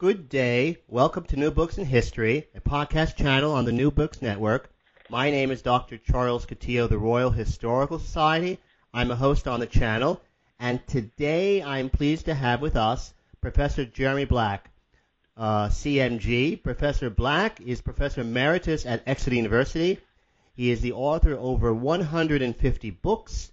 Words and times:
Good 0.00 0.28
day. 0.28 0.76
Welcome 0.86 1.24
to 1.24 1.36
New 1.36 1.50
Books 1.50 1.76
in 1.76 1.84
History, 1.84 2.46
a 2.54 2.60
podcast 2.60 3.16
channel 3.16 3.50
on 3.50 3.64
the 3.64 3.72
New 3.72 3.90
Books 3.90 4.22
Network. 4.22 4.70
My 5.10 5.28
name 5.28 5.50
is 5.50 5.60
Dr. 5.60 5.98
Charles 5.98 6.46
Coutinho 6.46 6.84
of 6.84 6.90
the 6.90 6.98
Royal 6.98 7.32
Historical 7.32 7.98
Society. 7.98 8.60
I'm 8.94 9.10
a 9.10 9.16
host 9.16 9.48
on 9.48 9.58
the 9.58 9.66
channel, 9.66 10.22
and 10.60 10.86
today 10.86 11.64
I'm 11.64 11.90
pleased 11.90 12.26
to 12.26 12.34
have 12.34 12.60
with 12.60 12.76
us 12.76 13.12
Professor 13.40 13.84
Jeremy 13.84 14.24
Black, 14.24 14.70
uh, 15.36 15.66
CMG. 15.66 16.62
Professor 16.62 17.10
Black 17.10 17.60
is 17.60 17.80
Professor 17.80 18.20
Emeritus 18.20 18.86
at 18.86 19.02
Exeter 19.04 19.34
University. 19.34 19.98
He 20.54 20.70
is 20.70 20.80
the 20.80 20.92
author 20.92 21.32
of 21.32 21.42
over 21.42 21.74
150 21.74 22.90
books, 22.90 23.50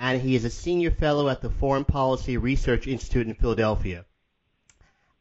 and 0.00 0.20
he 0.20 0.34
is 0.34 0.44
a 0.44 0.50
senior 0.50 0.90
fellow 0.90 1.28
at 1.28 1.40
the 1.40 1.50
Foreign 1.50 1.84
Policy 1.84 2.36
Research 2.36 2.88
Institute 2.88 3.28
in 3.28 3.34
Philadelphia. 3.34 4.04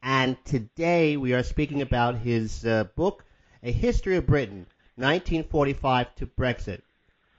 And 0.05 0.35
today 0.43 1.15
we 1.15 1.33
are 1.33 1.43
speaking 1.43 1.81
about 1.81 2.17
his 2.17 2.65
uh, 2.65 2.83
book, 2.97 3.23
A 3.63 3.71
History 3.71 4.17
of 4.17 4.25
Britain, 4.25 4.65
1945 4.95 6.15
to 6.15 6.25
Brexit. 6.25 6.81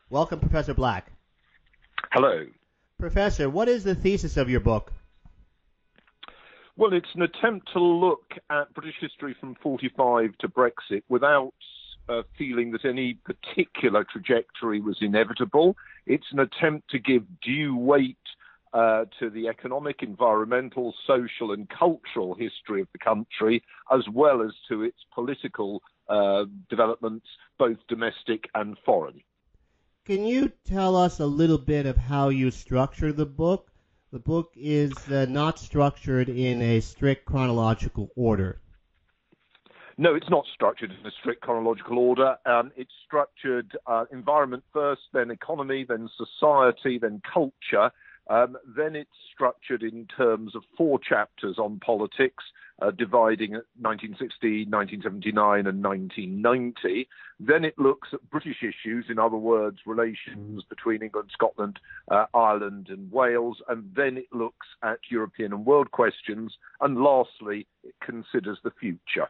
Welcome, 0.09 0.41
Professor 0.41 0.73
Black. 0.73 1.13
Hello. 2.11 2.47
Professor, 2.99 3.51
what 3.51 3.69
is 3.69 3.85
the 3.85 3.95
thesis 3.95 4.39
of 4.39 4.49
your 4.49 4.61
book? 4.61 4.95
Well, 6.79 6.95
it's 6.95 7.15
an 7.15 7.21
attempt 7.21 7.71
to 7.75 7.81
look 7.81 8.33
at 8.49 8.73
British 8.73 8.97
history 8.99 9.37
from 9.39 9.57
45 9.63 10.31
to 10.39 10.49
Brexit 10.49 11.03
without 11.11 11.53
uh, 12.09 12.23
feeling 12.39 12.71
that 12.73 12.87
any 12.87 13.19
particular 13.27 14.07
trajectory 14.11 14.81
was 14.81 14.97
inevitable. 15.03 15.77
It's 16.07 16.33
an 16.33 16.39
attempt 16.39 16.89
to 16.93 16.99
give 16.99 17.25
due 17.43 17.77
weight 17.77 18.17
uh, 18.75 19.05
to 19.21 19.31
the 19.31 19.49
economic, 19.49 20.03
environmental, 20.03 20.93
social, 21.07 21.53
and 21.53 21.69
cultural 21.71 22.35
history 22.35 22.83
of 22.83 22.89
the 22.93 22.99
country, 22.99 23.63
as 23.93 24.03
well 24.13 24.43
as 24.43 24.51
to 24.69 24.83
its 24.83 24.99
political 25.15 25.81
uh, 26.09 26.45
developments, 26.69 27.27
both 27.59 27.79
domestic 27.89 28.45
and 28.55 28.77
foreign. 28.85 29.21
Can 30.05 30.27
you 30.27 30.53
tell 30.67 30.97
us 30.97 31.21
a 31.21 31.27
little 31.27 31.57
bit 31.57 31.87
of 31.87 31.97
how 31.97 32.29
you 32.29 32.51
structure 32.51 33.13
the 33.13 33.25
book? 33.25 33.71
The 34.13 34.19
book 34.19 34.53
is 34.57 34.93
uh, 35.09 35.27
not 35.29 35.59
structured 35.59 36.29
in 36.29 36.61
a 36.61 36.81
strict 36.81 37.25
chronological 37.25 38.11
order. 38.15 38.61
No, 39.97 40.15
it's 40.17 40.29
not 40.29 40.45
structured 40.53 40.91
in 40.91 41.07
a 41.07 41.11
strict 41.21 41.43
chronological 41.43 41.99
order. 41.99 42.37
Um, 42.45 42.73
it's 42.77 42.93
structured 43.07 43.77
uh, 43.87 44.07
environment 44.13 44.65
first, 44.73 45.03
then 45.13 45.31
economy, 45.31 45.87
then 45.89 46.09
society, 46.17 46.99
then 46.99 47.23
culture, 47.33 47.93
um, 48.29 48.57
then 48.77 48.97
it's 48.97 49.11
structured 49.33 49.83
in 49.83 50.07
terms 50.07 50.55
of 50.55 50.63
four 50.77 50.99
chapters 50.99 51.59
on 51.59 51.79
politics, 51.81 52.45
uh, 52.81 52.91
dividing 52.91 53.53
1960, 53.53 54.65
1979, 54.65 55.67
and 55.67 55.83
1990. 55.83 57.09
Then 57.39 57.65
it 57.65 57.79
looks 57.79 58.09
at 58.13 58.31
British 58.31 58.63
issues, 58.63 59.07
in 59.09 59.19
other 59.19 59.37
words, 59.37 59.79
relations 59.87 60.65
between 60.69 61.03
England, 61.03 61.31
Scotland, 61.33 61.79
uh, 62.11 62.27
Ireland, 62.33 62.89
and 62.89 63.13
Wales. 63.13 63.59
And 63.69 63.91
then 63.95 64.17
it 64.17 64.33
looks 64.33 64.67
at 64.83 64.99
European 65.11 65.53
and 65.53 65.67
world 65.67 65.91
questions. 65.91 66.55
And 66.81 67.03
lastly, 67.03 67.67
it 67.83 67.95
considers 68.01 68.59
the 68.65 68.73
future. 68.81 69.29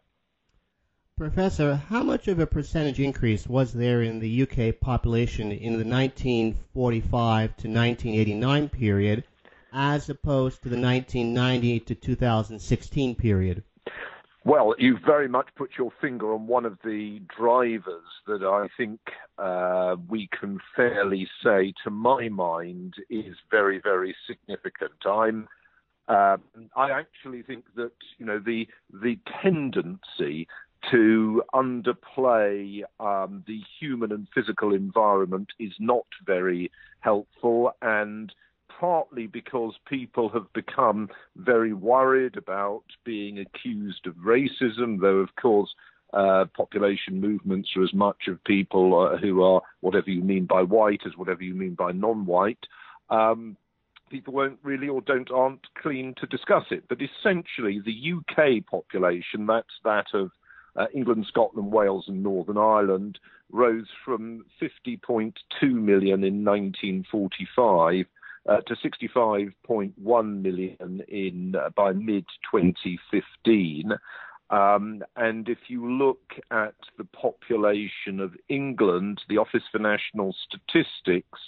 Professor, 1.16 1.76
how 1.76 2.02
much 2.02 2.26
of 2.26 2.40
a 2.40 2.46
percentage 2.46 2.98
increase 2.98 3.46
was 3.46 3.72
there 3.72 4.02
in 4.02 4.18
the 4.18 4.42
UK 4.42 4.80
population 4.80 5.52
in 5.52 5.78
the 5.78 5.86
1945 5.86 7.56
to 7.56 7.68
1989 7.68 8.68
period 8.68 9.22
as 9.72 10.10
opposed 10.10 10.60
to 10.64 10.68
the 10.68 10.76
1990 10.76 11.78
to 11.78 11.94
2016 11.94 13.14
period? 13.14 13.62
Well, 14.44 14.74
you 14.76 14.98
very 15.06 15.28
much 15.28 15.46
put 15.54 15.70
your 15.78 15.92
finger 16.00 16.34
on 16.34 16.48
one 16.48 16.66
of 16.66 16.78
the 16.84 17.22
drivers 17.38 18.02
that 18.26 18.42
I 18.42 18.66
think 18.76 18.98
uh, 19.38 19.94
we 20.08 20.28
can 20.40 20.58
fairly 20.74 21.28
say, 21.44 21.74
to 21.84 21.90
my 21.90 22.28
mind, 22.28 22.94
is 23.08 23.36
very, 23.52 23.80
very 23.80 24.16
significant. 24.26 25.06
I'm 25.06 25.46
um, 26.06 26.42
I 26.76 26.90
actually 26.90 27.42
think 27.42 27.64
that 27.76 27.92
you 28.18 28.26
know 28.26 28.38
the 28.38 28.68
the 28.92 29.18
tendency 29.42 30.46
to 30.90 31.42
underplay 31.54 32.82
um, 33.00 33.44
the 33.46 33.60
human 33.80 34.12
and 34.12 34.26
physical 34.34 34.74
environment 34.74 35.48
is 35.58 35.72
not 35.78 36.06
very 36.26 36.70
helpful, 37.00 37.72
and 37.82 38.32
partly 38.68 39.26
because 39.26 39.74
people 39.88 40.28
have 40.28 40.52
become 40.52 41.08
very 41.36 41.72
worried 41.72 42.36
about 42.36 42.84
being 43.04 43.38
accused 43.38 44.06
of 44.06 44.14
racism, 44.14 45.00
though, 45.00 45.18
of 45.18 45.34
course, 45.40 45.74
uh, 46.12 46.44
population 46.56 47.20
movements 47.20 47.70
are 47.76 47.82
as 47.82 47.92
much 47.92 48.28
of 48.28 48.42
people 48.44 48.98
uh, 49.00 49.16
who 49.16 49.42
are 49.42 49.60
whatever 49.80 50.10
you 50.10 50.22
mean 50.22 50.46
by 50.46 50.62
white 50.62 51.00
as 51.06 51.16
whatever 51.16 51.42
you 51.42 51.54
mean 51.54 51.74
by 51.74 51.92
non-white. 51.92 52.66
Um, 53.10 53.56
people 54.10 54.32
won't 54.32 54.58
really 54.62 54.88
or 54.88 55.00
don't 55.00 55.30
aren't 55.30 55.66
keen 55.82 56.14
to 56.18 56.26
discuss 56.26 56.64
it. 56.70 56.84
But 56.88 56.98
essentially, 57.02 57.80
the 57.84 58.12
UK 58.12 58.64
population, 58.66 59.46
that's 59.46 59.74
that 59.84 60.06
of 60.14 60.30
uh, 60.76 60.86
England, 60.94 61.26
Scotland, 61.28 61.72
Wales, 61.72 62.04
and 62.08 62.22
Northern 62.22 62.58
Ireland 62.58 63.18
rose 63.50 63.86
from 64.04 64.44
50.2 64.60 65.34
million 65.62 66.24
in 66.24 66.44
1945 66.44 68.06
uh, 68.48 68.60
to 68.66 68.74
65.1 68.74 70.42
million 70.42 71.02
in 71.08 71.54
uh, 71.56 71.70
by 71.70 71.92
mid 71.92 72.26
2015. 72.50 73.92
Um, 74.50 75.02
and 75.16 75.48
if 75.48 75.58
you 75.68 75.90
look 75.90 76.34
at 76.50 76.74
the 76.98 77.04
population 77.04 78.20
of 78.20 78.34
England, 78.48 79.22
the 79.28 79.38
Office 79.38 79.62
for 79.72 79.78
National 79.78 80.34
Statistics 80.46 81.40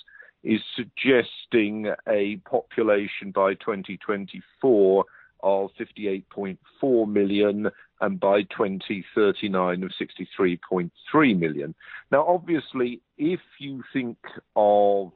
is 0.43 0.61
suggesting 0.75 1.93
a 2.09 2.37
population 2.49 3.33
by 3.33 3.55
2024 3.55 5.05
of 5.47 5.71
58.4 5.79 7.09
million 7.09 7.71
and 8.01 8.19
by 8.21 8.43
2039 8.43 9.83
of 9.85 9.91
63.3 9.91 11.39
million. 11.39 11.75
Now, 12.11 12.27
obviously, 12.27 13.01
if 13.17 13.41
you 13.61 13.85
think 13.93 14.19
of 14.57 15.13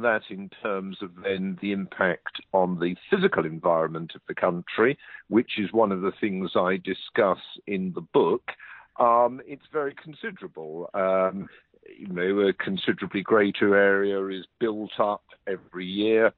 that 0.00 0.22
in 0.30 0.50
terms 0.62 0.96
of 1.02 1.10
then 1.22 1.58
the 1.60 1.72
impact 1.72 2.40
on 2.52 2.80
the 2.80 2.96
physical 3.10 3.44
environment 3.44 4.12
of 4.14 4.22
the 4.26 4.34
country, 4.34 4.96
which 5.28 5.58
is 5.58 5.70
one 5.70 5.92
of 5.92 6.00
the 6.00 6.12
things 6.18 6.52
I 6.56 6.78
discuss 6.78 7.40
in 7.66 7.92
the 7.94 8.00
book, 8.00 8.52
um, 8.98 9.42
it's 9.46 9.66
very 9.70 9.94
considerable. 10.02 10.88
Um, 10.94 11.46
you 11.94 12.08
know, 12.08 12.40
a 12.40 12.54
considerably 12.54 13.20
greater 13.20 13.76
area 13.76 14.24
is 14.28 14.46
built 14.58 14.98
up 14.98 15.24
every 15.46 15.86
year, 15.86 16.32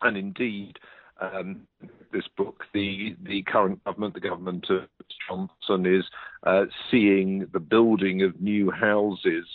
and 0.00 0.16
indeed, 0.16 0.78
um, 1.20 1.66
this 2.12 2.26
book, 2.36 2.64
the 2.72 3.16
the 3.22 3.42
current 3.42 3.82
government, 3.84 4.14
the 4.14 4.20
government 4.20 4.66
of 4.70 4.88
Johnson, 5.28 5.86
is 5.86 6.04
uh, 6.44 6.66
seeing 6.90 7.46
the 7.52 7.60
building 7.60 8.22
of 8.22 8.40
new 8.40 8.70
houses 8.70 9.46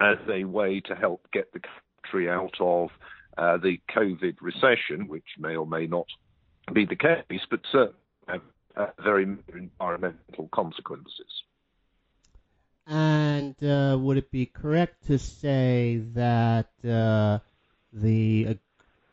as 0.00 0.18
a 0.30 0.44
way 0.44 0.80
to 0.80 0.94
help 0.94 1.26
get 1.32 1.52
the 1.52 1.60
country 1.60 2.28
out 2.28 2.54
of 2.60 2.90
uh, 3.36 3.56
the 3.56 3.78
COVID 3.94 4.36
recession, 4.40 5.08
which 5.08 5.24
may 5.38 5.56
or 5.56 5.66
may 5.66 5.86
not 5.86 6.06
be 6.72 6.84
the 6.84 6.96
case, 6.96 7.42
but 7.50 7.60
certainly 7.70 7.94
have 8.26 8.42
uh, 8.76 8.86
very 9.02 9.24
environmental 9.54 10.48
consequences. 10.52 11.42
And 12.86 13.62
uh, 13.62 13.98
would 14.00 14.16
it 14.16 14.30
be 14.30 14.46
correct 14.46 15.06
to 15.08 15.18
say 15.18 16.02
that 16.14 16.70
uh, 16.84 17.38
the 17.92 18.46
uh, 18.48 18.54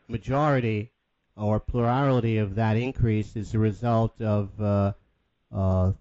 majority 0.08 0.92
or 1.36 1.60
plurality 1.60 2.38
of 2.38 2.54
that 2.54 2.76
increase 2.76 3.36
is 3.36 3.54
a 3.54 3.58
result 3.58 4.20
of, 4.20 4.50
uh, 4.60 4.92
uh, 5.54 5.92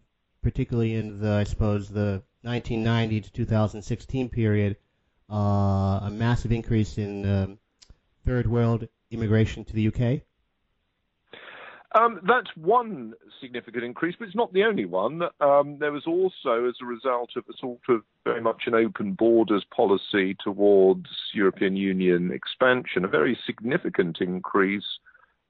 particularly 0.41 0.95
in 0.95 1.19
the, 1.19 1.31
I 1.33 1.43
suppose, 1.43 1.89
the 1.89 2.23
1990 2.43 3.21
to 3.21 3.31
2016 3.31 4.29
period, 4.29 4.77
uh, 5.29 5.35
a 6.03 6.09
massive 6.11 6.51
increase 6.51 6.97
in 6.97 7.25
um, 7.29 7.59
third 8.25 8.47
world 8.47 8.87
immigration 9.11 9.65
to 9.65 9.73
the 9.73 9.87
UK? 9.87 10.21
Um, 11.95 12.19
that's 12.27 12.49
one 12.57 13.13
significant 13.39 13.85
increase, 13.85 14.15
but 14.19 14.27
it's 14.27 14.35
not 14.35 14.51
the 14.51 14.63
only 14.63 14.83
one. 14.85 15.21
Um, 15.39 15.77
there 15.79 15.93
was 15.93 16.05
also, 16.05 16.67
as 16.67 16.75
a 16.81 16.85
result 16.85 17.29
of 17.38 17.45
a 17.49 17.57
sort 17.57 17.79
of 17.88 18.01
very 18.25 18.41
much 18.41 18.63
an 18.65 18.75
open 18.75 19.13
borders 19.13 19.65
policy 19.73 20.35
towards 20.43 21.07
European 21.33 21.77
Union 21.77 22.31
expansion, 22.31 23.05
a 23.05 23.07
very 23.07 23.38
significant 23.45 24.17
increase 24.19 24.99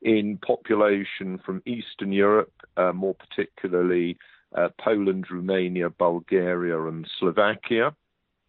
in 0.01 0.38
population 0.45 1.39
from 1.45 1.63
Eastern 1.65 2.12
Europe, 2.12 2.53
uh, 2.77 2.94
more 2.94 3.15
particularly 3.15 4.18
uh, 4.56 4.69
Poland, 4.80 5.25
Romania, 5.30 5.89
Bulgaria, 5.89 6.81
and 6.83 7.07
Slovakia. 7.19 7.95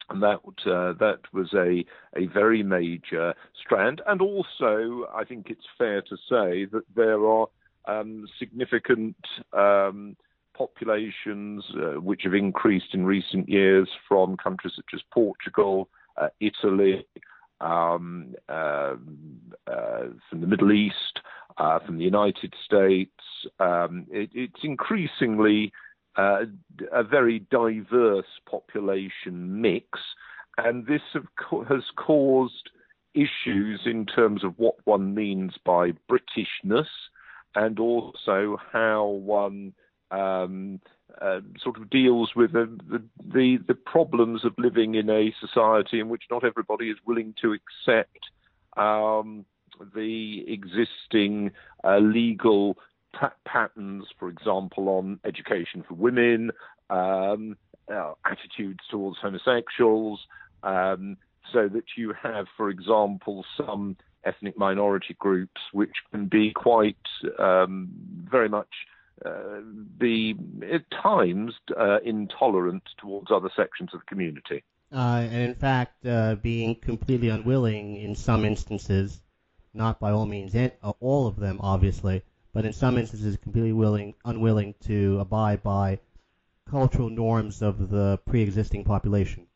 And 0.09 0.23
that 0.23 0.41
uh, 0.67 0.93
that 1.01 1.21
was 1.33 1.53
a 1.53 1.85
a 2.17 2.27
very 2.27 2.63
major 2.63 3.35
strand, 3.61 4.03
and 4.07 4.23
also 4.23 5.07
I 5.13 5.25
think 5.25 5.51
it's 5.51 5.67
fair 5.77 6.01
to 6.03 6.17
say 6.29 6.67
that 6.67 6.85
there 6.95 7.27
are 7.27 7.49
um, 7.87 8.29
significant 8.39 9.17
um, 9.53 10.17
populations 10.57 11.65
uh, 11.75 12.01
which 12.01 12.23
have 12.25 12.35
increased 12.35 12.95
in 12.95 13.05
recent 13.05 13.49
years 13.49 13.89
from 14.09 14.37
countries 14.37 14.75
such 14.77 14.91
as 14.95 15.01
Portugal, 15.13 15.89
uh, 16.17 16.29
Italy, 16.41 17.07
um, 17.61 18.35
uh, 18.49 18.95
uh 19.67 20.05
from 20.29 20.41
the 20.41 20.47
Middle 20.47 20.73
East, 20.73 21.21
uh, 21.59 21.79
from 21.81 21.99
the 21.99 22.05
United 22.05 22.55
States. 22.65 23.11
Um, 23.61 24.07
it, 24.11 24.31
it's 24.35 24.63
increasingly 24.63 25.73
uh, 26.17 26.45
a 26.93 27.03
very 27.03 27.41
diverse 27.51 28.27
population 28.49 29.61
mix, 29.61 29.99
and 30.59 30.87
this 30.87 31.03
co- 31.39 31.65
has 31.65 31.83
caused 31.97 32.71
issues 33.15 33.81
in 33.87 34.07
terms 34.07 34.45
of 34.45 34.55
what 34.59 34.77
one 34.85 35.15
means 35.15 35.55
by 35.65 35.93
Britishness 36.11 36.87
and 37.55 37.79
also 37.79 38.59
how 38.73 39.07
one 39.07 39.73
um, 40.11 40.81
uh, 41.21 41.41
sort 41.63 41.79
of 41.79 41.89
deals 41.89 42.33
with 42.37 42.53
the, 42.53 42.69
the, 43.33 43.59
the 43.67 43.75
problems 43.75 44.45
of 44.45 44.53
living 44.59 44.95
in 44.95 45.09
a 45.09 45.35
society 45.41 45.99
in 45.99 46.09
which 46.09 46.25
not 46.31 46.45
everybody 46.45 46.91
is 46.91 46.99
willing 47.07 47.35
to 47.41 47.55
accept 47.55 48.19
um, 48.77 49.45
the 49.95 50.45
existing 50.49 51.53
uh, 51.85 51.99
legal 51.99 52.77
patterns, 53.45 54.05
for 54.19 54.29
example, 54.29 54.89
on 54.89 55.19
education 55.25 55.85
for 55.87 55.95
women, 55.95 56.51
um, 56.91 57.57
uh, 57.93 58.13
attitudes 58.25 58.81
towards 58.91 59.19
homosexuals, 59.19 60.21
um, 60.63 61.17
so 61.53 61.69
that 61.69 61.85
you 61.97 62.13
have, 62.21 62.47
for 62.57 62.71
example, 62.71 63.45
some 63.57 63.97
ethnic 64.25 64.59
minority 64.59 65.15
groups, 65.19 65.61
which 65.73 65.95
can 66.11 66.27
be 66.27 66.53
quite 66.53 66.97
um, 67.39 67.89
very 68.31 68.49
much 68.49 68.69
uh, 69.25 69.61
be 69.99 70.37
at 70.73 70.83
times 70.91 71.55
uh, 71.79 71.99
intolerant 72.05 72.83
towards 72.99 73.31
other 73.31 73.51
sections 73.57 73.91
of 73.95 74.01
the 74.01 74.07
community. 74.07 74.63
Uh, 74.93 75.27
and 75.31 75.43
in 75.43 75.55
fact, 75.55 76.05
uh, 76.07 76.35
being 76.37 76.75
completely 76.75 77.29
unwilling 77.29 77.97
in 77.97 78.15
some 78.15 78.45
instances, 78.45 79.23
not 79.77 80.01
by 80.01 80.11
all 80.11 80.27
means 80.27 80.55
uh, 80.55 80.69
all 81.01 81.27
of 81.27 81.37
them, 81.37 81.59
obviously, 81.61 82.23
but 82.53 82.65
in 82.65 82.73
some 82.73 82.97
instances 82.99 83.37
completely 83.37 83.73
willing, 83.73 84.15
unwilling 84.25 84.75
to 84.81 85.19
abide 85.21 85.63
by 85.63 85.99
cultural 86.69 87.11
norms 87.11 87.63
of 87.63 87.91
the 87.91 88.19
pre-existing 88.27 88.85
population. 88.85 89.47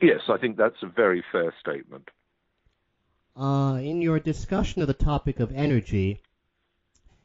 Yes, 0.00 0.20
I 0.28 0.38
think 0.38 0.56
that's 0.56 0.82
a 0.82 0.86
very 0.86 1.22
fair 1.30 1.52
statement. 1.60 2.08
Uh, 3.36 3.78
in 3.82 4.00
your 4.00 4.18
discussion 4.18 4.82
of 4.82 4.88
the 4.88 4.94
topic 4.94 5.40
of 5.40 5.52
energy, 5.52 6.20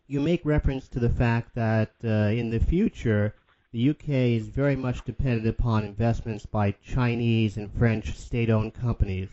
you 0.07 0.19
make 0.19 0.45
reference 0.45 0.87
to 0.89 0.99
the 0.99 1.09
fact 1.09 1.55
that 1.55 1.91
uh, 2.03 2.07
in 2.07 2.49
the 2.49 2.59
future, 2.59 3.33
the 3.71 3.89
UK 3.89 4.09
is 4.09 4.47
very 4.47 4.75
much 4.75 5.03
dependent 5.03 5.47
upon 5.47 5.83
investments 5.83 6.45
by 6.45 6.71
Chinese 6.71 7.57
and 7.57 7.71
French 7.73 8.15
state-owned 8.15 8.73
companies. 8.73 9.29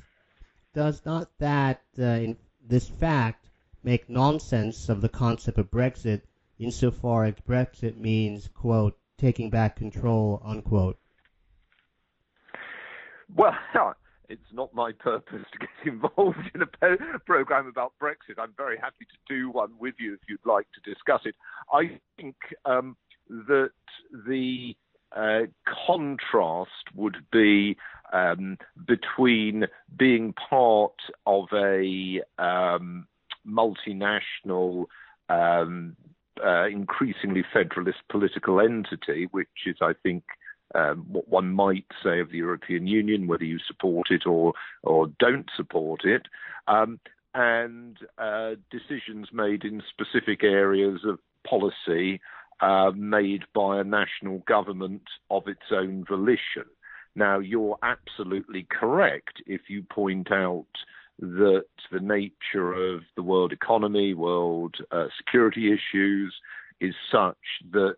Does 0.75 1.05
not 1.05 1.29
that, 1.39 1.83
uh, 1.99 2.03
in 2.03 2.37
this 2.67 2.89
fact, 2.89 3.51
make 3.83 4.09
nonsense 4.09 4.89
of 4.89 5.01
the 5.01 5.09
concept 5.09 5.59
of 5.59 5.71
Brexit 5.71 6.23
insofar 6.59 7.25
as 7.25 7.35
Brexit 7.47 7.97
means, 7.97 8.49
quote, 8.49 8.99
taking 9.19 9.51
back 9.51 9.77
control, 9.77 10.41
unquote? 10.45 10.99
Well, 13.35 13.55
it's 14.29 14.53
not 14.53 14.73
my 14.75 14.93
purpose 14.93 15.45
to 15.53 15.59
get 15.59 15.69
involved 15.93 16.51
in 16.55 16.63
a 16.63 17.19
program 17.19 17.67
about 17.67 17.93
Brexit. 18.01 18.39
I'm 18.39 18.55
very 18.57 18.79
happy 18.79 19.05
to 19.05 19.35
do 19.35 19.51
one 19.51 19.73
with 19.79 19.95
you 19.99 20.15
if 20.15 20.21
you'd 20.29 20.41
like 20.47 20.67
to 20.73 20.91
discuss 20.91 21.21
it. 21.27 21.35
I 21.71 21.99
think 22.17 22.37
um, 22.65 22.97
that 23.29 23.73
the 24.27 24.75
uh, 25.17 25.43
contrast 25.87 26.71
would 26.95 27.17
be 27.31 27.77
um, 28.13 28.59
between 28.87 29.67
being 29.97 30.35
part 30.35 30.97
of 31.27 31.47
a 31.53 32.21
um, 32.39 33.07
multinational, 33.47 34.87
um, 35.29 35.97
uh, 36.45 36.67
increasingly 36.67 37.45
federalist 37.53 37.99
political 38.11 38.61
entity, 38.61 39.29
which 39.31 39.49
is, 39.67 39.77
I 39.81 39.93
think, 40.03 40.25
um, 40.75 41.07
what 41.11 41.29
one 41.29 41.53
might 41.53 41.87
say 42.03 42.21
of 42.21 42.31
the 42.31 42.39
European 42.39 42.87
Union, 42.87 43.27
whether 43.27 43.45
you 43.45 43.59
support 43.67 44.11
it 44.11 44.27
or 44.27 44.55
or 44.83 45.09
don't 45.19 45.51
support 45.55 46.05
it, 46.05 46.23
um, 46.67 46.99
and 47.35 47.99
uh, 48.19 48.53
decisions 48.71 49.29
made 49.33 49.65
in 49.65 49.83
specific 49.91 50.43
areas 50.43 51.01
of 51.05 51.19
policy 51.47 52.21
uh, 52.63 52.93
made 52.95 53.43
by 53.55 53.81
a 53.81 53.85
national 53.85 54.39
government 54.47 55.03
of 55.31 55.49
its 55.49 55.71
own 55.73 56.05
volition. 56.09 56.65
Now, 57.15 57.41
you're 57.41 57.77
absolutely 57.83 58.67
correct 58.71 59.43
if 59.47 59.63
you 59.69 59.83
point 59.83 60.33
out 60.33 60.67
that 61.19 61.65
the 61.91 62.01
nature 62.01 62.73
of 62.73 63.03
the 63.17 63.23
world 63.23 63.53
economy, 63.53 64.15
world 64.15 64.77
uh, 64.91 65.07
security 65.19 65.73
issues 65.73 66.35
is 66.81 66.95
such 67.11 67.37
that 67.73 67.97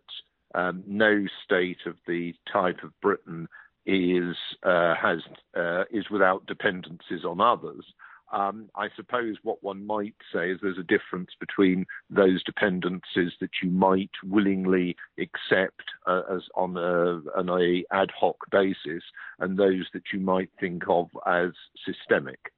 um, 0.53 0.83
no 0.85 1.25
state 1.43 1.79
of 1.85 1.95
the 2.07 2.33
type 2.51 2.83
of 2.83 2.99
Britain 3.01 3.47
is 3.85 4.35
uh, 4.63 4.95
has 4.95 5.19
uh, 5.55 5.83
is 5.91 6.09
without 6.09 6.45
dependencies 6.45 7.23
on 7.23 7.39
others. 7.39 7.85
Um, 8.31 8.69
I 8.75 8.87
suppose 8.95 9.37
what 9.43 9.63
one 9.63 9.85
might 9.85 10.15
say 10.33 10.51
is 10.51 10.59
there's 10.61 10.79
a 10.79 10.83
difference 10.83 11.29
between 11.39 11.85
those 12.09 12.43
dependencies 12.43 13.33
that 13.39 13.51
you 13.61 13.69
might 13.69 14.09
willingly 14.23 14.95
accept 15.19 15.83
uh, 16.07 16.23
as 16.31 16.41
on 16.55 16.75
a, 16.75 17.21
on 17.37 17.49
a 17.49 17.83
ad 17.91 18.09
hoc 18.19 18.37
basis, 18.51 19.03
and 19.39 19.57
those 19.57 19.87
that 19.93 20.03
you 20.11 20.19
might 20.19 20.49
think 20.59 20.83
of 20.89 21.09
as 21.27 21.51
systemic. 21.85 22.51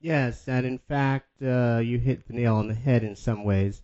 Yes, 0.00 0.48
and 0.48 0.64
in 0.64 0.78
fact, 0.78 1.42
uh, 1.42 1.80
you 1.82 1.98
hit 1.98 2.26
the 2.26 2.32
nail 2.32 2.56
on 2.56 2.68
the 2.68 2.74
head 2.74 3.02
in 3.02 3.16
some 3.16 3.44
ways. 3.44 3.82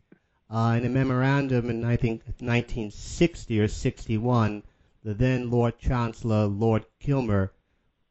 Uh, 0.48 0.78
in 0.78 0.86
a 0.86 0.88
memorandum 0.88 1.68
in, 1.68 1.84
I 1.84 1.96
think, 1.96 2.22
1960 2.38 3.60
or 3.60 3.68
61, 3.68 4.62
the 5.02 5.12
then 5.12 5.50
Lord 5.50 5.78
Chancellor, 5.78 6.46
Lord 6.46 6.86
Kilmuir, 7.00 7.50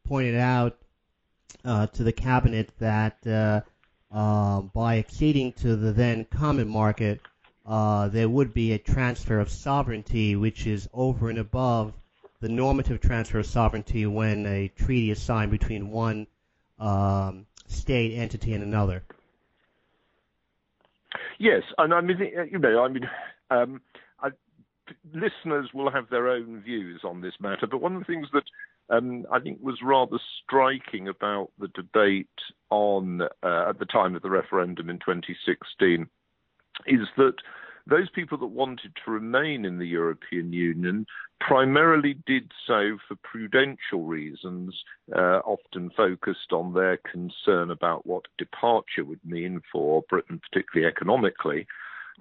pointed 0.05 0.35
out 0.35 0.77
uh, 1.65 1.87
to 1.87 2.03
the 2.03 2.11
cabinet 2.11 2.69
that 2.79 3.25
uh, 3.27 3.61
uh, 4.11 4.61
by 4.61 4.97
acceding 4.97 5.51
to 5.53 5.75
the 5.75 5.91
then 5.91 6.25
common 6.25 6.69
market, 6.69 7.19
uh, 7.65 8.07
there 8.07 8.29
would 8.29 8.53
be 8.53 8.73
a 8.73 8.77
transfer 8.77 9.39
of 9.39 9.49
sovereignty, 9.49 10.35
which 10.35 10.67
is 10.67 10.87
over 10.93 11.29
and 11.29 11.39
above 11.39 11.93
the 12.39 12.49
normative 12.49 13.01
transfer 13.01 13.39
of 13.39 13.45
sovereignty 13.45 14.05
when 14.05 14.45
a 14.45 14.67
treaty 14.67 15.09
is 15.09 15.21
signed 15.21 15.51
between 15.51 15.89
one 15.89 16.27
um, 16.79 17.47
state 17.67 18.15
entity 18.15 18.53
and 18.53 18.63
another. 18.63 19.03
Yes, 21.39 21.63
and 21.77 21.93
I 21.93 22.01
mean, 22.01 22.17
you 22.51 22.59
know, 22.59 22.83
I 22.83 22.87
mean, 22.87 23.09
um, 23.49 23.81
I, 24.21 24.29
listeners 25.13 25.69
will 25.73 25.89
have 25.89 26.09
their 26.09 26.29
own 26.29 26.61
views 26.61 27.01
on 27.03 27.21
this 27.21 27.33
matter, 27.39 27.67
but 27.67 27.81
one 27.81 27.95
of 27.95 27.99
the 27.99 28.05
things 28.05 28.27
that 28.33 28.43
um, 28.89 29.25
I 29.31 29.39
think 29.39 29.59
was 29.61 29.79
rather 29.83 30.17
striking 30.43 31.07
about 31.07 31.51
the 31.59 31.69
debate 31.69 32.27
on 32.69 33.21
uh, 33.21 33.69
at 33.69 33.79
the 33.79 33.85
time 33.85 34.15
of 34.15 34.21
the 34.21 34.29
referendum 34.29 34.89
in 34.89 34.97
2016 34.99 36.07
is 36.87 37.07
that 37.17 37.35
those 37.87 38.09
people 38.09 38.37
that 38.39 38.47
wanted 38.47 38.93
to 39.03 39.11
remain 39.11 39.63
in 39.63 39.77
the 39.77 39.87
European 39.87 40.51
Union 40.51 41.05
primarily 41.39 42.15
did 42.25 42.51
so 42.65 42.97
for 43.07 43.15
prudential 43.23 44.03
reasons, 44.03 44.75
uh, 45.15 45.39
often 45.45 45.91
focused 45.95 46.51
on 46.51 46.73
their 46.73 46.97
concern 46.97 47.69
about 47.69 48.05
what 48.05 48.25
departure 48.37 49.03
would 49.03 49.23
mean 49.23 49.61
for 49.71 50.03
Britain, 50.09 50.41
particularly 50.49 50.91
economically. 50.91 51.67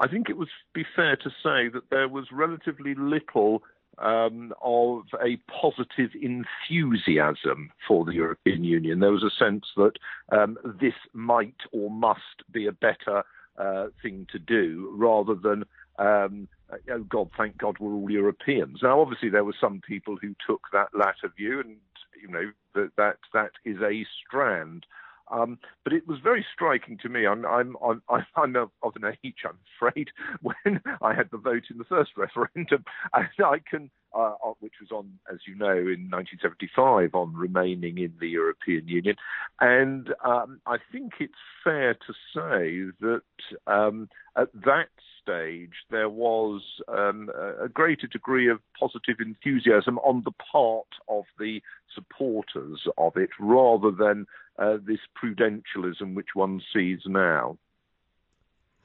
I 0.01 0.09
think 0.09 0.29
it 0.29 0.37
would 0.37 0.49
be 0.75 0.85
fair 0.95 1.17
to 1.17 1.31
say 1.31 1.69
that 1.69 1.89
there 1.91 2.09
was 2.09 2.27
relatively 2.33 2.95
little 2.95 3.63
um, 3.99 4.53
of 4.63 5.03
a 5.23 5.37
positive 5.51 6.11
enthusiasm 6.21 7.71
for 7.87 8.05
the 8.05 8.15
European 8.15 8.65
Union. 8.65 9.01
There 9.01 9.13
was 9.13 9.23
a 9.23 9.45
sense 9.45 9.65
that 9.77 9.93
um, 10.31 10.59
this 10.81 10.95
might 11.13 11.57
or 11.73 11.91
must 11.91 12.43
be 12.53 12.67
a 12.67 12.73
better 12.73 13.23
uh, 13.59 13.87
thing 14.03 14.27
to 14.33 14.39
do 14.39 14.93
rather 14.97 15.35
than 15.35 15.65
um, 15.99 16.49
oh 16.91 17.05
God, 17.09 17.31
thank 17.37 17.59
God 17.59 17.77
we're 17.79 17.95
all 17.95 18.11
Europeans. 18.11 18.81
Now, 18.83 19.01
obviously, 19.01 19.29
there 19.29 19.45
were 19.45 19.55
some 19.61 19.81
people 19.87 20.17
who 20.21 20.35
took 20.47 20.63
that 20.73 20.89
latter 20.95 21.33
view, 21.37 21.61
and 21.61 21.77
you 22.21 22.29
know 22.29 22.51
that 22.75 22.91
that 22.97 23.17
that 23.33 23.53
is 23.65 23.81
a 23.81 24.07
strand. 24.27 24.87
Um, 25.31 25.59
but 25.85 25.93
it 25.93 26.07
was 26.07 26.19
very 26.23 26.45
striking 26.53 26.99
to 26.99 27.09
me. 27.09 27.27
I'm 27.27 27.45
I'm 27.47 27.77
I'm, 27.83 28.03
I'm 28.37 28.57
of 28.57 28.71
an 28.97 29.15
age, 29.25 29.37
I'm 29.45 29.59
afraid, 29.77 30.09
when 30.43 30.81
I 31.03 31.15
had 31.15 31.31
the 31.31 31.39
vote 31.39 31.65
in 31.71 31.79
the 31.79 31.85
first 31.85 32.13
referendum, 32.17 32.85
and 33.13 33.29
I 33.45 33.61
can, 33.69 33.91
uh, 34.15 34.35
uh 34.45 34.53
which 34.61 34.75
was 34.81 34.91
on, 34.91 35.19
as 35.33 35.41
you 35.47 35.55
know, 35.55 35.77
in 35.77 36.11
1975, 36.11 37.15
on 37.15 37.35
remaining 37.35 37.99
in 37.99 38.13
the 38.21 38.29
European 38.29 38.87
Union, 38.87 39.17
and 39.61 40.13
um, 40.25 40.61
I 40.67 40.77
think 40.93 41.15
it's 41.21 41.33
fair 41.63 41.95
to 41.95 42.13
say 42.35 42.93
that 43.01 43.23
um, 43.67 44.09
at 44.37 44.49
that 44.65 44.89
stage, 45.25 45.73
there 45.91 46.09
was 46.09 46.61
um, 46.89 47.31
a 47.61 47.69
greater 47.69 48.07
degree 48.07 48.51
of 48.51 48.61
positive 48.79 49.17
enthusiasm 49.21 49.99
on 49.99 50.23
the 50.25 50.33
part 50.53 50.87
of 51.09 51.25
the 51.39 51.61
supporters 51.95 52.87
of 52.99 53.17
it 53.17 53.31
rather 53.41 53.91
than 53.91 54.27
uh, 54.59 54.79
this 54.87 55.01
prudentialism 55.23 56.15
which 56.15 56.35
one 56.35 56.61
sees 56.73 57.01
now. 57.07 57.59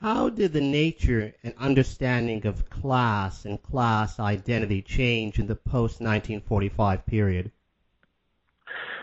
How 0.01 0.29
did 0.29 0.53
the 0.53 0.61
nature 0.61 1.33
and 1.43 1.53
understanding 1.57 2.45
of 2.47 2.69
class 2.69 3.43
and 3.43 3.61
class 3.61 4.17
identity 4.17 4.81
change 4.81 5.39
in 5.39 5.47
the 5.47 5.55
post 5.55 5.99
1945 5.99 7.05
period? 7.05 7.51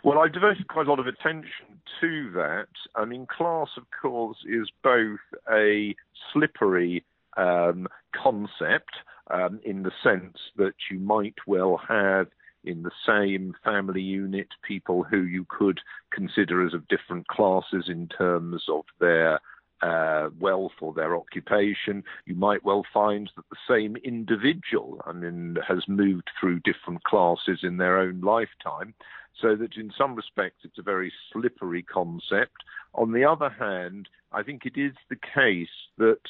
Well, 0.03 0.19
I 0.19 0.29
devoted 0.29 0.69
quite 0.69 0.87
a 0.87 0.91
lot 0.91 0.99
of 0.99 1.07
attention 1.07 1.81
to 2.01 2.31
that. 2.33 2.69
I 2.95 3.05
mean, 3.05 3.27
class, 3.27 3.69
of 3.77 3.85
course, 4.01 4.39
is 4.49 4.71
both 4.83 5.19
a 5.53 5.95
slippery 6.33 7.05
um, 7.37 7.89
concept 8.15 8.95
um, 9.31 9.61
in 9.65 9.83
the 9.83 9.93
sense 10.03 10.39
that 10.57 10.75
you 10.91 10.99
might 10.99 11.35
well 11.47 11.81
have 11.89 12.29
in 12.67 12.83
the 12.83 12.91
same 13.07 13.55
family 13.65 14.03
unit 14.03 14.49
people 14.63 15.03
who 15.03 15.23
you 15.23 15.47
could 15.49 15.81
consider 16.13 16.67
as 16.67 16.75
of 16.75 16.89
different 16.89 17.27
classes 17.29 17.87
in 17.89 18.09
terms 18.09 18.65
of 18.69 18.85
their 19.01 19.41
uh, 19.83 20.29
wealth 20.39 20.73
or 20.81 20.93
their 20.93 21.17
occupation. 21.17 22.03
You 22.25 22.35
might 22.35 22.65
well 22.65 22.85
find 22.93 23.31
that 23.37 23.45
the 23.51 23.57
same 23.69 23.97
individual, 23.97 25.01
I 25.07 25.13
mean, 25.13 25.59
has 25.67 25.87
moved 25.87 26.31
through 26.39 26.61
different 26.61 27.05
classes 27.05 27.61
in 27.63 27.77
their 27.77 27.99
own 27.99 28.21
lifetime. 28.21 28.95
So 29.41 29.55
that 29.57 29.77
in 29.77 29.93
some 29.97 30.15
respects 30.15 30.65
it's 30.65 30.79
a 30.79 30.83
very 30.83 31.13
slippery 31.31 31.83
concept. 31.83 32.65
On 32.95 33.13
the 33.13 33.25
other 33.25 33.51
hand, 33.51 34.09
I 34.33 34.43
think 34.43 34.65
it 34.65 34.79
is 34.79 34.95
the 35.11 35.17
case 35.17 35.69
that 35.99 36.21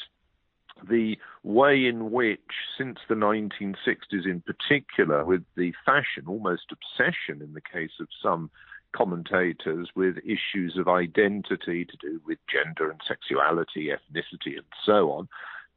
the 0.88 1.16
way 1.42 1.86
in 1.86 2.10
which, 2.10 2.40
since 2.76 2.98
the 3.08 3.14
1960s 3.14 4.24
in 4.24 4.42
particular, 4.42 5.24
with 5.24 5.44
the 5.56 5.72
fashion, 5.84 6.24
almost 6.26 6.72
obsession 6.72 7.42
in 7.42 7.54
the 7.54 7.60
case 7.60 7.98
of 8.00 8.08
some 8.22 8.50
commentators, 8.94 9.90
with 9.94 10.16
issues 10.18 10.76
of 10.78 10.88
identity 10.88 11.84
to 11.84 11.96
do 12.00 12.20
with 12.26 12.38
gender 12.50 12.90
and 12.90 13.00
sexuality, 13.06 13.88
ethnicity, 13.88 14.56
and 14.56 14.66
so 14.84 15.10
on, 15.12 15.28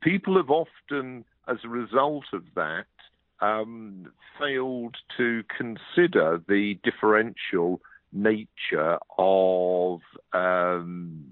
people 0.01 0.37
have 0.37 0.49
often, 0.49 1.25
as 1.47 1.57
a 1.63 1.69
result 1.69 2.25
of 2.33 2.43
that, 2.55 2.85
um, 3.41 4.11
failed 4.39 4.97
to 5.17 5.43
consider 5.55 6.41
the 6.47 6.77
differential 6.83 7.81
nature 8.11 8.97
of 9.17 10.01
um, 10.33 11.23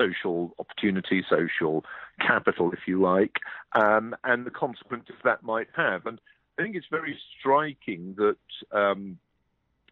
social 0.00 0.54
opportunity, 0.58 1.24
social 1.28 1.84
capital, 2.26 2.72
if 2.72 2.80
you 2.86 3.00
like, 3.00 3.36
um, 3.72 4.14
and 4.24 4.46
the 4.46 4.50
consequences 4.50 5.16
that 5.24 5.42
might 5.42 5.68
have. 5.76 6.06
And 6.06 6.20
I 6.58 6.62
think 6.62 6.76
it's 6.76 6.86
very 6.90 7.18
striking 7.38 8.16
that 8.16 8.76
um, 8.76 9.18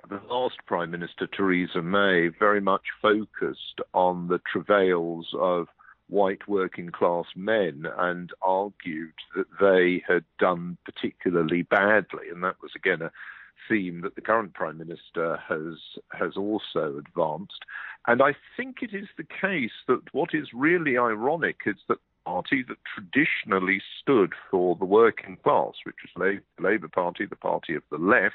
the 0.09 0.21
last 0.29 0.57
Prime 0.67 0.91
Minister, 0.91 1.27
Theresa 1.27 1.83
May, 1.83 2.29
very 2.29 2.61
much 2.61 2.83
focused 3.03 3.81
on 3.93 4.29
the 4.29 4.41
travails 4.51 5.29
of 5.39 5.69
white 6.09 6.49
working 6.49 6.91
class 6.91 7.27
men 7.37 7.85
and 7.99 8.31
argued 8.41 9.13
that 9.37 9.47
they 9.61 10.03
had 10.07 10.25
done 10.39 10.79
particularly 10.85 11.63
badly. 11.63 12.29
And 12.33 12.43
that 12.45 12.57
was, 12.63 12.71
again, 12.75 13.03
a 13.03 13.11
theme 13.69 14.01
that 14.03 14.15
the 14.15 14.21
current 14.21 14.55
Prime 14.55 14.79
Minister 14.79 15.39
has, 15.49 15.79
has 16.13 16.37
also 16.37 16.99
advanced. 16.99 17.65
And 18.07 18.23
I 18.23 18.35
think 18.57 18.77
it 18.83 18.95
is 18.95 19.09
the 19.17 19.25
case 19.25 19.73
that 19.87 20.03
what 20.13 20.31
is 20.33 20.49
really 20.53 20.97
ironic 20.97 21.61
is 21.67 21.77
that 21.89 21.99
party 22.25 22.65
that 22.69 22.77
traditionally 22.95 23.81
stood 24.01 24.33
for 24.51 24.77
the 24.77 24.85
working 24.85 25.39
class, 25.43 25.73
which 25.85 25.97
was 26.03 26.41
the 26.59 26.63
Labour 26.63 26.89
Party, 26.89 27.25
the 27.25 27.37
party 27.37 27.75
of 27.75 27.83
the 27.91 27.97
left, 27.97 28.35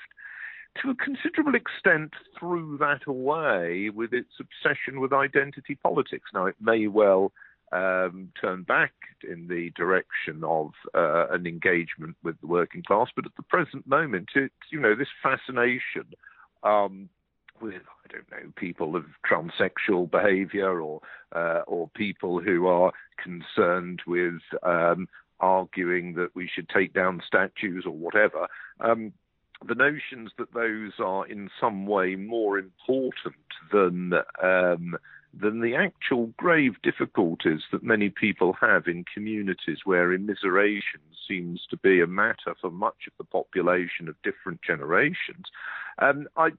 to 0.82 0.89
a 0.89 0.96
considerable 0.96 1.56
extent 1.56 2.13
threw 2.38 2.77
that 2.80 3.06
away 3.06 3.92
with 3.94 4.12
its 4.12 4.34
obsession 4.39 5.00
with 5.00 5.13
identity 5.13 5.75
politics. 5.75 6.32
Now, 6.34 6.48
it 6.48 6.56
may 6.60 6.88
well 6.88 7.32
um, 7.74 8.32
turn 8.39 8.63
back 8.63 8.94
in 9.27 9.48
the 9.48 9.72
direction 9.75 10.44
of 10.44 10.72
uh, 10.94 11.27
an 11.30 11.48
engagement 11.48 12.15
with 12.24 12.39
the 12.42 12.48
working 12.48 12.84
class, 12.84 13.08
but 13.15 13.25
at 13.25 13.36
the 13.36 13.44
present 13.44 13.88
moment, 13.88 14.30
it's, 14.36 14.53
you 14.70 14.80
know, 14.80 14.96
this 14.96 15.08
fascination 15.22 16.06
um, 16.63 17.10
with 17.62 17.82
I 18.06 18.13
don't 18.13 18.32
know 18.32 18.51
people 18.56 18.96
of 18.96 19.06
transsexual 19.30 20.10
behaviour 20.10 20.82
or 20.82 21.01
uh, 21.36 21.62
or 21.65 21.89
people 21.96 22.39
who 22.39 22.68
are 22.68 22.92
concerned 23.18 24.01
with 24.06 24.42
um, 24.63 25.08
arguing 25.39 26.13
that 26.15 26.36
we 26.36 26.50
should 26.53 26.70
take 26.70 26.94
down 26.94 27.22
statues 27.25 27.86
or 27.86 27.94
whatever. 27.94 28.48
Um, 28.80 29.13
the 29.65 29.75
notions 29.75 30.32
that 30.38 30.53
those 30.53 30.92
are 31.00 31.25
in 31.27 31.50
some 31.60 31.86
way 31.86 32.15
more 32.15 32.60
important 32.60 33.36
than 33.72 34.13
um, 34.42 34.98
than 35.40 35.62
the 35.62 35.75
actual 35.75 36.28
grave 36.38 36.74
difficulties 36.84 37.62
that 37.72 37.84
many 37.84 38.10
people 38.10 38.54
have 38.62 38.88
in 38.88 39.06
communities 39.12 39.80
where 39.84 40.18
immiseration 40.18 41.02
seems 41.28 41.62
to 41.70 41.78
be 41.78 42.02
a 42.02 42.08
matter 42.08 42.56
for 42.62 42.70
much 42.70 43.08
of 43.08 43.13
the 43.18 43.24
population 43.24 44.08
of 44.08 44.22
different 44.24 44.62
generations. 44.62 45.46
Um, 46.00 46.28
I, 46.38 46.50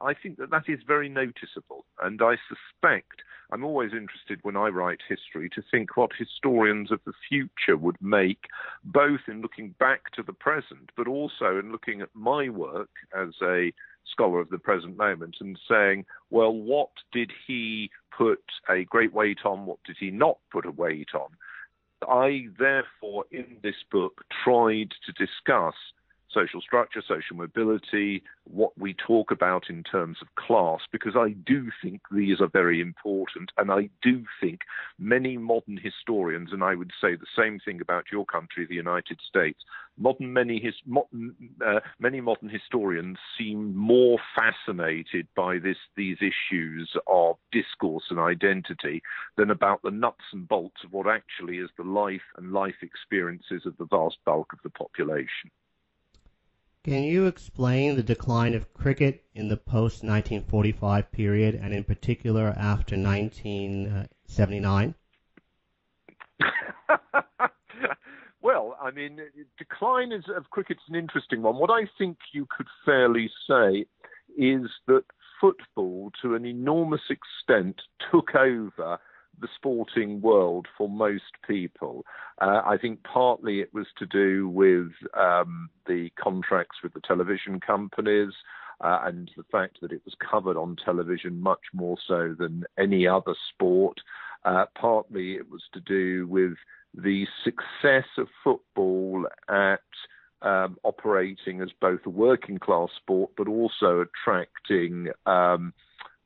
I 0.00 0.14
think 0.14 0.38
that 0.38 0.50
that 0.50 0.64
is 0.68 0.80
very 0.86 1.08
noticeable, 1.08 1.84
and 2.02 2.20
I 2.22 2.36
suspect 2.48 3.22
I'm 3.52 3.64
always 3.64 3.92
interested 3.92 4.40
when 4.42 4.56
I 4.56 4.68
write 4.68 5.00
history 5.08 5.48
to 5.50 5.62
think 5.70 5.96
what 5.96 6.10
historians 6.18 6.90
of 6.90 7.00
the 7.04 7.12
future 7.28 7.76
would 7.76 8.00
make, 8.00 8.46
both 8.84 9.20
in 9.28 9.42
looking 9.42 9.74
back 9.78 10.10
to 10.12 10.22
the 10.22 10.32
present, 10.32 10.90
but 10.96 11.06
also 11.06 11.58
in 11.58 11.70
looking 11.70 12.00
at 12.00 12.08
my 12.14 12.48
work 12.48 12.90
as 13.16 13.30
a 13.42 13.72
scholar 14.10 14.40
of 14.40 14.50
the 14.50 14.58
present 14.58 14.96
moment 14.96 15.36
and 15.40 15.58
saying, 15.68 16.04
well, 16.30 16.52
what 16.52 16.90
did 17.12 17.30
he 17.46 17.90
put 18.16 18.42
a 18.68 18.84
great 18.84 19.12
weight 19.12 19.38
on? 19.44 19.66
What 19.66 19.82
did 19.84 19.96
he 19.98 20.10
not 20.10 20.38
put 20.50 20.66
a 20.66 20.70
weight 20.70 21.08
on? 21.14 21.30
I, 22.08 22.48
therefore, 22.58 23.24
in 23.30 23.56
this 23.62 23.82
book, 23.90 24.24
tried 24.44 24.90
to 25.06 25.12
discuss 25.12 25.74
social 26.34 26.60
structure, 26.60 27.02
social 27.06 27.36
mobility, 27.36 28.22
what 28.44 28.76
we 28.76 28.94
talk 28.94 29.30
about 29.30 29.70
in 29.70 29.82
terms 29.84 30.18
of 30.20 30.34
class, 30.34 30.80
because 30.92 31.14
I 31.16 31.30
do 31.46 31.70
think 31.82 32.02
these 32.10 32.40
are 32.40 32.48
very 32.48 32.80
important. 32.80 33.52
And 33.56 33.70
I 33.70 33.88
do 34.02 34.24
think 34.40 34.60
many 34.98 35.36
modern 35.36 35.78
historians, 35.78 36.50
and 36.52 36.62
I 36.62 36.74
would 36.74 36.90
say 37.00 37.14
the 37.14 37.26
same 37.38 37.60
thing 37.64 37.80
about 37.80 38.06
your 38.12 38.26
country, 38.26 38.66
the 38.66 38.74
United 38.74 39.20
States, 39.26 39.60
modern 39.96 40.32
many, 40.32 40.60
his, 40.60 40.74
modern, 40.86 41.34
uh, 41.64 41.80
many 41.98 42.20
modern 42.20 42.48
historians 42.48 43.16
seem 43.38 43.76
more 43.76 44.18
fascinated 44.34 45.26
by 45.36 45.58
this, 45.58 45.76
these 45.96 46.18
issues 46.20 46.90
of 47.06 47.36
discourse 47.52 48.04
and 48.10 48.18
identity 48.18 49.02
than 49.36 49.50
about 49.50 49.80
the 49.82 49.90
nuts 49.90 50.24
and 50.32 50.48
bolts 50.48 50.82
of 50.84 50.92
what 50.92 51.06
actually 51.06 51.58
is 51.58 51.70
the 51.76 51.84
life 51.84 52.22
and 52.36 52.52
life 52.52 52.82
experiences 52.82 53.62
of 53.66 53.76
the 53.78 53.86
vast 53.86 54.16
bulk 54.24 54.52
of 54.52 54.58
the 54.62 54.70
population. 54.70 55.50
Can 56.84 57.02
you 57.02 57.26
explain 57.26 57.96
the 57.96 58.02
decline 58.02 58.52
of 58.52 58.74
cricket 58.74 59.24
in 59.34 59.48
the 59.48 59.56
post 59.56 60.04
1945 60.04 61.10
period 61.10 61.54
and 61.54 61.72
in 61.72 61.82
particular 61.82 62.48
after 62.58 62.94
1979? 62.94 64.94
well, 68.42 68.76
I 68.82 68.90
mean, 68.90 69.18
decline 69.56 70.12
is, 70.12 70.24
of 70.36 70.50
cricket's 70.50 70.82
an 70.90 70.94
interesting 70.94 71.40
one. 71.40 71.56
What 71.56 71.70
I 71.70 71.88
think 71.96 72.18
you 72.34 72.46
could 72.54 72.66
fairly 72.84 73.30
say 73.48 73.86
is 74.36 74.68
that 74.86 75.04
football, 75.40 76.12
to 76.20 76.34
an 76.34 76.44
enormous 76.44 77.00
extent, 77.08 77.80
took 78.12 78.34
over 78.34 78.98
the 79.40 79.48
sporting 79.54 80.20
world 80.20 80.66
for 80.76 80.88
most 80.88 81.32
people. 81.46 82.04
Uh, 82.40 82.62
I 82.64 82.76
think 82.80 83.02
partly 83.02 83.60
it 83.60 83.72
was 83.72 83.86
to 83.98 84.06
do 84.06 84.48
with 84.48 84.90
um, 85.18 85.68
the 85.86 86.10
contracts 86.22 86.78
with 86.82 86.94
the 86.94 87.00
television 87.00 87.60
companies. 87.60 88.32
Uh, 88.80 89.02
and 89.04 89.30
the 89.36 89.44
fact 89.52 89.78
that 89.80 89.92
it 89.92 90.02
was 90.04 90.14
covered 90.18 90.56
on 90.56 90.76
television 90.84 91.40
much 91.40 91.60
more 91.72 91.96
so 92.08 92.34
than 92.36 92.64
any 92.76 93.06
other 93.06 93.34
sport. 93.48 93.98
Uh, 94.44 94.64
partly 94.76 95.36
it 95.36 95.48
was 95.48 95.62
to 95.72 95.80
do 95.80 96.26
with 96.26 96.54
the 96.92 97.24
success 97.44 98.06
of 98.18 98.26
football 98.42 99.26
at 99.48 99.80
um, 100.42 100.76
operating 100.84 101.60
as 101.60 101.70
both 101.80 102.00
a 102.04 102.10
working 102.10 102.58
class 102.58 102.90
sport, 102.96 103.30
but 103.36 103.48
also 103.48 104.04
attracting 104.04 105.08
um, 105.26 105.72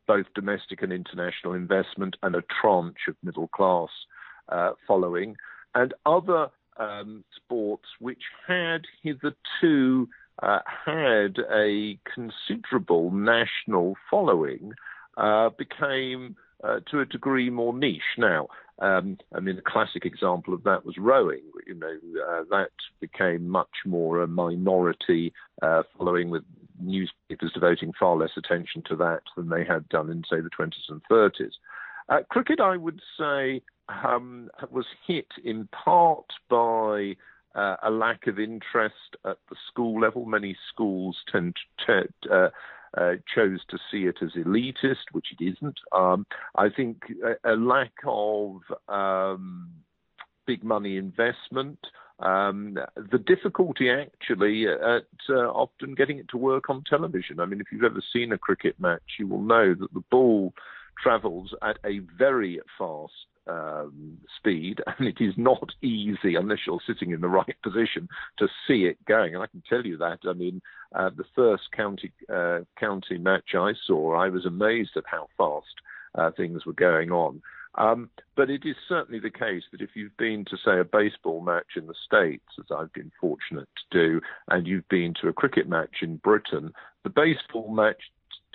both 0.08 0.26
domestic 0.34 0.82
and 0.82 0.92
international 0.92 1.52
investment 1.52 2.16
and 2.24 2.34
a 2.34 2.42
tranche 2.60 3.06
of 3.06 3.14
middle 3.22 3.46
class 3.48 3.90
uh, 4.48 4.72
following, 4.86 5.36
and 5.76 5.94
other 6.04 6.48
um, 6.78 7.22
sports 7.36 7.84
which 8.00 8.22
had 8.46 8.82
hitherto 9.02 10.08
uh, 10.42 10.60
had 10.84 11.36
a 11.52 11.98
considerable 12.12 13.10
national 13.10 13.94
following 14.10 14.72
uh, 15.16 15.50
became 15.50 16.36
uh, 16.64 16.80
to 16.90 17.00
a 17.00 17.06
degree 17.06 17.50
more 17.50 17.76
niche. 17.76 18.02
Now, 18.16 18.48
um, 18.80 19.18
I 19.34 19.40
mean, 19.40 19.58
a 19.58 19.70
classic 19.70 20.04
example 20.04 20.54
of 20.54 20.62
that 20.64 20.84
was 20.84 20.96
rowing. 20.98 21.42
You 21.66 21.74
know, 21.74 21.96
uh, 22.28 22.44
that 22.50 22.70
became 23.00 23.48
much 23.48 23.68
more 23.84 24.22
a 24.22 24.26
minority 24.26 25.32
uh, 25.62 25.82
following 25.96 26.30
with 26.30 26.44
newspapers 26.80 27.52
devoting 27.52 27.92
far 27.98 28.16
less 28.16 28.30
attention 28.36 28.82
to 28.88 28.96
that 28.96 29.22
than 29.36 29.48
they 29.48 29.64
had 29.64 29.88
done 29.88 30.10
in, 30.10 30.22
say, 30.30 30.40
the 30.40 30.50
20s 30.50 30.72
and 30.88 31.02
30s. 31.10 31.52
Uh, 32.08 32.20
cricket, 32.30 32.60
I 32.60 32.76
would 32.76 33.00
say, 33.18 33.62
um, 33.88 34.48
was 34.70 34.86
hit 35.06 35.26
in 35.44 35.68
part 35.72 36.26
by 36.48 37.16
uh, 37.54 37.76
a 37.82 37.90
lack 37.90 38.26
of 38.26 38.38
interest 38.38 39.16
at 39.24 39.38
the 39.50 39.56
school 39.68 40.00
level. 40.00 40.24
Many 40.24 40.56
schools 40.72 41.16
tend 41.30 41.56
to, 41.86 42.04
uh, 42.32 42.48
uh, 42.96 43.14
chose 43.34 43.60
to 43.68 43.78
see 43.90 44.04
it 44.04 44.16
as 44.22 44.30
elitist, 44.32 45.12
which 45.12 45.26
it 45.38 45.44
isn't. 45.44 45.78
Um, 45.92 46.26
I 46.56 46.68
think 46.68 47.02
a, 47.44 47.54
a 47.54 47.56
lack 47.56 47.92
of 48.06 48.60
um, 48.88 49.70
big 50.46 50.64
money 50.64 50.96
investment. 50.96 51.78
Um, 52.20 52.78
the 52.96 53.18
difficulty 53.18 53.90
actually 53.90 54.66
at 54.66 55.06
uh, 55.30 55.50
often 55.50 55.94
getting 55.94 56.18
it 56.18 56.28
to 56.30 56.36
work 56.36 56.68
on 56.68 56.82
television. 56.88 57.38
I 57.38 57.46
mean, 57.46 57.60
if 57.60 57.68
you've 57.70 57.84
ever 57.84 58.02
seen 58.12 58.32
a 58.32 58.38
cricket 58.38 58.74
match, 58.80 59.18
you 59.18 59.28
will 59.28 59.42
know 59.42 59.74
that 59.74 59.94
the 59.94 60.02
ball 60.10 60.52
travels 61.00 61.54
at 61.62 61.78
a 61.84 62.00
very 62.18 62.60
fast 62.76 63.12
um, 63.48 64.18
speed, 64.36 64.80
and 64.98 65.08
it 65.08 65.20
is 65.20 65.34
not 65.36 65.70
easy 65.82 66.34
unless 66.34 66.60
you're 66.66 66.80
sitting 66.86 67.12
in 67.12 67.20
the 67.20 67.28
right 67.28 67.56
position 67.62 68.08
to 68.38 68.48
see 68.66 68.84
it 68.84 69.04
going. 69.06 69.34
And 69.34 69.42
I 69.42 69.46
can 69.46 69.62
tell 69.68 69.84
you 69.84 69.96
that. 69.98 70.20
I 70.28 70.32
mean, 70.32 70.60
uh, 70.94 71.10
the 71.16 71.24
first 71.34 71.64
county 71.76 72.12
uh, 72.32 72.60
county 72.78 73.18
match 73.18 73.54
I 73.54 73.72
saw, 73.86 74.14
I 74.14 74.28
was 74.28 74.46
amazed 74.46 74.90
at 74.96 75.04
how 75.06 75.28
fast 75.36 75.74
uh, 76.14 76.30
things 76.36 76.66
were 76.66 76.72
going 76.72 77.10
on. 77.10 77.42
Um, 77.74 78.10
but 78.36 78.50
it 78.50 78.62
is 78.64 78.74
certainly 78.88 79.20
the 79.20 79.30
case 79.30 79.62
that 79.70 79.80
if 79.80 79.90
you've 79.94 80.16
been 80.16 80.44
to, 80.46 80.56
say, 80.64 80.80
a 80.80 80.84
baseball 80.84 81.40
match 81.40 81.76
in 81.76 81.86
the 81.86 81.94
States, 82.06 82.44
as 82.58 82.66
I've 82.76 82.92
been 82.92 83.12
fortunate 83.20 83.68
to 83.92 83.98
do, 83.98 84.20
and 84.48 84.66
you've 84.66 84.88
been 84.88 85.14
to 85.20 85.28
a 85.28 85.32
cricket 85.32 85.68
match 85.68 85.96
in 86.02 86.16
Britain, 86.16 86.72
the 87.04 87.10
baseball 87.10 87.72
match 87.72 88.02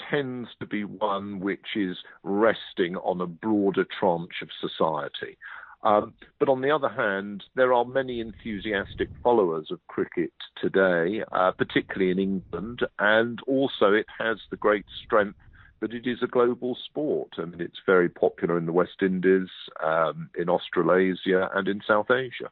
tends 0.10 0.50
to 0.60 0.66
be 0.66 0.84
one 0.84 1.40
which 1.40 1.76
is 1.76 1.98
resting 2.24 2.96
on 2.98 3.22
a 3.22 3.28
broader 3.28 3.86
tranche 4.00 4.42
of 4.42 4.50
society. 4.60 5.38
Um, 5.84 6.14
but 6.40 6.48
on 6.48 6.62
the 6.62 6.72
other 6.72 6.88
hand, 6.88 7.44
there 7.56 7.74
are 7.74 7.84
many 7.84 8.22
enthusiastic 8.22 9.10
followers 9.22 9.68
of 9.70 9.86
cricket 9.88 10.32
today, 10.62 11.24
uh, 11.32 11.52
particularly 11.52 12.12
in 12.12 12.20
England, 12.20 12.82
and 13.00 13.40
also 13.48 13.92
it 13.92 14.06
has 14.18 14.38
the 14.50 14.58
great 14.58 14.86
strength 15.04 15.38
that 15.82 15.94
it 15.94 16.08
is 16.08 16.20
a 16.24 16.28
global 16.28 16.78
sport. 16.86 17.34
I 17.38 17.44
mean, 17.44 17.60
it's 17.60 17.82
very 17.86 18.08
popular 18.08 18.58
in 18.58 18.66
the 18.66 18.72
West 18.72 19.02
Indies, 19.02 19.50
um, 19.84 20.30
in 20.38 20.48
Australasia, 20.48 21.50
and 21.54 21.68
in 21.68 21.82
South 21.86 22.10
Asia. 22.10 22.50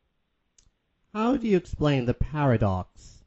How 1.13 1.37
do 1.37 1.47
you 1.47 1.55
explain 1.55 2.05
the 2.05 2.13
paradox 2.13 3.23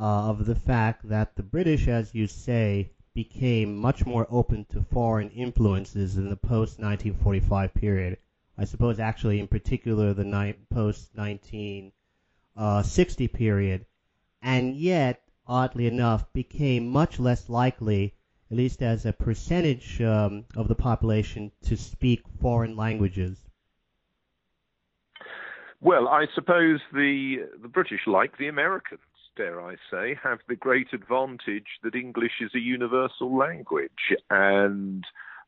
uh, 0.00 0.30
of 0.30 0.46
the 0.46 0.54
fact 0.54 1.08
that 1.08 1.34
the 1.34 1.42
British, 1.42 1.88
as 1.88 2.14
you 2.14 2.28
say, 2.28 2.90
became 3.14 3.76
much 3.76 4.06
more 4.06 4.26
open 4.30 4.64
to 4.66 4.82
foreign 4.82 5.30
influences 5.30 6.16
in 6.16 6.30
the 6.30 6.36
post 6.36 6.78
1945 6.78 7.74
period? 7.74 8.18
I 8.56 8.64
suppose, 8.64 9.00
actually, 9.00 9.40
in 9.40 9.48
particular, 9.48 10.14
the 10.14 10.24
ni- 10.24 10.54
post 10.70 11.10
1960 11.14 13.28
period, 13.28 13.86
and 14.42 14.76
yet, 14.76 15.22
oddly 15.46 15.86
enough, 15.86 16.30
became 16.32 16.88
much 16.88 17.18
less 17.18 17.48
likely 17.48 18.14
at 18.50 18.56
least 18.56 18.82
as 18.82 19.06
a 19.06 19.12
percentage 19.12 20.02
um, 20.02 20.44
of 20.56 20.66
the 20.66 20.74
population, 20.74 21.52
to 21.62 21.76
speak 21.76 22.22
foreign 22.40 22.76
languages? 22.76 23.38
Well, 25.80 26.08
I 26.08 26.26
suppose 26.34 26.80
the 26.92 27.46
the 27.62 27.68
British, 27.68 28.00
like 28.06 28.36
the 28.36 28.48
Americans, 28.48 29.00
dare 29.40 29.60
I 29.62 29.76
say, 29.90 30.18
have 30.22 30.40
the 30.48 30.54
great 30.54 30.88
advantage 30.92 31.78
that 31.82 31.94
English 31.94 32.42
is 32.42 32.50
a 32.54 32.58
universal 32.58 33.34
language, 33.34 34.14
and 34.28 35.02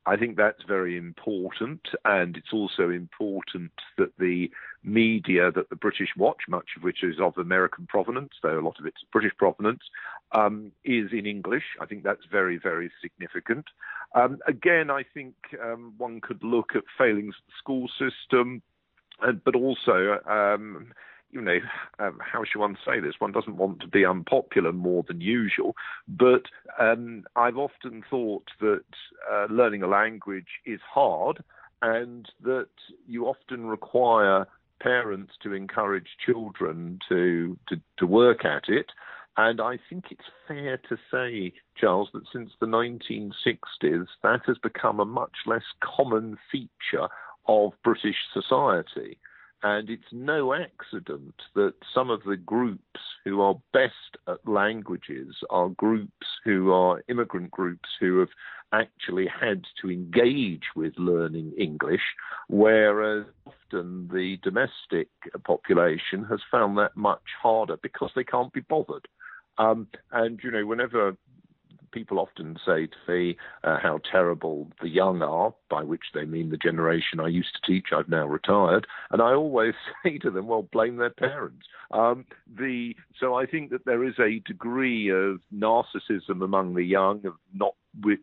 I 0.07 0.17
think 0.17 0.39
that's 0.39 0.63
very 0.67 0.97
important, 0.97 1.83
and 2.07 2.35
it's 2.39 2.55
also 2.55 2.89
important 2.89 3.73
that 3.99 4.13
the 4.19 4.51
media 4.83 5.53
that 5.53 5.69
the 5.69 5.77
British 5.77 6.09
watch, 6.17 6.45
much 6.49 6.71
of 6.75 6.83
which 6.83 7.05
is 7.05 7.21
of 7.21 7.37
American 7.37 7.87
provenance, 7.87 8.33
though 8.43 8.59
a 8.59 8.65
lot 8.67 8.81
of 8.81 8.87
it's 8.87 9.05
British 9.13 9.37
provenance, 9.37 9.83
um, 10.33 10.73
is 10.85 11.13
in 11.13 11.27
English. 11.27 11.77
I 11.79 11.85
think 11.85 12.03
that's 12.03 12.25
very, 12.31 12.57
very 12.57 12.91
significant. 13.03 13.67
Um, 14.15 14.39
again, 14.47 14.91
I 14.91 15.03
think 15.13 15.35
um, 15.63 15.93
one 15.99 16.23
could 16.23 16.43
look 16.43 16.71
at 16.75 16.85
failings 16.97 17.35
of 17.39 17.45
the 17.47 17.59
school 17.59 17.89
system, 17.99 18.63
but 19.45 19.55
also 19.55 20.19
um, 20.27 20.95
you 21.33 21.41
know, 21.41 21.59
um, 21.99 22.19
how 22.21 22.45
should 22.45 22.61
one 22.61 22.77
say 22.85 23.01
this? 23.01 23.15
One 23.19 23.33
doesn't 23.33 23.57
want 23.57 23.81
to 23.81 23.89
be 23.89 24.05
unpopular 24.05 24.73
more 24.73 25.03
than 25.07 25.21
usual, 25.21 25.75
but 26.07 26.43
um, 26.79 27.25
I've 27.37 27.57
often 27.57 28.05
thought 28.09 28.49
that 28.61 28.85
uh, 29.31 29.47
learning 29.51 29.83
a 29.83 29.89
language 29.89 30.61
is 30.67 30.81
hard 30.89 31.43
and 31.81 32.31
that 32.43 32.69
you 33.09 33.27
often 33.27 33.67
require 33.67 34.47
parents 34.81 35.33
to 35.43 35.55
encourage 35.55 36.09
children 36.25 36.99
to, 37.09 37.59
to, 37.69 37.81
to 37.99 38.07
work 38.07 38.45
at 38.45 38.69
it. 38.69 38.87
And 39.37 39.61
I 39.61 39.79
think 39.89 40.07
it's 40.11 40.29
fair 40.47 40.77
to 40.89 40.99
say, 41.11 41.55
Charles, 41.77 42.11
that 42.13 42.25
since 42.33 42.51
the 42.61 42.67
1960s, 42.67 44.07
that 44.23 44.41
has 44.47 44.59
become 44.59 45.01
a 45.01 45.07
much 45.07 45.33
less 45.47 45.63
common 45.83 46.37
feature 46.51 47.09
of 47.47 47.73
British 47.83 48.17
society. 48.35 49.19
And 49.63 49.89
it's 49.89 50.03
no 50.13 50.55
accident 50.55 51.35
that 51.55 51.75
some 51.95 52.11
of 52.11 52.23
the 52.25 52.37
groups 52.37 53.01
who 53.25 53.41
are 53.41 53.55
best 53.73 54.17
at 54.27 54.47
languages 54.47 55.37
are 55.51 55.69
groups 55.69 56.27
who 56.45 56.73
are 56.73 57.03
immigrant 57.09 57.51
groups 57.53 57.89
who 58.01 58.19
have 58.19 58.31
actually 58.73 59.29
had 59.29 59.63
to 59.81 59.91
engage 59.91 60.65
with 60.75 60.95
learning 60.97 61.53
English, 61.57 62.01
whereas 62.49 63.25
often 63.47 64.09
the 64.13 64.39
domestic 64.43 65.09
population 65.45 66.25
has 66.25 66.41
found 66.51 66.77
that 66.79 66.97
much 66.97 67.23
harder 67.41 67.77
because 67.83 68.11
they 68.17 68.25
can't 68.25 68.53
be 68.53 68.63
bothered. 68.63 69.07
Um, 69.59 69.87
and, 70.11 70.41
you 70.43 70.51
know, 70.51 70.67
whenever 70.67 71.17
people 71.93 72.19
often 72.19 72.57
say 72.67 72.87
to 72.87 73.13
me 73.13 73.37
uh, 73.65 73.79
how 73.81 74.01
terrible 74.11 74.69
the 74.81 74.89
young 74.89 75.23
are, 75.23 75.55
by 75.71 75.83
which 75.83 76.07
they 76.15 76.25
mean 76.25 76.51
the 76.51 76.57
generation 76.57 77.21
I 77.21 77.29
used 77.29 77.55
to 77.55 77.73
teach. 77.73 77.89
I've 77.93 78.09
now 78.09 78.27
retired, 78.27 78.87
and 79.11 79.23
I 79.23 79.33
always 79.33 79.75
say 80.03 80.19
to 80.19 80.31
them, 80.31 80.47
"Well, 80.47 80.63
blame 80.63 80.97
their 80.97 81.11
parents." 81.11 81.67
Um, 81.91 82.25
the 82.47 82.97
so 83.21 83.35
I 83.35 83.47
think 83.47 83.71
that 83.71 83.85
there 83.85 84.05
is 84.05 84.19
a 84.19 84.41
degree 84.47 85.11
of 85.11 85.41
narcissism 85.55 86.43
among 86.43 86.75
the 86.75 86.85
young 86.85 87.25
of 87.27 87.35
not 87.55 87.75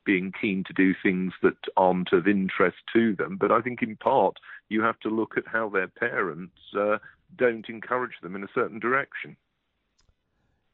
being 0.05 0.33
keen 0.39 0.63
to 0.65 0.73
do 0.73 0.93
things 1.01 1.33
that 1.43 1.57
aren't 1.77 2.11
of 2.11 2.27
interest 2.27 2.77
to 2.93 3.15
them. 3.15 3.37
But 3.39 3.51
I 3.51 3.61
think 3.61 3.83
in 3.83 3.95
part 3.95 4.37
you 4.67 4.81
have 4.81 4.99
to 5.01 5.09
look 5.09 5.37
at 5.37 5.47
how 5.47 5.69
their 5.69 5.87
parents 5.87 6.57
uh, 6.77 6.97
don't 7.37 7.69
encourage 7.69 8.19
them 8.21 8.35
in 8.35 8.43
a 8.43 8.49
certain 8.53 8.79
direction. 8.79 9.37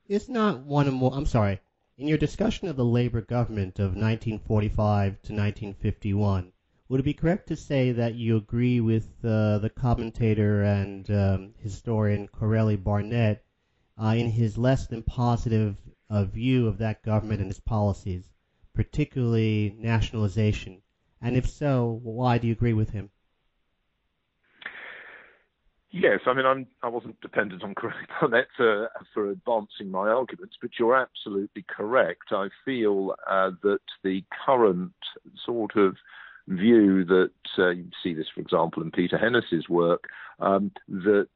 It's 0.08 0.30
not 0.30 0.62
one 0.62 0.88
of 0.88 0.94
more. 0.94 1.12
I'm 1.14 1.26
sorry. 1.26 1.60
In 1.98 2.10
your 2.10 2.18
discussion 2.18 2.68
of 2.68 2.76
the 2.76 2.84
Labour 2.84 3.22
government 3.22 3.80
of 3.80 3.96
1945 3.96 5.14
to 5.22 5.32
1951, 5.32 6.52
would 6.90 7.00
it 7.00 7.04
be 7.04 7.14
correct 7.14 7.48
to 7.48 7.56
say 7.56 7.94
that 7.94 8.16
you 8.16 8.36
agree 8.36 8.82
with 8.82 9.24
uh, 9.24 9.60
the 9.60 9.70
commentator 9.70 10.62
and 10.62 11.10
um, 11.10 11.54
historian 11.58 12.28
Corelli 12.28 12.76
Barnett 12.76 13.46
uh, 13.98 14.14
in 14.18 14.30
his 14.30 14.58
less 14.58 14.88
than 14.88 15.04
positive 15.04 15.78
uh, 16.10 16.26
view 16.26 16.68
of 16.68 16.80
that 16.80 17.02
government 17.02 17.40
and 17.40 17.50
its 17.50 17.62
policies, 17.62 18.30
particularly 18.74 19.74
nationalization? 19.80 20.82
And 21.22 21.38
if 21.38 21.48
so, 21.48 22.02
why 22.04 22.40
do 22.40 22.48
you 22.48 22.54
agree 22.54 22.74
with 22.74 22.90
him? 22.90 23.10
Yes, 25.98 26.20
I 26.26 26.34
mean, 26.34 26.46
I'm, 26.46 26.68
I 26.84 26.90
wasn't 26.90 27.22
dependent 27.22 27.64
on 27.64 27.74
Corelli 27.74 28.06
Barnett 28.20 28.48
for, 28.58 28.90
for 29.14 29.30
advancing 29.30 29.90
my 29.90 30.10
arguments, 30.10 30.58
but 30.62 30.72
you're 30.78 30.94
absolutely 30.94 31.64
correct. 31.70 32.34
I 32.34 32.50
feel 32.66 33.16
uh, 33.26 33.52
that 33.64 33.80
the 34.04 34.22
current 34.46 34.92
sort 35.46 35.78
of 35.78 35.96
view 36.50 37.06
that 37.06 37.32
uh, 37.58 37.70
you 37.70 37.88
see 38.04 38.14
this, 38.14 38.26
for 38.36 38.42
example, 38.42 38.84
in 38.84 38.92
Peter 38.92 39.18
Hennessy's 39.18 39.70
work, 39.70 40.04
um, 40.42 40.70
that 40.90 41.30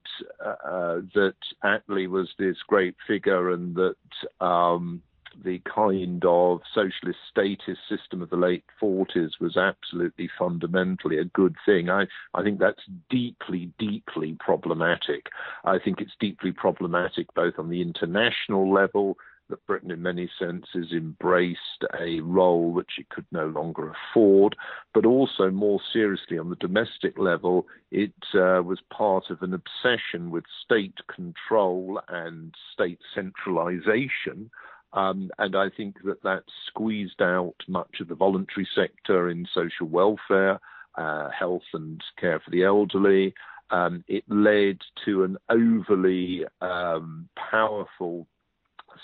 uh, 0.45 1.00
that 1.15 1.36
Attlee 1.63 2.10
was 2.10 2.28
this 2.38 2.58
great 2.67 2.95
figure 3.08 3.52
and 3.52 3.78
that 3.78 4.45
um, 4.45 5.02
the 5.44 5.60
kind 5.60 6.24
of 6.26 6.62
socialist 6.74 7.20
statist 7.30 7.80
system 7.88 8.22
of 8.22 8.30
the 8.30 8.38
late 8.38 8.63
40s 8.82 9.39
was 9.39 9.58
absolutely 9.58 10.30
fundamentally 10.38 11.18
a 11.18 11.26
good 11.26 11.56
thing. 11.65 11.89
I, 11.89 12.08
I 12.34 12.44
think 12.44 12.60
that's 12.60 12.84
deeply, 13.10 13.72
deeply 13.80 14.36
problematic. 14.39 15.28
I 15.63 15.78
think 15.80 16.02
it's 16.02 16.15
deeply 16.20 16.52
problematic 16.52 17.34
both 17.34 17.56
on 17.58 17.70
the 17.70 17.82
international 17.82 18.72
level, 18.72 19.18
that 19.50 19.65
Britain, 19.65 19.92
in 19.92 20.02
many 20.02 20.30
senses, 20.39 20.92
embraced 20.92 21.84
a 22.00 22.20
role 22.22 22.72
which 22.72 22.94
it 23.00 23.10
could 23.10 23.26
no 23.32 23.48
longer 23.48 23.92
afford, 23.92 24.56
but 24.94 25.06
also 25.06 25.50
more 25.50 25.80
seriously 25.92 26.38
on 26.38 26.50
the 26.50 26.56
domestic 26.58 27.18
level, 27.18 27.68
it 27.92 28.13
uh, 28.36 28.62
was 28.63 28.80
part 28.92 29.30
of 29.30 29.42
an 29.42 29.54
obsession 29.54 30.30
with 30.32 30.46
state 30.63 30.98
control 31.13 32.00
and 32.08 32.54
state 32.74 33.00
centralization 33.13 34.50
um, 34.93 35.30
and 35.38 35.56
I 35.56 35.69
think 35.69 35.97
that 36.04 36.23
that 36.23 36.43
squeezed 36.67 37.21
out 37.21 37.56
much 37.67 37.99
of 37.99 38.08
the 38.08 38.15
voluntary 38.15 38.67
sector 38.73 39.30
in 39.30 39.47
social 39.54 39.88
welfare, 39.88 40.60
uh, 40.95 41.30
health 41.30 41.63
and 41.73 42.02
care 42.19 42.39
for 42.39 42.52
the 42.52 42.63
elderly. 42.63 43.34
Um, 43.71 44.04
it 44.08 44.23
led 44.28 44.80
to 45.06 45.23
an 45.23 45.38
overly 45.49 46.45
um, 46.62 47.30
powerful 47.52 48.25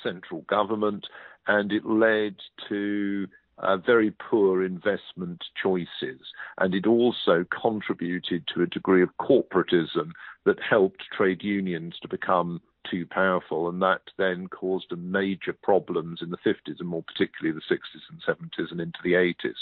central 0.02 0.42
government, 0.42 1.06
and 1.48 1.72
it 1.72 1.86
led 1.86 2.36
to 2.70 3.28
uh, 3.60 3.78
very 3.78 4.12
poor 4.12 4.64
investment 4.64 5.44
choices. 5.62 6.20
And 6.58 6.74
it 6.74 6.88
also 6.88 7.46
contributed 7.62 8.48
to 8.54 8.64
a 8.64 8.68
degree 8.68 9.04
of 9.04 9.10
corporatism 9.22 10.12
that 10.46 10.60
helped 10.68 11.04
trade 11.16 11.44
unions 11.44 11.96
to 12.02 12.08
become 12.08 12.60
too 12.90 13.06
powerful, 13.06 13.70
and 13.70 13.82
that 13.82 14.02
then 14.18 14.48
caused 14.48 14.96
major 14.98 15.54
problems 15.54 16.20
in 16.22 16.30
the 16.30 16.38
50s 16.38 16.80
and 16.80 16.88
more 16.88 17.04
particularly 17.04 17.58
the 17.58 17.76
60s 17.76 18.02
and 18.10 18.52
70s 18.52 18.72
and 18.72 18.82
into 18.82 19.00
the 19.04 19.14
80s. 19.14 19.56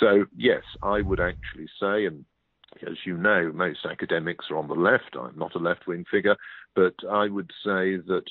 So, 0.00 0.26
yes, 0.36 0.62
I 0.82 1.00
would 1.00 1.20
actually 1.20 1.68
say, 1.80 2.06
and 2.06 2.24
as 2.86 2.98
you 3.04 3.16
know, 3.16 3.52
most 3.52 3.86
academics 3.88 4.46
are 4.50 4.56
on 4.56 4.68
the 4.68 4.74
left. 4.74 5.16
I'm 5.18 5.38
not 5.38 5.54
a 5.54 5.58
left-wing 5.58 6.04
figure, 6.10 6.36
but 6.74 6.94
I 7.08 7.28
would 7.28 7.50
say 7.64 7.96
that 7.96 8.24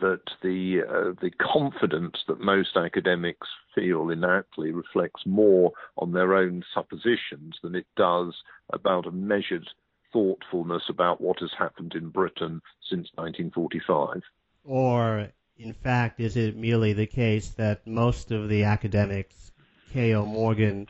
that 0.00 0.22
the 0.42 0.80
uh, 0.88 1.12
the 1.20 1.30
confidence 1.30 2.16
that 2.26 2.40
most 2.40 2.76
academics 2.76 3.46
feel 3.74 4.08
in 4.08 4.20
Attlee 4.20 4.74
reflects 4.74 5.22
more 5.26 5.72
on 5.98 6.12
their 6.12 6.34
own 6.34 6.64
suppositions 6.72 7.56
than 7.62 7.74
it 7.74 7.86
does 7.96 8.34
about 8.72 9.06
a 9.06 9.10
measured 9.10 9.68
thoughtfulness 10.14 10.84
about 10.88 11.20
what 11.20 11.40
has 11.40 11.50
happened 11.58 11.92
in 11.94 12.08
Britain 12.08 12.62
since 12.88 13.08
1945. 13.16 14.22
Or, 14.64 15.28
in 15.58 15.72
fact, 15.72 16.20
is 16.20 16.36
it 16.36 16.56
merely 16.56 16.92
the 16.92 17.06
case 17.06 17.50
that 17.50 17.86
most 17.86 18.30
of 18.30 18.48
the 18.48 18.62
academics, 18.62 19.52
K.O. 19.92 20.24
Morgan, 20.24 20.88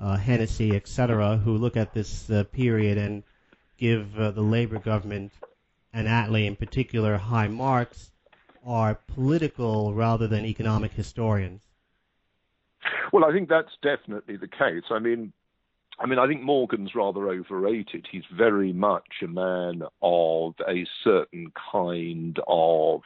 uh, 0.00 0.16
Hennessy, 0.16 0.74
etc., 0.74 1.36
who 1.36 1.56
look 1.56 1.76
at 1.76 1.92
this 1.92 2.30
uh, 2.30 2.44
period 2.44 2.98
and 2.98 3.22
give 3.78 4.18
uh, 4.18 4.30
the 4.30 4.42
Labour 4.42 4.78
government 4.78 5.32
and 5.92 6.08
Attlee 6.08 6.46
in 6.46 6.56
particular 6.56 7.18
high 7.18 7.48
marks, 7.48 8.10
are 8.64 8.94
political 9.06 9.92
rather 9.92 10.26
than 10.26 10.46
economic 10.46 10.92
historians? 10.92 11.60
Well, 13.12 13.24
I 13.24 13.32
think 13.32 13.48
that's 13.48 13.76
definitely 13.82 14.36
the 14.36 14.48
case. 14.48 14.84
I 14.90 14.98
mean, 14.98 15.32
I 16.02 16.06
mean, 16.06 16.18
I 16.18 16.26
think 16.26 16.42
Morgan's 16.42 16.96
rather 16.96 17.28
overrated. 17.28 18.08
He's 18.10 18.24
very 18.36 18.72
much 18.72 19.22
a 19.22 19.28
man 19.28 19.82
of 20.02 20.54
a 20.68 20.84
certain 21.04 21.52
kind 21.70 22.40
of 22.48 23.02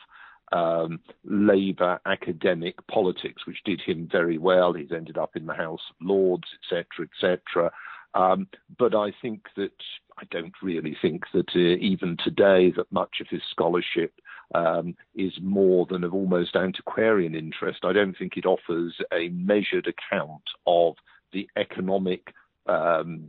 um, 0.50 1.00
Labour 1.22 2.00
academic 2.06 2.74
politics, 2.86 3.46
which 3.46 3.62
did 3.66 3.82
him 3.82 4.08
very 4.10 4.38
well. 4.38 4.72
He's 4.72 4.92
ended 4.92 5.18
up 5.18 5.36
in 5.36 5.44
the 5.44 5.52
House 5.52 5.82
of 5.90 6.06
Lords, 6.06 6.48
etc., 6.64 7.06
etc. 7.06 7.70
Um, 8.14 8.48
but 8.78 8.94
I 8.94 9.12
think 9.20 9.42
that 9.56 9.76
I 10.16 10.22
don't 10.30 10.54
really 10.62 10.96
think 11.02 11.24
that 11.34 11.50
uh, 11.54 11.76
even 11.78 12.16
today 12.24 12.72
that 12.78 12.90
much 12.90 13.16
of 13.20 13.26
his 13.28 13.42
scholarship 13.50 14.14
um, 14.54 14.96
is 15.14 15.34
more 15.42 15.84
than 15.90 16.02
of 16.02 16.14
almost 16.14 16.56
antiquarian 16.56 17.34
interest. 17.34 17.80
I 17.84 17.92
don't 17.92 18.16
think 18.16 18.38
it 18.38 18.46
offers 18.46 18.94
a 19.12 19.28
measured 19.28 19.86
account 19.86 20.44
of 20.66 20.94
the 21.34 21.46
economic 21.58 22.32
um, 22.68 23.28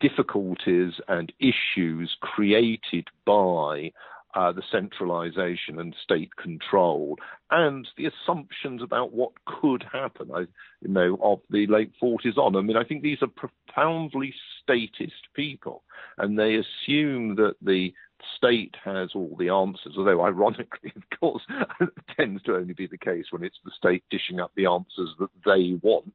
difficulties 0.00 0.94
and 1.08 1.32
issues 1.38 2.16
created 2.20 3.08
by 3.24 3.92
uh, 4.34 4.50
the 4.50 4.62
centralization 4.70 5.78
and 5.78 5.94
state 6.02 6.34
control 6.36 7.16
and 7.50 7.86
the 7.98 8.06
assumptions 8.06 8.82
about 8.82 9.12
what 9.12 9.32
could 9.44 9.84
happen, 9.92 10.30
I, 10.34 10.40
you 10.80 10.88
know, 10.88 11.18
of 11.22 11.40
the 11.50 11.66
late 11.66 11.92
40s 12.02 12.38
on. 12.38 12.56
I 12.56 12.62
mean, 12.62 12.76
I 12.76 12.84
think 12.84 13.02
these 13.02 13.18
are 13.20 13.28
profoundly 13.28 14.34
statist 14.62 15.28
people, 15.34 15.82
and 16.16 16.38
they 16.38 16.54
assume 16.54 17.36
that 17.36 17.56
the 17.60 17.92
state 18.36 18.74
has 18.84 19.10
all 19.14 19.36
the 19.38 19.48
answers, 19.48 19.94
although 19.96 20.24
ironically, 20.24 20.92
of 20.96 21.02
course, 21.18 21.42
it 21.80 21.88
tends 22.16 22.42
to 22.44 22.56
only 22.56 22.74
be 22.74 22.86
the 22.86 22.98
case 22.98 23.26
when 23.30 23.44
it's 23.44 23.58
the 23.64 23.70
state 23.76 24.04
dishing 24.10 24.40
up 24.40 24.52
the 24.56 24.66
answers 24.66 25.10
that 25.18 25.30
they 25.44 25.78
want. 25.82 26.14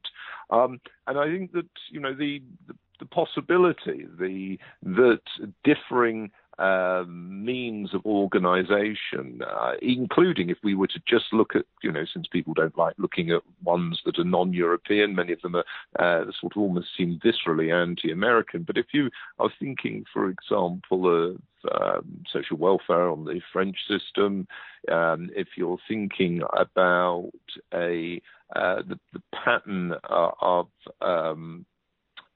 Um, 0.50 0.80
and 1.06 1.18
I 1.18 1.26
think 1.26 1.52
that, 1.52 1.68
you 1.90 2.00
know, 2.00 2.14
the, 2.14 2.42
the, 2.66 2.74
the 3.00 3.06
possibility 3.06 4.06
the, 4.18 4.58
that 4.82 5.20
differing 5.64 6.30
um, 6.58 7.44
means 7.44 7.94
of 7.94 8.04
organization, 8.04 9.40
uh, 9.46 9.72
including 9.80 10.50
if 10.50 10.58
we 10.64 10.74
were 10.74 10.88
to 10.88 11.00
just 11.06 11.26
look 11.32 11.54
at, 11.54 11.64
you 11.82 11.92
know, 11.92 12.04
since 12.12 12.26
people 12.26 12.52
don't 12.52 12.76
like 12.76 12.94
looking 12.98 13.30
at 13.30 13.42
ones 13.62 14.00
that 14.04 14.18
are 14.18 14.24
non 14.24 14.52
European, 14.52 15.14
many 15.14 15.32
of 15.32 15.40
them 15.42 15.54
are 15.54 15.64
uh, 15.98 16.24
sort 16.40 16.56
of 16.56 16.62
almost 16.62 16.88
seem 16.96 17.20
viscerally 17.24 17.72
anti 17.72 18.10
American. 18.10 18.64
But 18.64 18.76
if 18.76 18.86
you 18.92 19.10
are 19.38 19.50
thinking, 19.60 20.04
for 20.12 20.28
example, 20.28 21.36
um, 21.72 22.22
social 22.32 22.56
welfare 22.56 23.08
on 23.08 23.24
the 23.24 23.40
French 23.52 23.76
system, 23.88 24.46
um, 24.90 25.30
if 25.34 25.48
you're 25.56 25.78
thinking 25.88 26.42
about 26.56 27.30
a 27.74 28.20
uh, 28.56 28.76
the, 28.88 28.98
the, 29.12 29.22
pattern 29.34 29.92
uh, 30.08 30.30
of 30.40 30.68
um, 31.02 31.66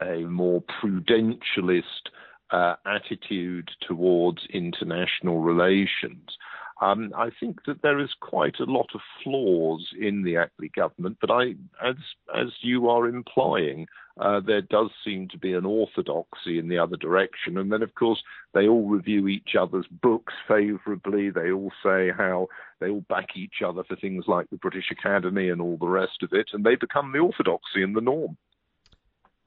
a 0.02 0.20
more 0.22 0.62
prudentialist 0.82 1.82
uh, 2.50 2.74
attitude 2.84 3.70
towards 3.80 4.42
international 4.52 5.40
relations. 5.40 6.36
Um, 6.82 7.12
I 7.16 7.30
think 7.40 7.64
that 7.66 7.80
there 7.82 8.00
is 8.00 8.10
quite 8.20 8.58
a 8.58 8.64
lot 8.64 8.88
of 8.94 9.00
flaws 9.22 9.88
in 9.98 10.22
the 10.22 10.34
Attlee 10.34 10.72
government, 10.74 11.18
but 11.20 11.30
I, 11.30 11.54
as 11.82 11.96
as 12.34 12.48
you 12.60 12.88
are 12.88 13.06
implying, 13.06 13.86
uh, 14.18 14.40
there 14.40 14.60
does 14.62 14.90
seem 15.04 15.28
to 15.28 15.38
be 15.38 15.54
an 15.54 15.64
orthodoxy 15.64 16.58
in 16.58 16.68
the 16.68 16.78
other 16.78 16.96
direction. 16.96 17.58
And 17.58 17.72
then, 17.72 17.82
of 17.82 17.94
course, 17.94 18.22
they 18.52 18.68
all 18.68 18.88
review 18.88 19.28
each 19.28 19.56
other's 19.58 19.86
books 19.86 20.34
favourably. 20.46 21.30
They 21.30 21.50
all 21.50 21.72
say 21.82 22.10
how 22.16 22.48
they 22.80 22.90
all 22.90 23.04
back 23.08 23.36
each 23.36 23.62
other 23.64 23.84
for 23.84 23.96
things 23.96 24.24
like 24.28 24.50
the 24.50 24.56
British 24.56 24.90
Academy 24.90 25.48
and 25.48 25.60
all 25.60 25.78
the 25.78 25.88
rest 25.88 26.22
of 26.22 26.32
it, 26.32 26.50
and 26.52 26.64
they 26.64 26.76
become 26.76 27.12
the 27.12 27.20
orthodoxy 27.20 27.82
and 27.82 27.96
the 27.96 28.00
norm. 28.00 28.36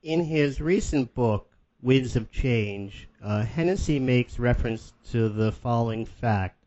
In 0.01 0.23
his 0.23 0.61
recent 0.61 1.13
book, 1.13 1.49
Winds 1.81 2.15
of 2.15 2.31
Change, 2.31 3.07
uh, 3.23 3.43
Hennessy 3.43 3.99
makes 3.99 4.39
reference 4.39 4.93
to 5.11 5.29
the 5.29 5.51
following 5.51 6.05
fact 6.05 6.63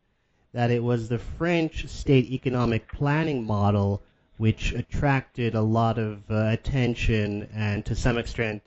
that 0.52 0.70
it 0.70 0.82
was 0.82 1.08
the 1.08 1.18
French 1.18 1.86
state 1.88 2.30
economic 2.30 2.90
planning 2.92 3.44
model 3.44 4.02
which 4.38 4.72
attracted 4.72 5.54
a 5.54 5.60
lot 5.60 5.98
of 5.98 6.30
uh, 6.30 6.46
attention 6.46 7.48
and 7.52 7.84
to 7.84 7.94
some 7.94 8.16
extent, 8.16 8.62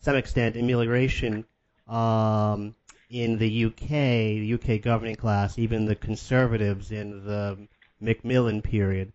some 0.00 0.16
extent, 0.16 0.56
amelioration 0.56 1.44
um, 1.88 2.74
in 3.10 3.38
the 3.38 3.64
UK, 3.66 3.88
the 3.88 4.54
UK 4.54 4.80
governing 4.80 5.16
class, 5.16 5.58
even 5.58 5.84
the 5.84 5.94
conservatives 5.96 6.92
in 6.92 7.24
the 7.24 7.58
Macmillan 8.00 8.62
period, 8.62 9.12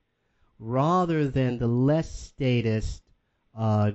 rather 0.59 1.27
than 1.27 1.57
the 1.57 1.67
less 1.67 2.11
statist 2.11 3.01
uh, 3.57 3.91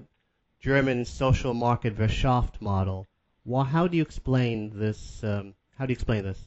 German 0.60 1.04
social 1.04 1.54
market 1.54 1.98
Wirtschaft 1.98 2.60
model. 2.60 3.06
Well, 3.44 3.64
how 3.64 3.86
do 3.86 3.96
you 3.96 4.02
explain 4.02 4.78
this? 4.78 5.22
Um, 5.22 5.54
how 5.78 5.86
do 5.86 5.92
you 5.92 5.94
explain 5.94 6.24
this? 6.24 6.44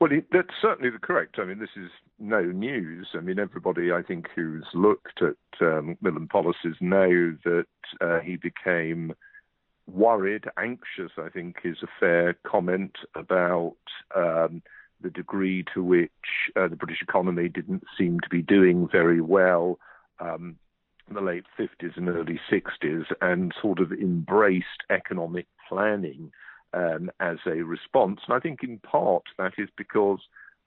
Well, 0.00 0.10
that's 0.32 0.54
certainly 0.60 0.90
the 0.90 0.98
correct. 0.98 1.38
I 1.38 1.44
mean, 1.44 1.58
this 1.58 1.76
is 1.76 1.90
no 2.18 2.42
news. 2.42 3.08
I 3.14 3.20
mean, 3.20 3.38
everybody 3.38 3.92
I 3.92 4.02
think 4.02 4.26
who's 4.34 4.66
looked 4.74 5.22
at 5.22 5.36
um, 5.60 5.88
Macmillan 6.00 6.28
policies 6.28 6.76
know 6.80 7.36
that 7.44 7.66
uh, 8.00 8.20
he 8.20 8.36
became 8.36 9.12
worried, 9.86 10.44
anxious. 10.58 11.12
I 11.18 11.28
think 11.28 11.56
is 11.64 11.82
a 11.82 11.88
fair 12.00 12.34
comment 12.46 12.96
about 13.14 13.76
um, 14.14 14.62
the 15.00 15.10
degree 15.10 15.64
to 15.74 15.82
which 15.82 16.10
uh, 16.56 16.68
the 16.68 16.76
British 16.76 17.02
economy 17.02 17.48
didn't 17.48 17.84
seem 17.98 18.20
to 18.20 18.28
be 18.28 18.42
doing 18.42 18.88
very 18.90 19.20
well. 19.20 19.78
Um, 20.20 20.56
in 21.06 21.14
the 21.14 21.20
late 21.20 21.44
50s 21.58 21.98
and 21.98 22.08
early 22.08 22.40
60s, 22.50 23.04
and 23.20 23.52
sort 23.60 23.78
of 23.78 23.92
embraced 23.92 24.84
economic 24.88 25.46
planning 25.68 26.32
um, 26.72 27.10
as 27.20 27.36
a 27.46 27.62
response. 27.62 28.20
And 28.26 28.34
I 28.34 28.40
think 28.40 28.60
in 28.62 28.78
part 28.78 29.24
that 29.36 29.52
is 29.58 29.68
because 29.76 30.20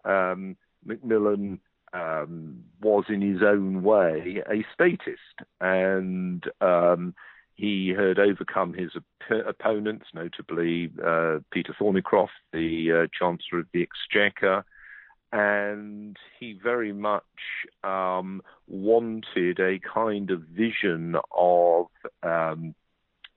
um, 0.05 0.55
Macmillan 0.87 1.59
um, 1.93 2.63
was 2.81 3.05
in 3.09 3.21
his 3.21 3.41
own 3.43 3.83
way 3.83 4.41
a 4.49 4.65
statist, 4.73 5.19
and 5.61 6.43
um, 6.61 7.13
he 7.55 7.89
had 7.89 8.19
overcome 8.19 8.73
his 8.73 8.91
op- 8.95 9.47
opponents, 9.47 10.05
notably 10.13 10.91
uh, 11.03 11.39
Peter 11.51 11.75
Thorneycroft, 11.79 12.29
the 12.53 12.91
uh, 12.91 13.07
Chancellor 13.17 13.59
of 13.59 13.67
the 13.73 13.83
Exchequer, 13.83 14.63
and 15.31 16.17
he 16.39 16.57
very 16.61 16.93
much 16.93 17.23
um, 17.83 18.41
wanted 18.67 19.59
a 19.59 19.79
kind 19.79 20.31
of 20.31 20.41
vision 20.41 21.15
of 21.35 21.87
um, 22.23 22.73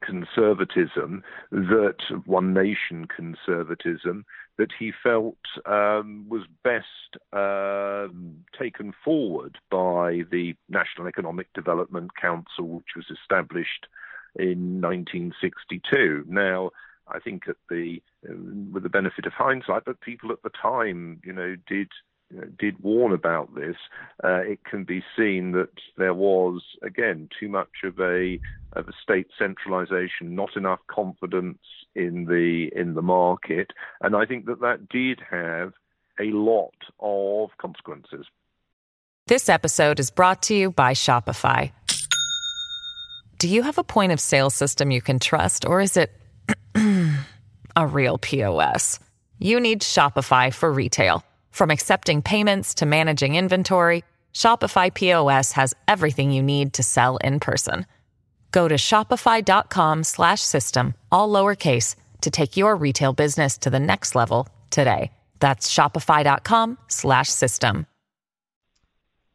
conservatism 0.03 1.23
that 1.51 1.99
one 2.25 2.53
nation 2.53 3.07
conservatism 3.07 4.25
that 4.59 4.71
he 4.79 4.93
felt 5.03 5.39
um, 5.67 6.27
was 6.29 6.43
best 6.63 6.87
uh, 7.33 8.09
taken 8.59 8.93
forward 9.05 9.59
by 9.71 10.23
the 10.31 10.55
National 10.69 11.07
Economic 11.07 11.53
Development 11.55 12.11
Council, 12.21 12.69
which 12.69 12.95
was 12.97 13.07
established 13.11 13.87
in 14.37 14.81
1962. 14.81 16.25
Now, 16.29 16.71
I 17.09 17.19
think 17.19 17.49
at 17.49 17.57
the 17.69 18.01
with 18.73 18.83
the 18.83 18.89
benefit 18.89 19.27
of 19.27 19.33
hindsight, 19.33 19.85
but 19.85 20.01
people 20.01 20.31
at 20.31 20.43
the 20.43 20.51
time, 20.51 21.21
you 21.25 21.33
know, 21.33 21.57
did 21.67 21.89
did 22.59 22.83
warn 22.83 23.13
about 23.13 23.55
this. 23.55 23.77
Uh, 24.23 24.41
it 24.41 24.65
can 24.65 24.85
be 24.85 25.03
seen 25.17 25.53
that 25.53 25.73
there 25.97 26.15
was 26.15 26.63
again 26.83 27.29
too 27.39 27.49
much 27.49 27.85
of 27.85 27.99
a 27.99 28.39
of 28.75 28.89
a 28.89 28.93
state 29.03 29.29
centralisation, 29.39 30.35
not 30.35 30.57
enough 30.57 30.81
confidence 30.89 31.59
in 31.95 32.27
the 32.27 32.71
in 32.75 32.95
the 32.95 33.03
market, 33.03 33.73
and 34.01 34.15
I 34.15 34.27
think 34.27 34.47
that 34.47 34.61
that 34.61 34.89
did 34.89 35.21
have 35.29 35.73
a 36.21 36.31
lot 36.33 36.75
of 37.01 37.51
consequences. 37.59 38.27
This 39.27 39.49
episode 39.49 40.01
is 40.01 40.11
brought 40.11 40.43
to 40.45 40.55
you 40.55 40.71
by 40.71 40.93
Shopify. 40.93 41.73
Do 43.39 43.49
you 43.49 43.63
have 43.63 43.79
a 43.79 43.85
point 43.85 44.13
of 44.13 44.21
sale 44.21 44.51
system 44.51 44.91
you 44.91 45.01
can 45.01 45.19
trust, 45.19 45.65
or 45.65 45.81
is 45.81 45.97
it 45.97 46.13
a 47.77 47.87
real 47.87 48.19
POS? 48.19 49.01
You 49.39 49.61
need 49.61 49.81
Shopify 49.81 50.53
for 50.53 50.71
retail. 50.71 51.25
From 51.51 51.71
accepting 51.71 52.23
payments 52.23 52.75
to 52.75 52.87
managing 52.87 53.37
inventory, 53.37 54.03
Shopify 54.35 54.93
POS 54.93 55.53
has 55.53 55.73
everything 55.87 56.33
you 56.33 56.43
need 56.43 56.73
to 56.75 56.83
sell 56.83 57.19
in 57.19 57.39
person. 57.41 57.87
Go 58.51 58.67
to 58.69 58.77
shopify.com/system 58.77 60.95
all 61.13 61.29
lowercase 61.29 61.95
to 62.23 62.31
take 62.31 62.57
your 62.57 62.75
retail 62.75 63.13
business 63.13 63.59
to 63.59 63.69
the 63.71 63.79
next 63.79 64.15
level 64.15 64.49
today. 64.71 65.13
That's 65.39 65.71
shopify.com/system. 65.73 67.87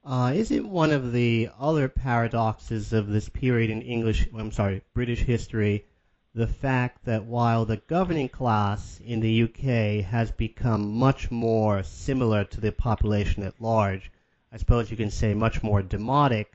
Uh, 0.05 0.31
isn't 0.35 0.69
one 0.69 0.91
of 0.91 1.13
the 1.13 1.49
other 1.59 1.89
paradoxes 1.89 2.93
of 2.93 3.07
this 3.07 3.27
period 3.27 3.71
in 3.71 3.81
English, 3.81 4.27
I'm 4.37 4.51
sorry, 4.51 4.83
British 4.93 5.21
history, 5.21 5.83
the 6.35 6.47
fact 6.47 7.05
that 7.05 7.23
while 7.23 7.63
the 7.63 7.77
governing 7.87 8.27
class 8.27 8.99
in 9.05 9.21
the 9.21 9.43
UK 9.43 10.03
has 10.05 10.29
become 10.31 10.91
much 10.91 11.31
more 11.31 11.81
similar 11.81 12.43
to 12.43 12.59
the 12.59 12.73
population 12.73 13.41
at 13.41 13.61
large, 13.61 14.11
I 14.51 14.57
suppose 14.57 14.91
you 14.91 14.97
can 14.97 15.11
say 15.11 15.33
much 15.33 15.63
more 15.63 15.81
demotic, 15.81 16.47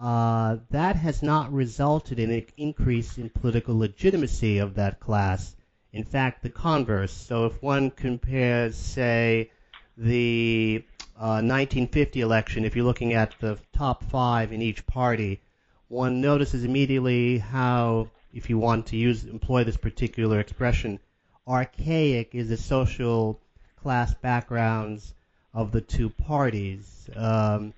uh, 0.00 0.58
that 0.70 0.94
has 0.94 1.20
not 1.20 1.52
resulted 1.52 2.20
in 2.20 2.30
an 2.30 2.46
increase 2.56 3.18
in 3.18 3.28
political 3.28 3.76
legitimacy 3.76 4.58
of 4.58 4.74
that 4.74 5.00
class. 5.00 5.56
In 5.92 6.04
fact, 6.04 6.42
the 6.42 6.50
converse. 6.50 7.12
So 7.12 7.46
if 7.46 7.60
one 7.60 7.90
compares, 7.90 8.76
say, 8.76 9.50
the 9.96 10.84
uh, 11.16 11.42
1950 11.42 12.20
election, 12.20 12.64
if 12.64 12.76
you're 12.76 12.84
looking 12.84 13.14
at 13.14 13.34
the 13.40 13.58
top 13.72 14.04
five 14.04 14.52
in 14.52 14.62
each 14.62 14.86
party, 14.86 15.40
one 15.88 16.20
notices 16.20 16.64
immediately 16.64 17.38
how, 17.38 18.08
if 18.32 18.48
you 18.48 18.58
want 18.58 18.86
to 18.86 18.96
use 18.96 19.24
employ 19.24 19.64
this 19.64 19.76
particular 19.76 20.40
expression, 20.40 20.98
archaic 21.46 22.34
is 22.34 22.48
the 22.48 22.56
social 22.56 23.40
class 23.76 24.14
backgrounds 24.14 25.14
of 25.52 25.72
the 25.72 25.80
two 25.80 26.08
parties. 26.08 27.10
Um, 27.14 27.74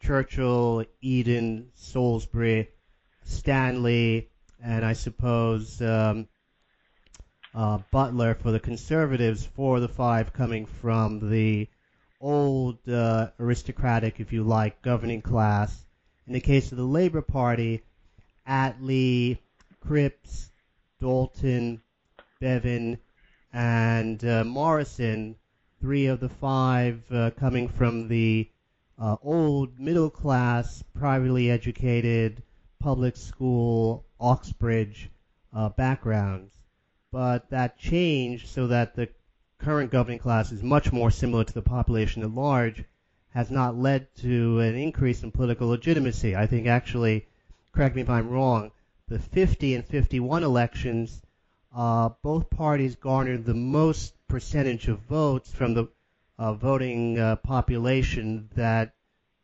Churchill, 0.00 0.84
Eden, 1.00 1.70
Salisbury, 1.74 2.70
Stanley, 3.24 4.28
and 4.62 4.84
I 4.84 4.92
suppose 4.92 5.80
um, 5.80 6.28
uh, 7.54 7.78
Butler 7.90 8.34
for 8.34 8.50
the 8.50 8.60
Conservatives, 8.60 9.46
four 9.46 9.76
of 9.76 9.82
the 9.82 9.88
five 9.88 10.32
coming 10.32 10.66
from 10.66 11.30
the 11.30 11.68
old 12.20 12.88
uh, 12.88 13.28
aristocratic, 13.38 14.20
if 14.20 14.32
you 14.32 14.42
like, 14.42 14.82
governing 14.82 15.22
class. 15.22 15.84
In 16.26 16.32
the 16.32 16.40
case 16.40 16.70
of 16.70 16.78
the 16.78 16.84
Labour 16.84 17.22
Party, 17.22 17.82
Attlee, 18.46 19.38
Cripps, 19.86 20.50
Dalton, 21.00 21.82
Bevan, 22.40 22.98
and 23.52 24.24
uh, 24.24 24.44
Morrison, 24.44 25.36
three 25.80 26.06
of 26.06 26.20
the 26.20 26.28
five 26.28 27.02
uh, 27.10 27.30
coming 27.30 27.68
from 27.68 28.08
the 28.08 28.48
uh, 28.98 29.16
old 29.22 29.78
middle 29.80 30.10
class, 30.10 30.82
privately 30.94 31.50
educated, 31.50 32.42
public 32.78 33.16
school, 33.16 34.06
Oxbridge 34.20 35.10
uh, 35.52 35.68
backgrounds. 35.70 36.52
But 37.10 37.50
that 37.50 37.78
changed 37.78 38.48
so 38.48 38.68
that 38.68 38.94
the 38.94 39.08
current 39.58 39.90
governing 39.90 40.20
class 40.20 40.52
is 40.52 40.62
much 40.62 40.92
more 40.92 41.10
similar 41.10 41.44
to 41.44 41.52
the 41.52 41.62
population 41.62 42.22
at 42.22 42.30
large, 42.30 42.84
has 43.30 43.50
not 43.50 43.76
led 43.76 44.14
to 44.16 44.60
an 44.60 44.76
increase 44.76 45.22
in 45.22 45.32
political 45.32 45.68
legitimacy. 45.68 46.36
I 46.36 46.46
think 46.46 46.66
actually, 46.66 47.26
correct 47.72 47.96
me 47.96 48.02
if 48.02 48.10
I'm 48.10 48.28
wrong, 48.28 48.70
the 49.12 49.18
50 49.18 49.74
and 49.74 49.84
51 49.84 50.42
elections, 50.42 51.20
uh, 51.76 52.08
both 52.22 52.48
parties 52.48 52.96
garnered 52.96 53.44
the 53.44 53.52
most 53.52 54.14
percentage 54.26 54.88
of 54.88 55.00
votes 55.00 55.52
from 55.52 55.74
the 55.74 55.86
uh, 56.38 56.54
voting 56.54 57.18
uh, 57.18 57.36
population 57.36 58.48
that 58.54 58.94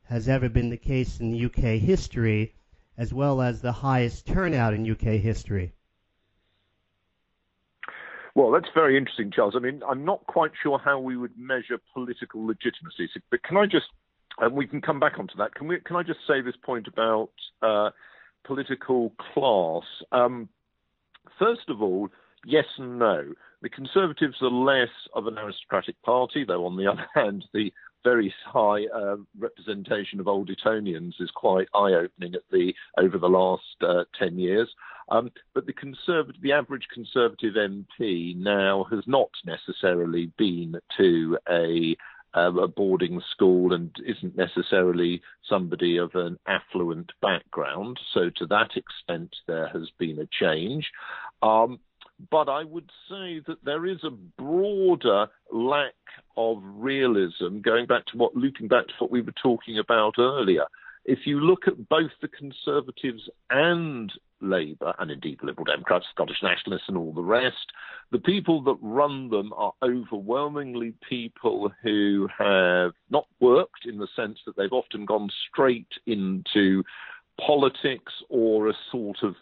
has 0.04 0.26
ever 0.26 0.48
been 0.48 0.70
the 0.70 0.78
case 0.78 1.20
in 1.20 1.44
UK 1.44 1.78
history, 1.78 2.54
as 2.96 3.12
well 3.12 3.42
as 3.42 3.60
the 3.60 3.72
highest 3.72 4.26
turnout 4.26 4.72
in 4.72 4.90
UK 4.90 5.20
history. 5.20 5.70
Well, 8.34 8.50
that's 8.50 8.72
very 8.74 8.96
interesting, 8.96 9.30
Charles. 9.30 9.54
I 9.54 9.58
mean, 9.58 9.82
I'm 9.86 10.06
not 10.06 10.26
quite 10.26 10.52
sure 10.62 10.78
how 10.78 10.98
we 10.98 11.18
would 11.18 11.36
measure 11.36 11.78
political 11.92 12.46
legitimacy, 12.46 13.10
but 13.30 13.42
can 13.42 13.58
I 13.58 13.66
just, 13.66 13.86
and 14.38 14.54
we 14.54 14.66
can 14.66 14.80
come 14.80 14.98
back 14.98 15.18
onto 15.18 15.36
that. 15.36 15.54
Can 15.54 15.68
we? 15.68 15.78
Can 15.80 15.96
I 15.96 16.04
just 16.04 16.20
say 16.26 16.40
this 16.40 16.56
point 16.56 16.88
about 16.88 17.30
uh, 17.60 17.90
political 18.44 19.12
class. 19.32 19.84
Um, 20.12 20.48
first 21.38 21.68
of 21.68 21.82
all, 21.82 22.08
yes 22.44 22.66
and 22.78 22.98
no. 22.98 23.34
The 23.62 23.68
Conservatives 23.68 24.36
are 24.40 24.50
less 24.50 24.88
of 25.14 25.26
an 25.26 25.38
aristocratic 25.38 26.00
party, 26.02 26.44
though 26.44 26.64
on 26.66 26.76
the 26.76 26.86
other 26.90 27.06
hand, 27.14 27.44
the 27.52 27.72
very 28.04 28.32
high 28.46 28.86
uh, 28.94 29.16
representation 29.38 30.20
of 30.20 30.28
old 30.28 30.48
Etonians 30.50 31.16
is 31.18 31.30
quite 31.34 31.68
eye-opening 31.74 32.34
at 32.34 32.42
the 32.50 32.72
over 32.96 33.18
the 33.18 33.28
last 33.28 33.64
uh, 33.82 34.04
ten 34.18 34.38
years. 34.38 34.68
Um, 35.10 35.30
but 35.54 35.66
the 35.66 35.72
conservative, 35.72 36.40
the 36.42 36.52
average 36.52 36.86
Conservative 36.92 37.54
MP 37.54 38.36
now 38.36 38.84
has 38.90 39.02
not 39.06 39.30
necessarily 39.44 40.30
been 40.36 40.76
to 40.98 41.38
a 41.50 41.96
um, 42.34 42.58
a 42.58 42.68
boarding 42.68 43.20
school 43.32 43.72
and 43.72 43.90
isn't 44.06 44.36
necessarily 44.36 45.22
somebody 45.48 45.96
of 45.96 46.10
an 46.14 46.38
affluent 46.46 47.12
background. 47.22 47.98
So 48.12 48.30
to 48.36 48.46
that 48.46 48.70
extent, 48.76 49.34
there 49.46 49.68
has 49.68 49.88
been 49.98 50.18
a 50.18 50.28
change. 50.40 50.86
Um, 51.42 51.80
but 52.30 52.48
I 52.48 52.64
would 52.64 52.90
say 53.08 53.40
that 53.46 53.64
there 53.64 53.86
is 53.86 54.02
a 54.02 54.10
broader 54.10 55.28
lack 55.52 55.94
of 56.36 56.62
realism, 56.62 57.60
going 57.60 57.86
back 57.86 58.06
to 58.06 58.18
what, 58.18 58.34
looping 58.36 58.68
back 58.68 58.86
to 58.88 58.94
what 58.98 59.10
we 59.10 59.22
were 59.22 59.34
talking 59.40 59.78
about 59.78 60.14
earlier. 60.18 60.64
If 61.04 61.20
you 61.26 61.40
look 61.40 61.66
at 61.66 61.88
both 61.88 62.10
the 62.20 62.28
Conservatives 62.28 63.30
and 63.50 64.12
Labour, 64.40 64.94
and 64.98 65.10
indeed 65.10 65.38
the 65.40 65.46
Liberal 65.46 65.64
Democrats, 65.64 66.06
Scottish 66.12 66.42
Nationalists, 66.42 66.88
and 66.88 66.96
all 66.96 67.12
the 67.12 67.22
rest, 67.22 67.72
the 68.10 68.18
people 68.18 68.62
that 68.62 68.76
run 68.80 69.28
them 69.30 69.52
are 69.54 69.72
overwhelmingly 69.82 70.94
people 71.08 71.72
who 71.82 72.28
have 72.36 72.92
not 73.10 73.26
worked 73.40 73.86
in 73.86 73.98
the 73.98 74.08
sense 74.16 74.38
that 74.46 74.56
they've 74.56 74.72
often 74.72 75.04
gone 75.04 75.28
straight 75.50 75.92
into 76.06 76.82
politics 77.44 78.12
or 78.28 78.68
a 78.68 78.74
sort 78.90 79.18
of 79.22 79.34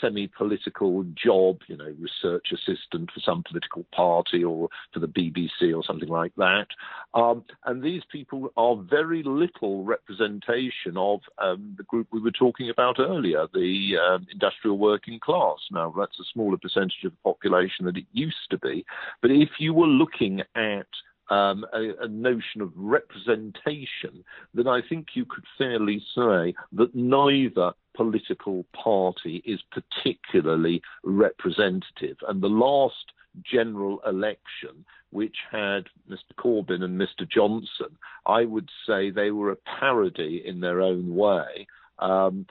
semi-political 0.00 1.04
job, 1.14 1.60
you 1.68 1.76
know, 1.76 1.94
research 1.98 2.48
assistant 2.52 3.10
for 3.10 3.20
some 3.20 3.42
political 3.48 3.84
party 3.92 4.44
or 4.44 4.68
for 4.92 5.00
the 5.00 5.06
BBC 5.06 5.74
or 5.74 5.82
something 5.84 6.08
like 6.08 6.32
that. 6.36 6.66
Um, 7.14 7.44
and 7.64 7.82
these 7.82 8.02
people 8.10 8.52
are 8.56 8.76
very 8.76 9.22
little 9.22 9.84
representation 9.84 10.96
of 10.96 11.20
um, 11.38 11.74
the 11.76 11.84
group 11.84 12.08
we 12.12 12.20
were 12.20 12.30
talking 12.30 12.70
about 12.70 12.98
earlier, 12.98 13.46
the 13.54 13.96
um, 13.96 14.26
industrial 14.30 14.78
working 14.78 15.18
class. 15.20 15.58
Now, 15.70 15.94
that's 15.96 16.20
a 16.20 16.24
smaller 16.32 16.58
percentage 16.58 17.04
of 17.04 17.12
the 17.12 17.18
population 17.24 17.86
than 17.86 17.96
it 17.96 18.06
used 18.12 18.50
to 18.50 18.58
be. 18.58 18.84
But 19.22 19.30
if 19.30 19.50
you 19.58 19.72
were 19.72 19.86
looking 19.86 20.42
at 20.54 20.86
um, 21.30 21.64
a, 21.72 22.04
a, 22.04 22.08
notion 22.08 22.60
of 22.60 22.72
representation, 22.74 24.24
then 24.54 24.66
I 24.66 24.80
think 24.88 25.08
you 25.14 25.26
could 25.26 25.44
fairly 25.58 26.02
say 26.14 26.54
that 26.72 26.94
neither 26.94 27.72
political 27.98 28.64
party 28.72 29.42
is 29.44 29.60
particularly 29.72 30.80
representative. 31.02 32.16
And 32.28 32.40
the 32.40 32.46
last 32.46 33.12
general 33.42 34.00
election, 34.06 34.84
which 35.10 35.36
had 35.50 35.86
Mr. 36.08 36.32
Corbyn 36.38 36.84
and 36.84 37.00
Mr. 37.00 37.28
Johnson, 37.28 37.98
I 38.24 38.44
would 38.44 38.68
say 38.86 39.10
they 39.10 39.32
were 39.32 39.50
a 39.50 39.80
parody 39.80 40.44
in 40.46 40.60
their 40.60 40.80
own 40.80 41.16
way 41.16 41.66
um, 41.98 42.46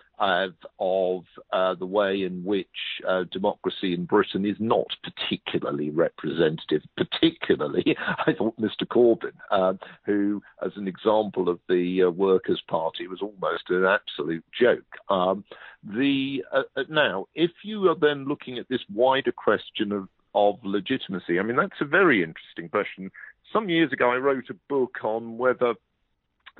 of, 0.80 1.24
uh, 1.52 1.76
the 1.76 1.86
way 1.86 2.24
in 2.24 2.44
which 2.44 2.68
uh, 3.08 3.24
democracy 3.32 3.94
in 3.94 4.06
Britain 4.06 4.46
is 4.46 4.58
not 4.60 4.88
particularly 5.04 5.90
representative. 5.90 6.82
Particularly, 6.96 7.96
I 8.26 8.34
thought 8.34 8.60
Mr. 8.60 8.86
Corbyn, 8.86 9.34
uh, 9.52 9.74
who, 10.06 10.42
as 10.66 10.72
an 10.76 10.88
example 10.88 11.50
of 11.50 11.60
the 11.70 12.04
uh, 12.04 12.10
Workers' 12.10 12.62
Party, 12.68 13.08
was 13.08 13.22
almost 13.22 13.70
an 13.70 13.86
absolute 13.86 14.46
joke. 14.60 14.86
Um, 15.10 15.44
the 15.84 16.44
uh, 16.52 16.64
uh, 16.76 16.84
now, 16.90 17.28
if 17.36 17.52
you 17.64 17.90
are 17.90 17.96
then 17.96 18.26
looking 18.26 18.58
at 18.58 18.68
this 18.70 18.82
wider 18.94 19.32
question 19.32 19.92
of 19.92 20.08
of 20.36 20.60
legitimacy, 20.64 21.40
I 21.40 21.44
mean 21.44 21.56
that's 21.56 21.82
a 21.82 21.86
very 21.86 22.24
interesting 22.24 22.70
question. 22.70 23.12
Some 23.54 23.70
years 23.70 23.94
ago, 23.94 24.12
I 24.12 24.18
wrote 24.18 24.50
a 24.50 24.56
book 24.68 24.98
on 25.04 25.38
whether 25.38 25.74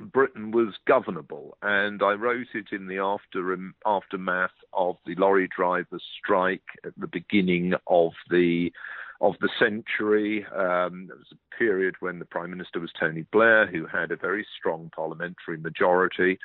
Britain 0.00 0.50
was 0.50 0.74
governable, 0.86 1.56
and 1.62 2.02
I 2.02 2.12
wrote 2.12 2.48
it 2.54 2.66
in 2.72 2.86
the 2.86 2.98
after 2.98 3.56
aftermath 3.84 4.50
of 4.72 4.96
the 5.06 5.14
lorry 5.16 5.48
drivers' 5.54 6.02
strike 6.18 6.62
at 6.84 6.92
the 6.96 7.06
beginning 7.06 7.74
of 7.86 8.12
the 8.30 8.72
of 9.20 9.34
the 9.40 9.50
century. 9.58 10.46
Um, 10.46 11.08
was 11.08 11.32
a 11.32 11.56
period 11.56 11.96
when 12.00 12.18
the 12.18 12.24
Prime 12.24 12.50
Minister 12.50 12.80
was 12.80 12.92
Tony 12.98 13.26
Blair, 13.32 13.66
who 13.66 13.86
had 13.86 14.10
a 14.10 14.16
very 14.16 14.46
strong 14.58 14.90
parliamentary 14.94 15.58
majority. 15.58 16.38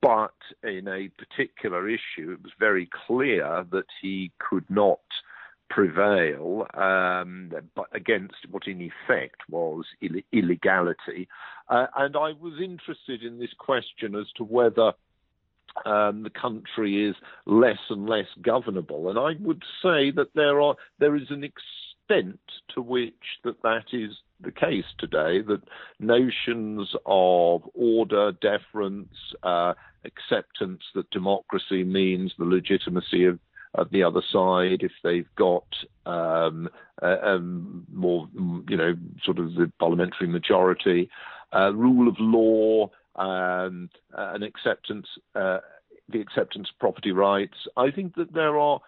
But 0.00 0.34
in 0.64 0.88
a 0.88 1.08
particular 1.08 1.88
issue, 1.88 2.32
it 2.32 2.42
was 2.42 2.52
very 2.58 2.88
clear 3.06 3.64
that 3.70 3.86
he 4.02 4.32
could 4.38 4.68
not 4.68 4.98
prevail 5.68 6.66
um, 6.74 7.50
against 7.92 8.34
what 8.50 8.66
in 8.66 8.80
effect 8.80 9.42
was 9.48 9.84
Ill- 10.00 10.22
illegality. 10.32 11.28
Uh, 11.68 11.86
and 11.96 12.16
I 12.16 12.32
was 12.32 12.60
interested 12.62 13.22
in 13.22 13.38
this 13.38 13.52
question 13.58 14.14
as 14.14 14.26
to 14.36 14.44
whether 14.44 14.92
um, 15.84 16.22
the 16.22 16.30
country 16.30 17.08
is 17.08 17.16
less 17.44 17.78
and 17.90 18.08
less 18.08 18.28
governable. 18.40 19.10
And 19.10 19.18
I 19.18 19.32
would 19.40 19.62
say 19.82 20.10
that 20.12 20.30
there 20.34 20.60
are 20.60 20.76
there 20.98 21.16
is 21.16 21.30
an 21.30 21.44
extent 21.44 22.40
to 22.74 22.80
which 22.80 23.14
that 23.44 23.62
that 23.62 23.86
is 23.92 24.12
the 24.40 24.52
case 24.52 24.84
today. 24.98 25.42
That 25.42 25.62
notions 25.98 26.94
of 27.04 27.62
order, 27.74 28.32
deference, 28.32 29.14
uh, 29.42 29.74
acceptance 30.04 30.82
that 30.94 31.10
democracy 31.10 31.84
means 31.84 32.32
the 32.38 32.44
legitimacy 32.44 33.24
of 33.24 33.38
of 33.76 33.90
the 33.90 34.02
other 34.02 34.22
side 34.32 34.82
if 34.82 34.92
they've 35.02 35.28
got 35.36 35.66
um, 36.06 36.68
more, 37.92 38.28
you 38.68 38.76
know, 38.76 38.94
sort 39.24 39.38
of 39.38 39.54
the 39.54 39.70
parliamentary 39.78 40.28
majority, 40.28 41.08
uh, 41.54 41.72
rule 41.72 42.08
of 42.08 42.16
law, 42.18 42.90
um, 43.16 43.88
and 44.12 44.44
acceptance, 44.44 45.06
uh, 45.34 45.58
the 46.08 46.20
acceptance 46.20 46.68
of 46.72 46.78
property 46.78 47.12
rights. 47.12 47.56
I 47.76 47.90
think 47.90 48.14
that 48.16 48.32
there 48.32 48.58
are 48.58 48.80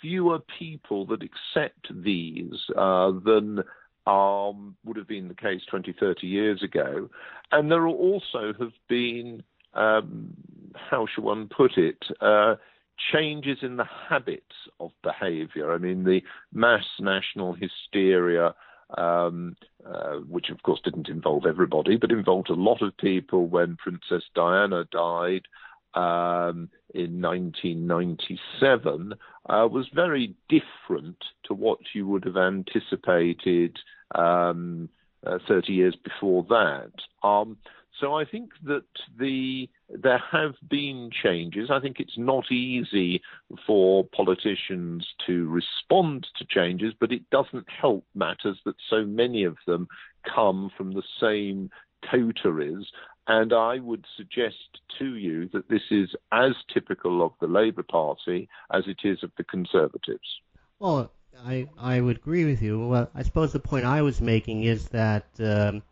fewer 0.00 0.38
people 0.58 1.06
that 1.06 1.22
accept 1.22 1.88
these 1.90 2.54
uh, 2.76 3.12
than 3.24 3.62
um, 4.06 4.76
would 4.84 4.96
have 4.96 5.08
been 5.08 5.28
the 5.28 5.34
case 5.34 5.62
20, 5.68 5.94
30 5.98 6.26
years 6.26 6.62
ago. 6.62 7.08
And 7.52 7.70
there 7.70 7.86
also 7.86 8.52
have 8.58 8.72
been, 8.88 9.42
um, 9.74 10.34
how 10.74 11.06
shall 11.06 11.24
one 11.24 11.48
put 11.48 11.76
it, 11.76 12.02
uh, 12.20 12.56
changes 13.12 13.58
in 13.62 13.76
the 13.76 13.88
habits 14.08 14.54
of 14.78 14.90
behavior. 15.02 15.72
I 15.72 15.78
mean, 15.78 16.04
the 16.04 16.22
mass 16.52 16.84
national 16.98 17.54
hysteria, 17.54 18.54
um, 18.96 19.56
uh, 19.86 20.16
which 20.28 20.50
of 20.50 20.62
course 20.62 20.80
didn't 20.84 21.08
involve 21.08 21.46
everybody, 21.46 21.96
but 21.96 22.10
involved 22.10 22.50
a 22.50 22.54
lot 22.54 22.82
of 22.82 22.96
people 22.96 23.46
when 23.46 23.76
Princess 23.76 24.24
Diana 24.34 24.84
died 24.90 25.42
um, 25.94 26.68
in 26.94 27.20
1997, 27.20 29.14
uh, 29.48 29.68
was 29.70 29.88
very 29.94 30.34
different 30.48 31.16
to 31.44 31.54
what 31.54 31.78
you 31.94 32.06
would 32.06 32.24
have 32.24 32.36
anticipated 32.36 33.76
um, 34.14 34.88
uh, 35.26 35.38
30 35.48 35.72
years 35.72 35.96
before 35.96 36.44
that. 36.48 36.92
Um, 37.26 37.58
so 38.00 38.14
I 38.14 38.24
think 38.24 38.50
that 38.64 38.84
the 39.18 39.68
there 39.88 40.22
have 40.30 40.54
been 40.68 41.10
changes. 41.22 41.70
I 41.70 41.80
think 41.80 42.00
it's 42.00 42.16
not 42.16 42.50
easy 42.50 43.22
for 43.66 44.04
politicians 44.04 45.06
to 45.26 45.48
respond 45.48 46.26
to 46.38 46.46
changes, 46.48 46.94
but 46.98 47.12
it 47.12 47.28
doesn't 47.30 47.66
help 47.68 48.04
matters 48.14 48.58
that 48.64 48.76
so 48.88 49.04
many 49.04 49.44
of 49.44 49.56
them 49.66 49.88
come 50.34 50.70
from 50.76 50.92
the 50.92 51.02
same 51.20 51.70
coteries. 52.10 52.86
And 53.26 53.52
I 53.52 53.78
would 53.78 54.06
suggest 54.16 54.80
to 54.98 55.16
you 55.16 55.48
that 55.52 55.68
this 55.68 55.82
is 55.90 56.08
as 56.32 56.52
typical 56.72 57.24
of 57.24 57.32
the 57.40 57.46
Labour 57.46 57.84
Party 57.84 58.48
as 58.72 58.84
it 58.86 59.00
is 59.04 59.22
of 59.22 59.30
the 59.36 59.44
Conservatives. 59.44 60.40
Well, 60.78 61.12
I, 61.44 61.68
I 61.78 62.00
would 62.00 62.16
agree 62.16 62.44
with 62.44 62.62
you. 62.62 62.86
Well, 62.86 63.10
I 63.14 63.22
suppose 63.22 63.52
the 63.52 63.60
point 63.60 63.84
I 63.84 64.02
was 64.02 64.20
making 64.20 64.64
is 64.64 64.88
that. 64.88 65.26
Um, 65.38 65.82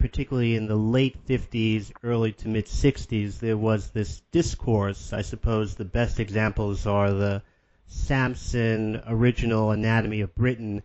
particularly 0.00 0.56
in 0.56 0.66
the 0.66 0.76
late 0.76 1.24
50s, 1.26 1.92
early 2.02 2.32
to 2.32 2.48
mid 2.48 2.66
60s, 2.66 3.38
there 3.38 3.56
was 3.56 3.90
this 3.90 4.22
discourse. 4.32 5.12
I 5.12 5.22
suppose 5.22 5.74
the 5.74 5.84
best 5.84 6.18
examples 6.18 6.86
are 6.86 7.12
the 7.12 7.42
Sampson 7.86 9.02
original 9.06 9.70
Anatomy 9.70 10.22
of 10.22 10.34
Britain 10.34 10.82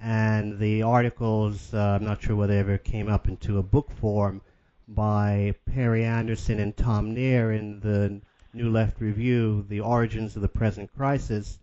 and 0.00 0.58
the 0.58 0.82
articles, 0.82 1.74
uh, 1.74 1.98
I'm 1.98 2.04
not 2.04 2.22
sure 2.22 2.36
whether 2.36 2.54
they 2.54 2.60
ever 2.60 2.78
came 2.78 3.08
up 3.08 3.28
into 3.28 3.58
a 3.58 3.62
book 3.62 3.90
form, 3.90 4.40
by 4.88 5.54
Perry 5.66 6.04
Anderson 6.04 6.58
and 6.58 6.76
Tom 6.76 7.14
Nairn 7.14 7.54
in 7.54 7.80
the 7.80 8.20
New 8.52 8.70
Left 8.70 9.00
Review, 9.00 9.64
The 9.68 9.80
Origins 9.80 10.36
of 10.36 10.42
the 10.42 10.48
Present 10.48 10.92
Crisis. 10.96 11.58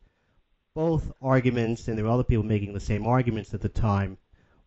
Both 0.74 1.12
arguments, 1.22 1.88
and 1.88 1.98
there 1.98 2.06
were 2.06 2.12
other 2.12 2.24
people 2.24 2.46
making 2.46 2.74
the 2.74 2.80
same 2.80 3.06
arguments 3.06 3.54
at 3.54 3.62
the 3.62 3.70
time, 3.70 4.18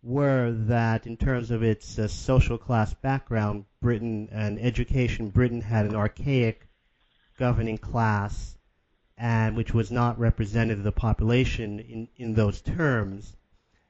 were 0.02 0.50
that 0.50 1.06
in 1.06 1.16
terms 1.16 1.50
of 1.50 1.62
its 1.62 1.98
uh, 1.98 2.08
social 2.08 2.56
class 2.56 2.94
background, 2.94 3.64
Britain 3.80 4.28
and 4.32 4.58
education, 4.58 5.28
Britain 5.28 5.60
had 5.60 5.86
an 5.86 5.94
archaic 5.94 6.66
governing 7.38 7.78
class, 7.78 8.56
and 9.16 9.56
which 9.56 9.74
was 9.74 9.90
not 9.90 10.18
representative 10.18 10.78
of 10.78 10.84
the 10.84 10.92
population 10.92 11.80
in, 11.80 12.08
in 12.16 12.34
those 12.34 12.60
terms, 12.60 13.36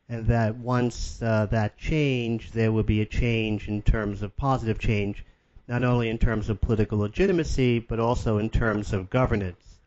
and 0.08 0.26
that 0.26 0.56
once 0.56 1.22
uh, 1.22 1.46
that 1.46 1.78
changed, 1.78 2.54
there 2.54 2.72
would 2.72 2.86
be 2.86 3.00
a 3.00 3.06
change 3.06 3.68
in 3.68 3.82
terms 3.82 4.22
of 4.22 4.36
positive 4.36 4.78
change, 4.78 5.24
not 5.68 5.84
only 5.84 6.08
in 6.08 6.18
terms 6.18 6.48
of 6.48 6.61
political 6.61 6.98
legitimacy, 6.98 7.78
but 7.78 8.00
also 8.00 8.38
in 8.38 8.50
terms 8.50 8.92
of 8.92 9.11
governance. 9.11 9.78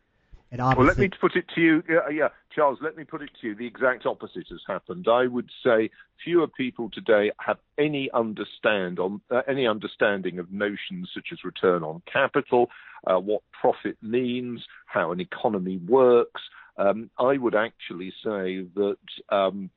well, 0.50 0.86
let 0.86 0.96
me 0.96 1.08
put 1.08 1.36
it 1.36 1.46
to 1.54 1.60
you, 1.60 1.82
yeah, 1.88 2.08
yeah, 2.08 2.28
Charles. 2.54 2.78
Let 2.80 2.96
me 2.96 3.04
put 3.04 3.22
it 3.22 3.30
to 3.40 3.48
you. 3.48 3.54
The 3.54 3.66
exact 3.66 4.06
opposite 4.06 4.46
has 4.50 4.60
happened. 4.66 5.06
I 5.10 5.26
would 5.26 5.50
say 5.64 5.90
fewer 6.22 6.46
people 6.46 6.90
today 6.90 7.30
have 7.40 7.58
any 7.78 8.10
understand 8.12 8.98
on 8.98 9.20
uh, 9.30 9.42
any 9.48 9.66
understanding 9.66 10.38
of 10.38 10.52
notions 10.52 11.10
such 11.14 11.28
as 11.32 11.44
return 11.44 11.82
on 11.82 12.02
capital, 12.10 12.70
uh, 13.06 13.18
what 13.18 13.42
profit 13.52 13.96
means, 14.02 14.64
how 14.86 15.12
an 15.12 15.20
economy 15.20 15.78
works. 15.78 16.42
Um, 16.76 17.10
I 17.18 17.36
would 17.36 17.54
actually 17.54 18.10
say 18.24 18.66
that 18.74 18.96
um, 19.30 19.70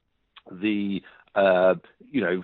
the 0.52 1.02
uh, 1.36 1.76
you 2.12 2.22
know 2.22 2.44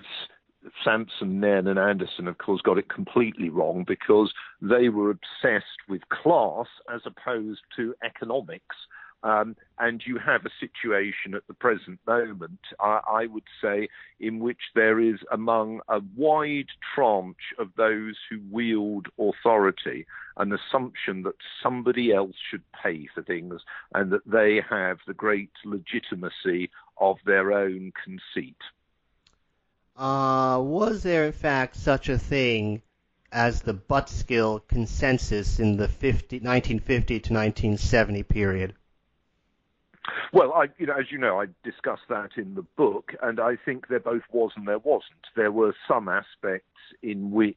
Sampson, 0.83 1.39
Nairn, 1.39 1.67
and 1.67 1.79
Anderson, 1.79 2.27
of 2.27 2.37
course, 2.37 2.61
got 2.61 2.77
it 2.77 2.89
completely 2.89 3.49
wrong 3.49 3.83
because 3.87 4.31
they 4.61 4.89
were 4.89 5.09
obsessed 5.09 5.65
with 5.89 6.01
class 6.09 6.67
as 6.93 7.01
opposed 7.05 7.61
to 7.75 7.93
economics. 8.03 8.75
Um, 9.23 9.55
and 9.79 10.01
you 10.05 10.17
have 10.17 10.45
a 10.45 10.49
situation 10.59 11.33
at 11.33 11.47
the 11.47 11.53
present 11.53 11.99
moment, 12.05 12.59
I, 12.77 12.99
I, 13.07 13.25
would 13.27 13.47
say, 13.61 13.87
in 14.19 14.39
which 14.39 14.59
there 14.75 14.99
is 14.99 15.19
among 15.31 15.79
a 15.87 16.01
wide 16.17 16.67
tranche 16.93 17.53
of 17.57 17.69
those 17.77 18.17
who 18.29 18.41
wield 18.51 19.07
authority 19.17 20.05
an 20.35 20.51
assumption 20.51 21.23
that 21.23 21.35
somebody 21.61 22.11
else 22.11 22.35
should 22.49 22.63
pay 22.73 23.07
for 23.13 23.23
things 23.23 23.61
and 23.93 24.11
that 24.11 24.25
they 24.25 24.61
have 24.69 24.97
the 25.07 25.13
great 25.13 25.51
legitimacy 25.63 26.69
of 26.97 27.17
their 27.25 27.53
own 27.53 27.93
conceit. 28.03 28.57
Uh, 29.95 30.59
was 30.61 31.03
there, 31.03 31.25
in 31.25 31.31
fact, 31.31 31.77
such 31.77 32.09
a 32.09 32.17
thing 32.17 32.81
as 33.31 33.61
the 33.61 33.73
Butskell 33.73 34.67
consensus 34.67 35.59
in 35.59 35.77
the 35.77 35.87
50, 35.87 36.37
1950 36.37 37.19
to 37.19 37.33
1970 37.33 38.23
period? 38.23 38.75
Well, 40.31 40.53
I, 40.53 40.65
you 40.77 40.87
know, 40.87 40.95
as 40.99 41.11
you 41.11 41.17
know, 41.17 41.39
I 41.39 41.45
discussed 41.63 42.03
that 42.09 42.31
in 42.37 42.55
the 42.55 42.65
book, 42.75 43.13
and 43.21 43.39
I 43.39 43.55
think 43.55 43.87
there 43.87 43.99
both 43.99 44.23
was 44.31 44.51
and 44.55 44.67
there 44.67 44.79
wasn't. 44.79 45.27
There 45.35 45.51
were 45.51 45.73
some 45.87 46.09
aspects 46.09 46.67
in 47.01 47.31
which 47.31 47.55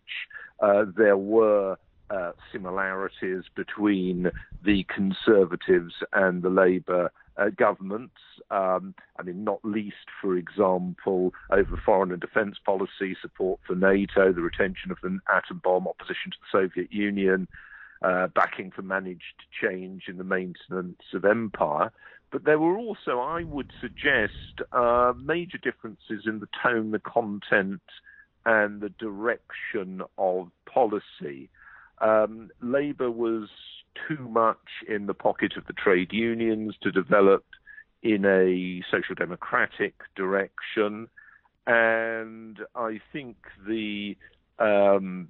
uh, 0.61 0.85
there 0.97 1.17
were 1.17 1.77
uh, 2.11 2.33
similarities 2.53 3.45
between 3.55 4.31
the 4.65 4.85
Conservatives 4.85 5.95
and 6.13 6.43
the 6.43 6.51
Labour 6.51 7.11
uh, 7.37 7.51
governments. 7.57 8.15
Um, 8.51 8.95
I 9.19 9.23
mean, 9.23 9.45
not 9.45 9.65
least, 9.65 10.07
for 10.21 10.37
example, 10.37 11.35
over 11.51 11.81
foreign 11.85 12.13
and 12.13 12.21
defence 12.21 12.57
policy, 12.65 13.17
support 13.21 13.61
for 13.67 13.75
NATO, 13.75 14.33
the 14.33 14.41
retention 14.41 14.91
of 14.91 14.99
the 15.03 15.19
atom 15.33 15.61
bomb, 15.63 15.89
opposition 15.89 16.31
to 16.31 16.37
the 16.41 16.59
Soviet 16.61 16.93
Union, 16.93 17.49
uh, 18.03 18.29
backing 18.29 18.71
for 18.71 18.83
managed 18.83 19.45
change 19.61 20.05
in 20.09 20.19
the 20.19 20.25
maintenance 20.25 21.03
of 21.13 21.25
empire. 21.25 21.91
But 22.37 22.45
there 22.45 22.59
were 22.59 22.77
also, 22.77 23.19
I 23.19 23.45
would 23.45 23.73
suggest, 23.81 24.61
uh, 24.71 25.15
major 25.17 25.57
differences 25.57 26.27
in 26.27 26.41
the 26.41 26.49
tone, 26.63 26.91
the 26.91 26.99
content, 26.99 27.81
and 28.45 28.83
the 28.83 28.91
direction 28.91 30.03
of 30.19 30.51
policy. 30.67 31.49
Um, 31.97 32.51
Labour 32.61 33.11
was 33.11 33.49
too 34.07 34.29
much 34.29 34.85
in 34.87 35.07
the 35.07 35.15
pocket 35.15 35.55
of 35.57 35.67
the 35.67 35.73
trade 35.73 36.13
unions 36.13 36.75
to 36.83 36.93
develop 36.93 37.47
in 38.03 38.27
a 38.27 38.85
social 38.91 39.15
democratic 39.15 39.95
direction. 40.15 41.09
And 41.67 42.59
I 42.75 43.01
think 43.15 43.39
the 43.67 44.15
um, 44.59 45.29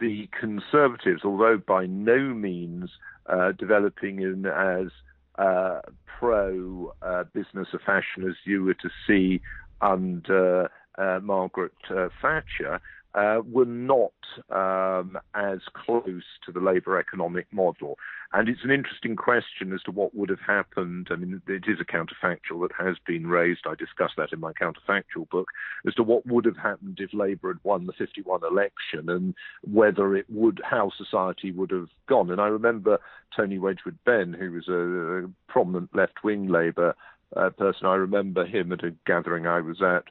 the 0.00 0.26
Conservatives, 0.40 1.20
although 1.22 1.58
by 1.58 1.84
no 1.84 2.32
means 2.32 2.88
uh, 3.26 3.52
developing 3.52 4.22
in 4.22 4.46
as 4.46 4.90
uh, 5.38 5.80
pro 6.18 6.92
uh, 7.02 7.24
business 7.32 7.68
of 7.72 7.80
fashion 7.80 8.28
as 8.28 8.34
you 8.44 8.62
were 8.62 8.74
to 8.74 8.90
see 9.06 9.40
under 9.80 10.70
uh, 10.98 11.20
Margaret 11.22 11.72
uh, 11.90 12.08
Thatcher, 12.20 12.80
uh, 13.14 13.40
were 13.44 13.66
not 13.66 14.12
um, 14.50 15.18
as 15.34 15.58
close 15.74 16.24
to 16.44 16.52
the 16.52 16.60
Labour 16.60 16.98
economic 16.98 17.46
model. 17.52 17.98
And 18.34 18.48
it's 18.48 18.64
an 18.64 18.70
interesting 18.70 19.14
question 19.14 19.74
as 19.74 19.82
to 19.82 19.90
what 19.90 20.14
would 20.14 20.30
have 20.30 20.40
happened. 20.40 21.08
I 21.10 21.16
mean, 21.16 21.42
it 21.46 21.64
is 21.66 21.78
a 21.80 21.84
counterfactual 21.84 22.62
that 22.62 22.72
has 22.78 22.96
been 23.06 23.26
raised. 23.26 23.66
I 23.66 23.74
discuss 23.74 24.12
that 24.16 24.32
in 24.32 24.40
my 24.40 24.52
counterfactual 24.54 25.28
book 25.30 25.48
as 25.86 25.94
to 25.94 26.02
what 26.02 26.26
would 26.26 26.46
have 26.46 26.56
happened 26.56 26.98
if 26.98 27.12
Labour 27.12 27.48
had 27.48 27.60
won 27.62 27.86
the 27.86 27.92
51 27.92 28.40
election 28.42 29.10
and 29.10 29.34
whether 29.70 30.16
it 30.16 30.26
would, 30.30 30.62
how 30.64 30.90
society 30.96 31.52
would 31.52 31.70
have 31.70 31.88
gone. 32.08 32.30
And 32.30 32.40
I 32.40 32.46
remember 32.46 32.98
Tony 33.36 33.58
Wedgwood 33.58 33.98
Benn, 34.06 34.32
who 34.32 34.52
was 34.52 34.68
a, 34.68 35.26
a 35.26 35.30
prominent 35.48 35.94
left 35.94 36.24
wing 36.24 36.48
Labour 36.48 36.94
uh, 37.36 37.50
person. 37.50 37.86
I 37.86 37.94
remember 37.94 38.46
him 38.46 38.72
at 38.72 38.84
a 38.84 38.94
gathering 39.06 39.46
I 39.46 39.60
was 39.60 39.82
at 39.82 40.04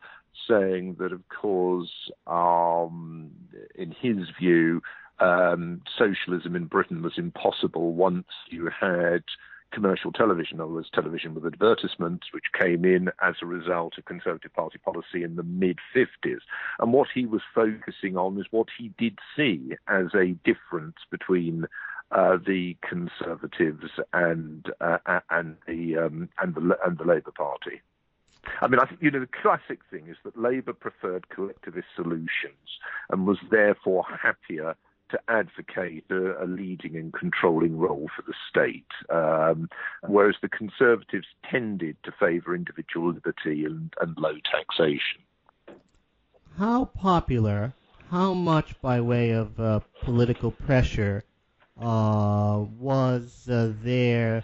saying 0.49 0.95
that, 0.99 1.11
of 1.11 1.21
course, 1.29 1.91
um, 2.27 3.31
in 3.75 3.91
his 3.91 4.27
view, 4.39 4.81
um, 5.19 5.81
socialism 5.97 6.55
in 6.55 6.65
Britain 6.65 7.01
was 7.01 7.13
impossible 7.17 7.93
once 7.93 8.27
you 8.49 8.69
had 8.79 9.23
commercial 9.71 10.11
television, 10.11 10.59
other 10.59 10.71
words, 10.71 10.89
television 10.93 11.33
with 11.33 11.45
advertisements, 11.45 12.27
which 12.31 12.45
came 12.59 12.85
in 12.85 13.09
as 13.21 13.35
a 13.41 13.45
result 13.45 13.97
of 13.97 14.05
Conservative 14.05 14.53
Party 14.53 14.77
policy 14.77 15.23
in 15.23 15.35
the 15.35 15.43
mid 15.43 15.79
50s. 15.95 16.39
And 16.79 16.93
what 16.93 17.07
he 17.13 17.25
was 17.25 17.41
focusing 17.55 18.17
on 18.17 18.39
is 18.39 18.47
what 18.51 18.67
he 18.77 18.91
did 18.97 19.19
see 19.35 19.73
as 19.87 20.07
a 20.13 20.35
difference 20.43 20.97
between 21.09 21.65
uh, 22.11 22.37
the 22.45 22.75
Conservatives 22.87 23.91
and 24.13 24.65
uh, 24.81 24.97
and 25.29 25.55
the 25.65 25.97
um, 25.97 26.29
and 26.39 26.55
the 26.55 26.77
and 26.85 26.97
the 26.97 27.05
Labour 27.05 27.31
Party. 27.31 27.81
I 28.61 28.67
mean, 28.67 28.79
I 28.79 28.85
think, 28.85 29.01
you 29.01 29.11
know, 29.11 29.19
the 29.19 29.27
classic 29.41 29.79
thing 29.89 30.07
is 30.07 30.17
that 30.23 30.37
Labour 30.37 30.73
preferred 30.73 31.29
collectivist 31.29 31.87
solutions 31.95 32.79
and 33.09 33.27
was 33.27 33.37
therefore 33.49 34.03
happier 34.21 34.75
to 35.11 35.19
advocate 35.27 36.05
a, 36.09 36.43
a 36.43 36.45
leading 36.45 36.95
and 36.95 37.13
controlling 37.13 37.77
role 37.77 38.09
for 38.15 38.23
the 38.23 38.33
state, 38.49 38.85
um, 39.09 39.69
whereas 40.07 40.35
the 40.41 40.49
Conservatives 40.49 41.27
tended 41.49 41.97
to 42.03 42.11
favour 42.19 42.55
individual 42.55 43.11
liberty 43.13 43.65
and, 43.65 43.93
and 43.99 44.17
low 44.17 44.35
taxation. 44.49 45.21
How 46.57 46.85
popular, 46.85 47.73
how 48.09 48.33
much 48.33 48.79
by 48.81 49.01
way 49.01 49.31
of 49.31 49.59
uh, 49.59 49.81
political 50.01 50.51
pressure 50.51 51.23
uh, 51.79 52.65
was 52.79 53.47
uh, 53.49 53.73
there 53.83 54.43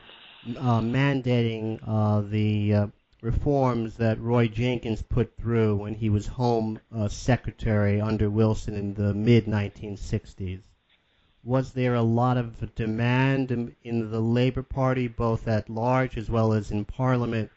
uh, 0.57 0.81
mandating 0.81 1.79
uh, 1.85 2.21
the 2.21 2.73
uh, 2.73 2.87
reforms 3.21 3.97
that 3.97 4.21
Roy 4.21 4.47
Jenkins 4.47 5.01
put 5.01 5.35
through 5.37 5.77
when 5.77 5.95
he 5.95 6.07
was 6.07 6.27
Home 6.27 6.79
uh, 6.95 7.07
Secretary 7.07 7.99
under 7.99 8.29
Wilson 8.29 8.75
in 8.75 8.93
the 8.93 9.13
mid 9.13 9.45
1960s. 9.45 10.61
Was 11.43 11.73
there 11.73 11.95
a 11.95 12.03
lot 12.03 12.37
of 12.37 12.75
demand 12.75 13.51
in, 13.51 13.75
in, 13.83 14.11
the 14.11 14.19
Labor 14.19 14.61
Party, 14.61 15.07
both 15.07 15.47
at 15.47 15.67
large 15.67 16.15
as 16.15 16.29
well 16.29 16.53
as 16.53 16.69
in 16.69 16.85
Parliament, 16.85 17.49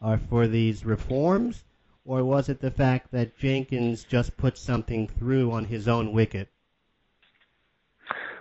uh, 0.00 0.16
for 0.16 0.46
these 0.46 0.84
reforms? 0.84 1.64
Or 2.04 2.24
was 2.24 2.48
it 2.48 2.60
the 2.60 2.70
fact 2.70 3.10
that 3.10 3.36
Jenkins 3.36 4.04
just 4.04 4.36
put 4.36 4.56
something 4.56 5.08
through 5.08 5.50
on 5.50 5.64
his 5.64 5.88
own 5.88 6.12
wicket? 6.12 6.50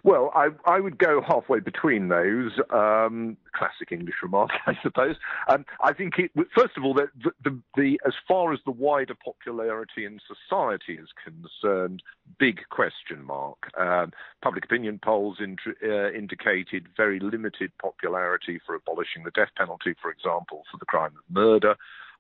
Well, 0.04 0.32
I, 0.34 0.50
I 0.66 0.80
would 0.80 0.98
go 0.98 1.22
halfway 1.22 1.60
between 1.60 2.08
those. 2.08 2.52
Um, 2.70 3.38
classic 3.54 3.92
English 3.92 4.16
remark, 4.24 4.52
I 4.66 4.74
suppose. 4.82 5.16
Um, 5.48 5.66
I 5.84 5.94
think 5.94 6.14
it, 6.18 6.32
first 6.56 6.78
of 6.78 6.84
all, 6.84 6.94
the, 6.94 7.10
the, 7.44 7.60
the, 7.76 8.00
as 8.06 8.14
far 8.28 8.54
as 8.54 8.60
the 8.66 8.72
wider 8.72 9.16
popularity 9.16 10.06
in 10.06 10.20
society 10.28 10.94
is 10.94 11.10
concerned, 11.24 12.02
big 12.40 12.62
question 12.70 13.24
mark. 13.24 13.72
Um, 13.78 14.12
public 14.42 14.66
opinion 14.66 15.00
polls 15.04 15.38
uh, 15.42 16.12
indicated 16.12 16.88
very 16.96 17.20
limited 17.20 17.72
popularity 17.82 18.60
for 18.66 18.76
abolishing 18.76 19.24
the 19.24 19.32
death 19.32 19.50
penalty, 19.58 19.96
for 20.02 20.12
example, 20.12 20.64
for 20.72 20.78
the 20.78 20.86
crime 20.86 21.14
of 21.18 21.34
murder. 21.34 21.76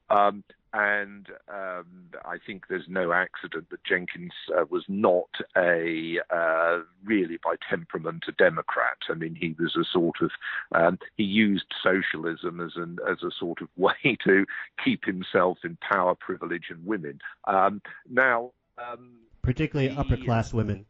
Um, 0.09 0.43
and 0.73 1.27
um, 1.47 2.09
I 2.25 2.37
think 2.45 2.65
there's 2.69 2.87
no 2.87 3.11
accident 3.11 3.69
that 3.71 3.83
Jenkins 3.83 4.33
uh, 4.55 4.65
was 4.69 4.83
not 4.87 5.29
a 5.57 6.19
uh, 6.29 6.79
really 7.03 7.37
by 7.43 7.55
temperament 7.69 8.25
a 8.27 8.31
Democrat. 8.33 8.97
I 9.09 9.15
mean, 9.15 9.35
he 9.35 9.55
was 9.59 9.75
a 9.75 9.85
sort 9.91 10.17
of 10.21 10.31
um, 10.71 10.99
he 11.17 11.23
used 11.23 11.73
socialism 11.83 12.59
as 12.59 12.73
an 12.75 12.99
as 13.09 13.23
a 13.23 13.31
sort 13.37 13.61
of 13.61 13.67
way 13.77 14.17
to 14.25 14.45
keep 14.83 15.05
himself 15.05 15.59
in 15.63 15.77
power, 15.77 16.15
privilege, 16.15 16.65
and 16.69 16.85
women. 16.85 17.19
Um, 17.45 17.81
now, 18.09 18.51
um, 18.77 19.15
particularly 19.41 19.95
upper 19.95 20.17
class 20.17 20.53
women 20.53 20.85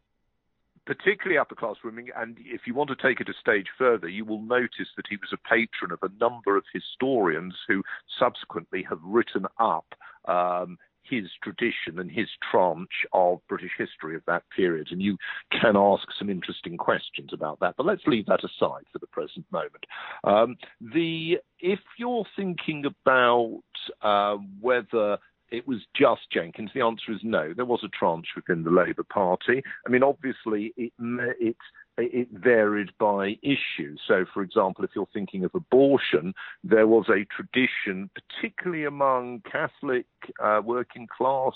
particularly 0.86 1.38
upper 1.38 1.54
class 1.54 1.76
women. 1.84 2.06
And 2.16 2.36
if 2.40 2.62
you 2.66 2.74
want 2.74 2.90
to 2.90 2.96
take 2.96 3.20
it 3.20 3.28
a 3.28 3.34
stage 3.40 3.66
further, 3.78 4.08
you 4.08 4.24
will 4.24 4.42
notice 4.42 4.88
that 4.96 5.06
he 5.08 5.16
was 5.16 5.32
a 5.32 5.48
patron 5.48 5.92
of 5.92 5.98
a 6.02 6.12
number 6.20 6.56
of 6.56 6.64
historians 6.72 7.54
who 7.68 7.82
subsequently 8.18 8.84
have 8.88 9.00
written 9.02 9.46
up 9.58 9.86
um, 10.26 10.78
his 11.02 11.24
tradition 11.42 11.98
and 11.98 12.10
his 12.10 12.28
tranche 12.50 13.06
of 13.12 13.40
British 13.48 13.72
history 13.76 14.14
of 14.14 14.22
that 14.26 14.44
period. 14.54 14.88
And 14.90 15.02
you 15.02 15.16
can 15.50 15.76
ask 15.76 16.04
some 16.18 16.30
interesting 16.30 16.76
questions 16.76 17.30
about 17.32 17.60
that. 17.60 17.74
But 17.76 17.86
let's 17.86 18.06
leave 18.06 18.26
that 18.26 18.44
aside 18.44 18.84
for 18.92 18.98
the 19.00 19.06
present 19.08 19.44
moment. 19.50 19.84
Um, 20.24 20.56
the 20.80 21.38
if 21.58 21.80
you're 21.98 22.26
thinking 22.36 22.84
about 22.86 23.62
uh, 24.02 24.36
whether 24.60 25.18
it 25.50 25.66
was 25.66 25.80
just 25.94 26.30
Jenkins? 26.32 26.70
The 26.74 26.82
answer 26.82 27.12
is 27.12 27.20
no. 27.22 27.52
There 27.54 27.64
was 27.64 27.80
a 27.84 27.88
tranche 27.88 28.28
within 28.36 28.64
the 28.64 28.70
Labour 28.70 29.02
Party. 29.02 29.62
I 29.86 29.90
mean, 29.90 30.02
obviously, 30.02 30.72
it 30.76 30.92
it 30.98 31.56
it 31.98 32.28
varied 32.32 32.90
by 32.98 33.36
issue. 33.42 33.96
So, 34.06 34.24
for 34.32 34.42
example, 34.42 34.84
if 34.84 34.90
you're 34.94 35.08
thinking 35.12 35.44
of 35.44 35.54
abortion, 35.54 36.34
there 36.64 36.86
was 36.86 37.06
a 37.08 37.26
tradition, 37.26 38.10
particularly 38.14 38.84
among 38.84 39.42
Catholic 39.50 40.06
uh, 40.42 40.60
working 40.64 41.06
class 41.06 41.54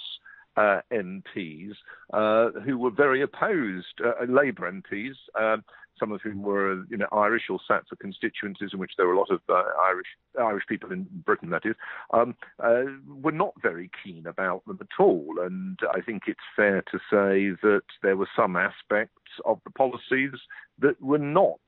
uh, 0.57 0.81
MPs, 0.93 1.73
uh, 2.13 2.51
who 2.61 2.79
were 2.79 2.91
very 2.91 3.23
opposed, 3.23 4.01
uh, 4.05 4.25
Labour 4.29 4.71
MPs. 4.71 5.15
Um, 5.39 5.65
some 5.99 6.11
of 6.11 6.21
whom 6.23 6.43
were 6.43 6.85
you 6.89 6.97
know 6.97 7.07
Irish 7.13 7.45
or 7.49 7.61
sat 7.69 7.85
for 7.89 7.97
constituencies 7.97 8.71
in 8.73 8.79
which 8.79 8.93
there 8.97 9.07
were 9.07 9.15
a 9.15 9.19
lot 9.19 9.31
of 9.31 9.41
uh, 9.49 9.63
Irish 9.87 10.07
Irish 10.39 10.65
people 10.69 10.93
in 10.93 11.07
Britain, 11.25 11.51
that 11.51 11.65
is, 11.65 11.77
um, 12.13 12.35
uh, 12.63 12.83
were 13.07 13.33
not 13.33 13.53
very 13.63 13.91
keen 14.03 14.27
about 14.27 14.65
them 14.67 14.79
at 14.81 15.01
all. 15.01 15.37
And 15.41 15.79
I 15.93 16.01
think 16.01 16.25
it's 16.27 16.41
fair 16.57 16.83
to 16.91 16.99
say 17.11 17.57
that 17.63 17.83
there 18.03 18.17
were 18.17 18.29
some 18.37 18.57
aspects 18.57 19.13
of 19.45 19.61
the 19.65 19.71
policies 19.71 20.33
that 20.81 21.01
were 21.01 21.19
not. 21.19 21.61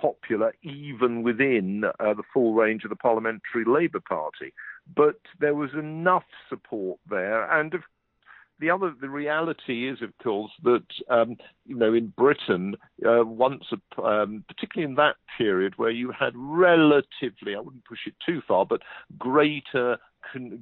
Popular 0.00 0.52
even 0.62 1.22
within 1.22 1.84
uh, 1.84 2.14
the 2.14 2.22
full 2.32 2.54
range 2.54 2.84
of 2.84 2.90
the 2.90 2.96
parliamentary 2.96 3.64
Labour 3.66 4.00
Party. 4.00 4.52
But 4.94 5.20
there 5.40 5.54
was 5.54 5.70
enough 5.74 6.24
support 6.48 6.98
there, 7.08 7.50
and 7.50 7.74
the 8.60 8.70
other, 8.70 8.94
the 9.00 9.10
reality 9.10 9.88
is, 9.88 10.00
of 10.00 10.16
course, 10.22 10.52
that 10.62 10.86
um, 11.10 11.36
you 11.66 11.76
know 11.76 11.92
in 11.92 12.12
Britain, 12.16 12.76
uh, 13.04 13.24
once, 13.24 13.64
um, 14.02 14.44
particularly 14.46 14.90
in 14.90 14.96
that 14.96 15.16
period 15.36 15.74
where 15.76 15.90
you 15.90 16.12
had 16.12 16.32
relatively, 16.36 17.56
I 17.56 17.60
wouldn't 17.60 17.84
push 17.84 18.06
it 18.06 18.14
too 18.24 18.40
far, 18.46 18.64
but 18.64 18.82
greater 19.18 19.98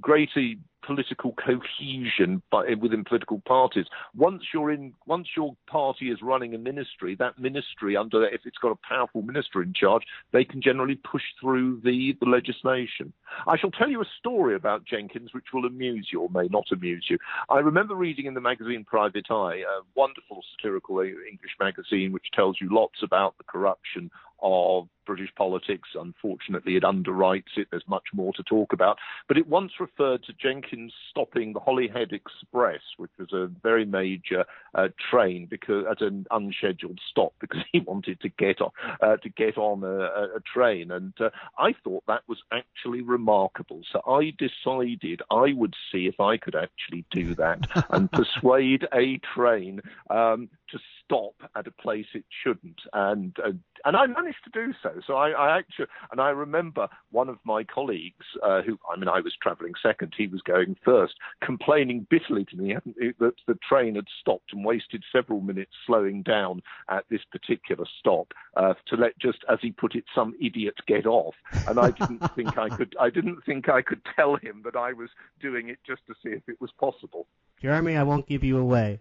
greater 0.01 0.55
political 0.85 1.35
cohesion 1.35 2.43
by, 2.51 2.67
eh, 2.67 2.75
within 2.75 3.05
political 3.05 3.41
parties. 3.47 3.87
Once 4.17 4.43
you're 4.53 4.71
in, 4.71 4.93
once 5.07 5.29
your 5.37 5.57
party 5.67 6.11
is 6.11 6.19
running 6.23 6.55
a 6.55 6.59
ministry, 6.59 7.15
that 7.17 7.39
ministry 7.39 7.97
under 7.97 8.27
if 8.27 8.41
it's 8.45 8.59
got 8.59 8.73
a 8.73 8.79
powerful 8.89 9.23
minister 9.23 9.63
in 9.63 9.73
charge, 9.73 10.03
they 10.33 10.45
can 10.45 10.61
generally 10.61 10.97
push 10.97 11.23
through 11.41 11.81
the, 11.85 12.17
the 12.21 12.27
legislation. 12.29 13.13
I 13.47 13.57
shall 13.57 13.71
tell 13.71 13.89
you 13.89 14.03
a 14.03 14.07
story 14.19 14.55
about 14.55 14.85
Jenkins, 14.85 15.33
which 15.33 15.53
will 15.53 15.67
amuse 15.67 16.09
you 16.13 16.21
or 16.21 16.31
may 16.31 16.49
not 16.49 16.67
amuse 16.73 17.07
you. 17.09 17.19
I 17.49 17.59
remember 17.59 17.95
reading 17.95 18.27
in 18.27 18.35
the 18.35 18.41
magazine 18.41 18.85
Private 18.85 19.31
Eye, 19.31 19.63
a 19.63 19.83
wonderful 19.95 20.43
satirical 20.57 21.01
eh, 21.01 21.13
English 21.31 21.57
magazine, 21.61 22.13
which 22.13 22.27
tells 22.35 22.59
you 22.61 22.69
lots 22.71 23.03
about 23.03 23.39
the 23.39 23.45
corruption 23.45 24.11
of 24.43 24.89
British 25.07 25.35
politics. 25.35 25.91
Unfortunately, 25.95 26.77
it 26.77 26.83
underwrites 26.83 27.57
it. 27.57 27.69
There's 27.71 27.87
much 27.87 28.07
more 28.13 28.33
to 28.35 28.43
talk 28.43 28.73
about. 28.73 28.99
But 29.29 29.39
it 29.39 29.49
once 29.49 29.73
referred 29.81 30.25
to 30.25 30.33
Jenkins 30.33 30.93
stopping 31.11 31.53
the 31.53 31.61
Holyhead 31.61 32.13
Express, 32.13 32.81
which 32.97 33.11
was 33.19 33.33
a 33.33 33.51
very 33.63 33.85
major 33.85 34.45
uh, 34.75 34.89
train 35.11 35.47
because 35.47 35.85
at 35.91 36.01
an 36.01 36.27
unscheduled 36.31 37.01
stop 37.11 37.35
because 37.41 37.63
he 37.73 37.81
wanted 37.81 38.21
to 38.21 38.29
get 38.29 38.61
on 38.61 38.71
uh, 39.01 39.17
to 39.19 39.29
get 39.29 39.59
on 39.59 39.83
a, 39.85 40.37
a 40.37 40.41
train. 40.53 40.91
And 40.91 41.13
uh, 41.21 41.31
I 41.59 41.75
thought 41.85 42.05
that 42.07 42.23
was 42.29 42.39
actually 42.53 43.03
remarkable. 43.03 43.83
So 43.91 44.01
I 44.07 44.33
decided 44.39 45.23
I 45.31 45.53
would 45.53 45.75
see 45.91 46.07
if 46.07 46.21
I 46.21 46.37
could 46.37 46.55
actually 46.55 47.05
do 47.11 47.35
that 47.37 47.61
and 47.91 48.11
persuade 48.11 48.87
a 48.93 49.19
train 49.35 49.81
um, 50.11 50.49
to 50.71 50.79
stop 51.05 51.35
at 51.57 51.67
a 51.67 51.71
place 51.71 52.07
it 52.15 52.25
shouldn't. 52.43 52.81
And 52.93 53.37
uh, 53.45 53.53
and 53.85 53.97
I 53.97 54.07
managed 54.07 54.45
to 54.45 54.51
do 54.51 54.73
so. 54.83 54.92
So 55.07 55.15
I, 55.15 55.31
I, 55.31 55.59
actually, 55.59 55.87
and 56.11 56.21
I 56.21 56.31
remember 56.31 56.89
one 57.11 57.29
of 57.29 57.39
my 57.45 57.65
colleagues, 57.65 58.27
uh, 58.43 58.63
who 58.63 58.79
I 58.91 58.97
mean, 58.99 59.09
I 59.09 59.21
was 59.21 59.35
travelling 59.43 59.73
second, 59.83 60.15
he 60.17 60.27
was 60.27 60.41
going 60.43 60.77
first, 60.85 61.15
complaining 61.43 62.07
bitterly 62.11 62.45
to 62.47 62.57
me 62.57 62.77
that 63.19 63.35
the 63.47 63.59
train 63.69 63.95
had 63.95 64.07
stopped 64.21 64.53
and 64.53 64.65
wasted 64.65 65.05
several 65.13 65.41
minutes 65.41 65.73
slowing 65.87 66.23
down 66.23 66.63
at 66.89 67.05
this 67.11 67.23
particular 67.31 67.85
stop 67.99 68.33
uh, 68.57 68.75
to 68.87 68.97
let 68.97 69.19
just, 69.19 69.39
as 69.49 69.59
he 69.61 69.73
put 69.73 69.95
it, 69.95 70.05
some 70.15 70.35
idiot 70.41 70.75
get 70.87 71.07
off. 71.07 71.35
And 71.67 71.79
I 71.79 71.91
didn't 71.91 72.23
think 72.35 72.59
I 72.59 72.69
could, 72.69 72.95
I 73.01 73.11
didn't 73.11 73.45
think 73.45 73.69
I 73.69 73.83
could 73.83 74.03
tell 74.17 74.37
him 74.37 74.63
that 74.65 74.77
I 74.77 74.93
was 74.93 75.11
doing 75.41 75.69
it 75.69 75.79
just 75.87 76.03
to 76.07 76.15
see 76.23 76.31
if 76.31 76.43
it 76.49 76.61
was 76.61 76.71
possible. 76.79 77.27
Jeremy, 77.61 77.97
I 77.97 78.03
won't 78.03 78.27
give 78.27 78.43
you 78.43 78.59
away. 78.59 79.01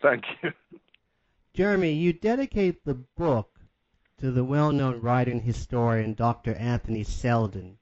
Thank 0.00 0.24
you. 0.42 0.52
Jeremy, 1.54 1.92
you 1.92 2.12
dedicate 2.12 2.84
the 2.84 2.94
book 2.94 3.57
to 4.18 4.32
the 4.32 4.44
well-known 4.44 5.00
writer 5.00 5.30
and 5.30 5.42
historian 5.42 6.12
Dr. 6.14 6.54
Anthony 6.54 7.04
Seldon. 7.04 7.78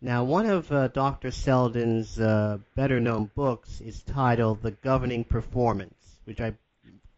Now, 0.00 0.24
one 0.24 0.46
of 0.46 0.72
uh, 0.72 0.88
Dr. 0.88 1.30
Seldon's 1.30 2.18
uh, 2.18 2.58
better-known 2.74 3.30
books 3.34 3.80
is 3.80 4.02
titled 4.02 4.62
The 4.62 4.70
Governing 4.70 5.24
Performance, 5.24 6.18
which 6.24 6.40
I, 6.40 6.54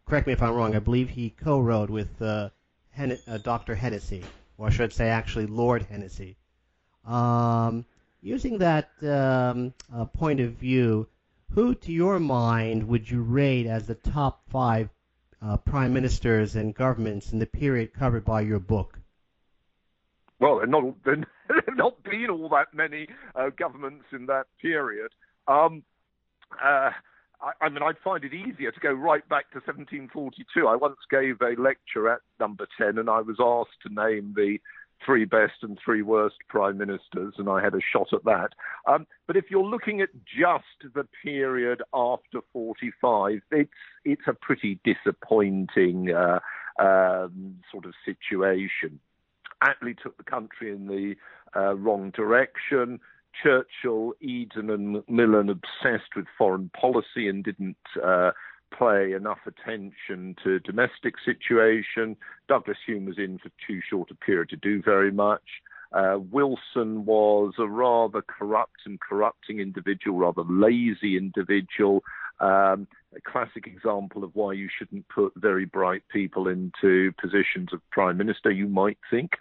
correct 0.05 0.27
me 0.27 0.33
if 0.33 0.41
I'm 0.41 0.53
wrong, 0.53 0.75
I 0.75 0.79
believe 0.79 1.09
he 1.09 1.29
co-wrote 1.29 1.89
with 1.89 2.21
uh, 2.21 2.49
Hen- 2.91 3.19
uh, 3.27 3.37
Dr. 3.37 3.75
Hennessy, 3.75 4.23
or 4.57 4.67
I 4.67 4.69
should 4.69 4.91
say 4.91 5.09
actually 5.09 5.45
Lord 5.45 5.83
Hennessy. 5.83 6.37
Um, 7.05 7.85
using 8.21 8.57
that 8.57 8.89
um, 9.03 9.73
uh, 9.93 10.05
point 10.05 10.39
of 10.41 10.53
view, 10.53 11.07
who, 11.51 11.73
to 11.75 11.91
your 11.93 12.19
mind, 12.19 12.87
would 12.87 13.09
you 13.09 13.21
rate 13.21 13.65
as 13.65 13.87
the 13.87 13.95
top 13.95 14.41
five 14.49 14.89
uh, 15.41 15.57
prime 15.57 15.93
ministers 15.93 16.55
and 16.55 16.73
governments 16.73 17.31
in 17.31 17.39
the 17.39 17.45
period 17.45 17.93
covered 17.93 18.25
by 18.25 18.41
your 18.41 18.59
book? 18.59 18.99
Well, 20.39 20.57
there 20.57 20.67
not 20.67 20.95
there 21.05 21.23
not 21.75 22.03
been 22.03 22.29
all 22.29 22.49
that 22.49 22.73
many 22.73 23.07
uh, 23.35 23.49
governments 23.57 24.05
in 24.11 24.25
that 24.27 24.45
period. 24.61 25.11
Um, 25.47 25.83
uh, 26.63 26.91
I, 27.41 27.51
I, 27.61 27.69
mean, 27.69 27.83
I'd 27.83 27.97
find 28.03 28.23
it 28.23 28.33
easier 28.33 28.71
to 28.71 28.79
go 28.79 28.91
right 28.91 29.27
back 29.29 29.51
to 29.51 29.57
1742. 29.57 30.67
I 30.67 30.75
once 30.75 30.97
gave 31.09 31.41
a 31.41 31.59
lecture 31.59 32.09
at 32.09 32.19
Number 32.39 32.67
10, 32.77 32.97
and 32.97 33.09
I 33.09 33.21
was 33.21 33.37
asked 33.39 33.81
to 33.83 33.93
name 33.93 34.33
the 34.35 34.59
three 35.05 35.25
best 35.25 35.53
and 35.61 35.77
three 35.83 36.01
worst 36.01 36.35
prime 36.47 36.77
ministers, 36.77 37.35
and 37.37 37.49
I 37.49 37.63
had 37.63 37.73
a 37.73 37.79
shot 37.93 38.13
at 38.13 38.23
that. 38.25 38.49
Um, 38.87 39.07
but 39.25 39.37
if 39.37 39.45
you're 39.49 39.63
looking 39.63 40.01
at 40.01 40.09
just 40.25 40.93
the 40.93 41.07
period 41.23 41.81
after 41.93 42.39
45, 42.53 43.41
it's 43.51 43.69
it's 44.05 44.27
a 44.27 44.33
pretty 44.33 44.79
disappointing 44.83 46.11
uh, 46.13 46.39
um, 46.79 47.57
sort 47.71 47.85
of 47.85 47.93
situation. 48.05 48.99
Attlee 49.63 49.97
took 49.97 50.17
the 50.17 50.23
country 50.23 50.71
in 50.71 50.87
the 50.87 51.15
uh, 51.55 51.75
wrong 51.75 52.11
direction. 52.11 52.99
Churchill, 53.43 54.13
Eden, 54.19 54.69
and 54.69 54.93
Macmillan 54.93 55.49
obsessed 55.49 56.15
with 56.15 56.25
foreign 56.37 56.69
policy 56.69 57.27
and 57.27 57.43
didn't 57.43 57.77
uh, 58.03 58.31
play 58.75 59.13
enough 59.13 59.39
attention 59.45 60.35
to 60.43 60.59
domestic 60.59 61.15
situation. 61.23 62.15
Douglas 62.47 62.77
Home 62.87 63.05
was 63.05 63.17
in 63.17 63.37
for 63.39 63.49
too 63.65 63.81
short 63.87 64.11
a 64.11 64.15
period 64.15 64.49
to 64.49 64.55
do 64.55 64.81
very 64.81 65.11
much. 65.11 65.43
Uh, 65.91 66.17
Wilson 66.31 67.05
was 67.05 67.53
a 67.57 67.67
rather 67.67 68.21
corrupt 68.21 68.81
and 68.85 68.99
corrupting 68.99 69.59
individual, 69.59 70.17
rather 70.17 70.43
lazy 70.43 71.17
individual. 71.17 72.03
Um, 72.39 72.87
a 73.15 73.21
classic 73.25 73.65
example 73.67 74.23
of 74.23 74.31
why 74.35 74.53
you 74.53 74.67
shouldn't 74.77 75.07
put 75.07 75.33
very 75.35 75.65
bright 75.65 76.03
people 76.11 76.47
into 76.47 77.13
positions 77.19 77.69
of 77.71 77.81
prime 77.89 78.17
minister, 78.17 78.51
you 78.51 78.67
might 78.67 78.97
think. 79.09 79.31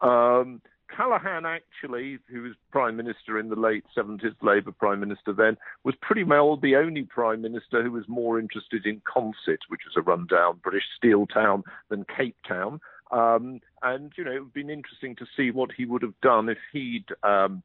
Um, 0.00 0.62
Callaghan, 0.94 1.44
actually, 1.44 2.18
who 2.30 2.42
was 2.42 2.52
prime 2.70 2.96
minister 2.96 3.38
in 3.38 3.48
the 3.48 3.56
late 3.56 3.84
70s, 3.96 4.34
Labour 4.42 4.72
prime 4.72 5.00
minister 5.00 5.32
then, 5.32 5.56
was 5.84 5.94
pretty 6.00 6.24
well 6.24 6.56
the 6.56 6.76
only 6.76 7.02
prime 7.02 7.42
minister 7.42 7.82
who 7.82 7.92
was 7.92 8.04
more 8.08 8.38
interested 8.38 8.86
in 8.86 9.00
Consett, 9.00 9.58
which 9.68 9.82
was 9.84 9.96
a 9.96 10.02
rundown 10.02 10.60
British 10.62 10.84
steel 10.96 11.26
town, 11.26 11.64
than 11.88 12.04
Cape 12.16 12.36
Town. 12.46 12.80
Um, 13.10 13.60
and, 13.82 14.12
you 14.16 14.24
know, 14.24 14.32
it 14.32 14.38
would 14.38 14.46
have 14.46 14.54
been 14.54 14.70
interesting 14.70 15.16
to 15.16 15.26
see 15.36 15.50
what 15.50 15.70
he 15.72 15.84
would 15.84 16.02
have 16.02 16.18
done 16.22 16.48
if 16.48 16.58
he'd 16.72 17.06
um, 17.22 17.62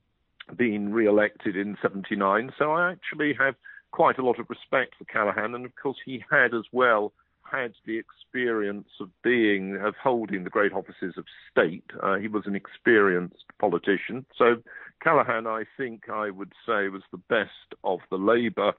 been 0.55 0.91
re 0.91 1.05
elected 1.05 1.55
in 1.55 1.77
79. 1.81 2.51
So 2.57 2.71
I 2.71 2.91
actually 2.91 3.33
have 3.39 3.55
quite 3.91 4.17
a 4.17 4.25
lot 4.25 4.39
of 4.39 4.49
respect 4.49 4.95
for 4.97 5.05
Callaghan. 5.05 5.55
And 5.55 5.65
of 5.65 5.75
course, 5.75 5.97
he 6.05 6.23
had 6.29 6.53
as 6.53 6.65
well 6.71 7.13
had 7.51 7.73
the 7.85 7.97
experience 7.97 8.87
of 8.99 9.09
being, 9.23 9.77
of 9.77 9.95
holding 10.01 10.43
the 10.43 10.49
great 10.49 10.73
offices 10.73 11.15
of 11.17 11.25
state. 11.51 11.83
Uh, 12.01 12.15
he 12.15 12.27
was 12.27 12.43
an 12.45 12.55
experienced 12.55 13.43
politician. 13.59 14.25
So 14.37 14.55
Callaghan, 15.03 15.47
I 15.47 15.63
think 15.77 16.09
I 16.09 16.29
would 16.29 16.53
say, 16.65 16.87
was 16.87 17.03
the 17.11 17.17
best 17.29 17.75
of 17.83 17.99
the 18.09 18.17
Labour 18.17 18.73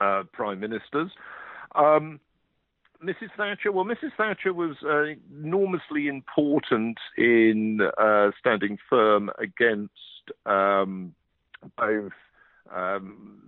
uh, 0.00 0.22
prime 0.32 0.60
ministers. 0.60 1.10
Um, 1.74 2.20
Mrs. 3.04 3.30
Thatcher? 3.36 3.72
Well, 3.72 3.84
Mrs. 3.84 4.10
Thatcher 4.16 4.52
was 4.52 4.76
uh, 4.84 5.14
enormously 5.42 6.06
important 6.08 6.98
in 7.16 7.80
uh, 7.98 8.30
standing 8.38 8.78
firm 8.88 9.30
against 9.38 9.92
um, 10.44 11.14
both 11.78 12.12
um, 12.74 13.40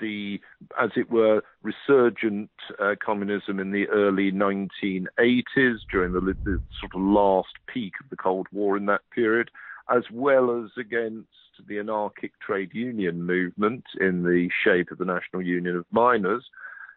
the, 0.00 0.40
as 0.80 0.90
it 0.96 1.10
were, 1.10 1.42
resurgent 1.62 2.50
uh, 2.80 2.94
communism 3.04 3.58
in 3.60 3.70
the 3.70 3.88
early 3.88 4.32
1980s 4.32 5.78
during 5.90 6.12
the, 6.12 6.20
the, 6.44 6.62
sort 6.80 6.94
of 6.94 7.00
last 7.00 7.54
peak 7.66 7.94
of 8.02 8.10
the 8.10 8.16
Cold 8.16 8.46
War 8.52 8.76
in 8.76 8.86
that 8.86 9.02
period, 9.14 9.50
as 9.88 10.02
well 10.12 10.64
as 10.64 10.70
against 10.78 11.28
the 11.68 11.78
anarchic 11.78 12.32
trade 12.40 12.70
union 12.72 13.22
movement 13.22 13.84
in 14.00 14.22
the 14.22 14.48
shape 14.64 14.90
of 14.90 14.98
the 14.98 15.04
National 15.04 15.42
Union 15.42 15.76
of 15.76 15.86
Miners. 15.90 16.44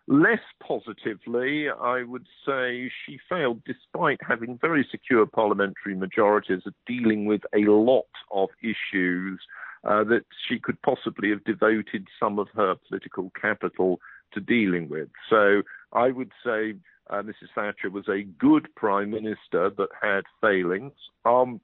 Less 0.07 0.41
positively, 0.65 1.69
I 1.69 2.01
would 2.01 2.25
say 2.45 2.91
she 3.05 3.19
failed, 3.29 3.61
despite 3.65 4.19
having 4.27 4.57
very 4.59 4.87
secure 4.89 5.27
parliamentary 5.27 5.95
majorities, 5.95 6.63
at 6.65 6.73
dealing 6.87 7.25
with 7.25 7.41
a 7.53 7.69
lot 7.69 8.07
of 8.31 8.49
issues 8.63 9.39
uh, 9.83 10.03
that 10.05 10.25
she 10.47 10.59
could 10.59 10.81
possibly 10.81 11.29
have 11.29 11.43
devoted 11.43 12.07
some 12.19 12.39
of 12.39 12.47
her 12.55 12.75
political 12.87 13.31
capital 13.39 13.99
to 14.33 14.39
dealing 14.39 14.89
with. 14.89 15.09
So 15.29 15.63
I 15.93 16.09
would 16.11 16.31
say 16.43 16.75
uh, 17.09 17.21
Mrs. 17.21 17.49
Thatcher 17.55 17.89
was 17.89 18.07
a 18.07 18.23
good 18.23 18.67
prime 18.75 19.11
minister, 19.11 19.69
but 19.69 19.89
had 20.01 20.23
failings. 20.41 20.93
Um, 21.25 21.59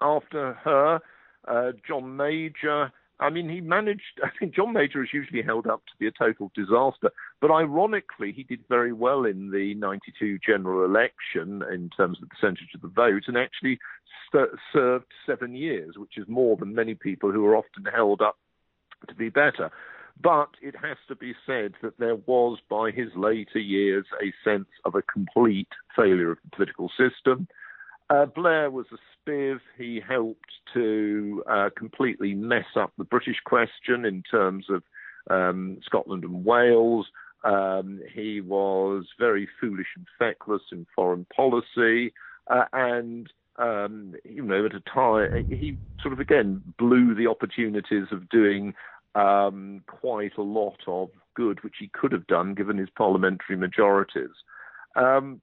after 0.00 0.54
her, 0.64 1.00
uh, 1.48 1.72
John 1.86 2.16
Major 2.16 2.92
I 3.20 3.30
mean, 3.30 3.48
he 3.48 3.60
managed. 3.60 4.02
I 4.24 4.28
think 4.38 4.54
John 4.54 4.72
Major 4.72 5.02
is 5.02 5.10
usually 5.12 5.42
held 5.42 5.66
up 5.66 5.82
to 5.86 5.92
be 5.98 6.06
a 6.06 6.12
total 6.12 6.50
disaster, 6.54 7.10
but 7.40 7.50
ironically, 7.50 8.32
he 8.32 8.42
did 8.42 8.60
very 8.68 8.92
well 8.92 9.24
in 9.24 9.50
the 9.50 9.74
92 9.74 10.38
general 10.46 10.84
election 10.84 11.62
in 11.72 11.90
terms 11.96 12.18
of 12.18 12.28
the 12.28 12.34
percentage 12.34 12.74
of 12.74 12.82
the 12.82 12.88
vote 12.88 13.24
and 13.26 13.36
actually 13.36 13.78
st- 14.32 14.50
served 14.72 15.06
seven 15.26 15.54
years, 15.54 15.94
which 15.96 16.16
is 16.16 16.26
more 16.28 16.56
than 16.56 16.74
many 16.74 16.94
people 16.94 17.30
who 17.30 17.44
are 17.46 17.56
often 17.56 17.84
held 17.94 18.20
up 18.20 18.36
to 19.08 19.14
be 19.14 19.28
better. 19.28 19.70
But 20.20 20.50
it 20.62 20.76
has 20.80 20.96
to 21.08 21.16
be 21.16 21.34
said 21.44 21.74
that 21.82 21.98
there 21.98 22.14
was, 22.14 22.58
by 22.70 22.92
his 22.92 23.08
later 23.16 23.58
years, 23.58 24.06
a 24.22 24.32
sense 24.48 24.68
of 24.84 24.94
a 24.94 25.02
complete 25.02 25.68
failure 25.96 26.30
of 26.30 26.38
the 26.44 26.56
political 26.56 26.88
system. 26.90 27.48
Uh, 28.10 28.26
Blair 28.26 28.70
was 28.70 28.86
a 28.92 29.30
spiv. 29.30 29.60
He 29.78 30.00
helped 30.06 30.52
to 30.74 31.42
uh, 31.50 31.70
completely 31.76 32.34
mess 32.34 32.66
up 32.76 32.92
the 32.98 33.04
British 33.04 33.40
question 33.44 34.04
in 34.04 34.22
terms 34.30 34.66
of 34.68 34.82
um, 35.30 35.78
Scotland 35.84 36.24
and 36.24 36.44
Wales. 36.44 37.06
Um, 37.44 38.00
he 38.14 38.40
was 38.40 39.04
very 39.18 39.48
foolish 39.60 39.86
and 39.96 40.06
feckless 40.18 40.62
in 40.72 40.86
foreign 40.94 41.26
policy, 41.34 42.12
uh, 42.48 42.64
and 42.72 43.30
um, 43.56 44.14
you 44.24 44.42
know, 44.42 44.64
at 44.64 44.74
a 44.74 44.80
time 44.80 45.46
he 45.48 45.76
sort 46.02 46.12
of 46.12 46.20
again 46.20 46.62
blew 46.78 47.14
the 47.14 47.26
opportunities 47.26 48.06
of 48.10 48.28
doing 48.28 48.74
um, 49.14 49.82
quite 49.86 50.36
a 50.36 50.42
lot 50.42 50.78
of 50.86 51.10
good, 51.34 51.62
which 51.62 51.76
he 51.78 51.88
could 51.88 52.12
have 52.12 52.26
done 52.26 52.54
given 52.54 52.78
his 52.78 52.88
parliamentary 52.96 53.56
majorities. 53.56 54.30
Um, 54.96 55.40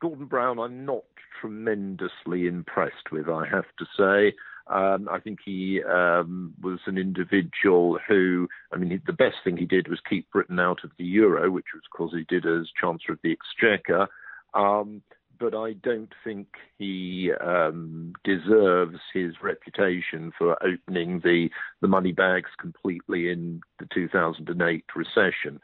Gordon 0.00 0.26
Brown, 0.26 0.58
I'm 0.58 0.84
not 0.84 1.04
tremendously 1.40 2.46
impressed 2.46 3.12
with, 3.12 3.28
I 3.28 3.46
have 3.46 3.66
to 3.78 3.86
say. 3.96 4.36
Um, 4.68 5.08
I 5.08 5.20
think 5.20 5.38
he 5.44 5.80
um, 5.84 6.52
was 6.60 6.80
an 6.86 6.98
individual 6.98 7.98
who, 8.08 8.48
I 8.72 8.76
mean, 8.76 8.90
he, 8.90 9.00
the 9.06 9.12
best 9.12 9.36
thing 9.44 9.56
he 9.56 9.64
did 9.64 9.88
was 9.88 10.00
keep 10.08 10.30
Britain 10.30 10.58
out 10.58 10.82
of 10.82 10.90
the 10.98 11.04
euro, 11.04 11.50
which 11.50 11.66
was, 11.72 11.82
of 11.86 11.96
course, 11.96 12.12
he 12.12 12.24
did 12.28 12.46
as 12.46 12.66
Chancellor 12.80 13.14
of 13.14 13.20
the 13.22 13.32
Exchequer. 13.32 14.08
Um, 14.54 15.02
but 15.38 15.54
I 15.54 15.74
don't 15.74 16.12
think 16.24 16.48
he 16.78 17.30
um, 17.40 18.14
deserves 18.24 18.98
his 19.12 19.34
reputation 19.42 20.32
for 20.36 20.56
opening 20.64 21.20
the, 21.20 21.48
the 21.80 21.88
money 21.88 22.12
bags 22.12 22.50
completely 22.58 23.30
in 23.30 23.60
the 23.78 23.86
2008 23.94 24.84
recession. 24.94 25.60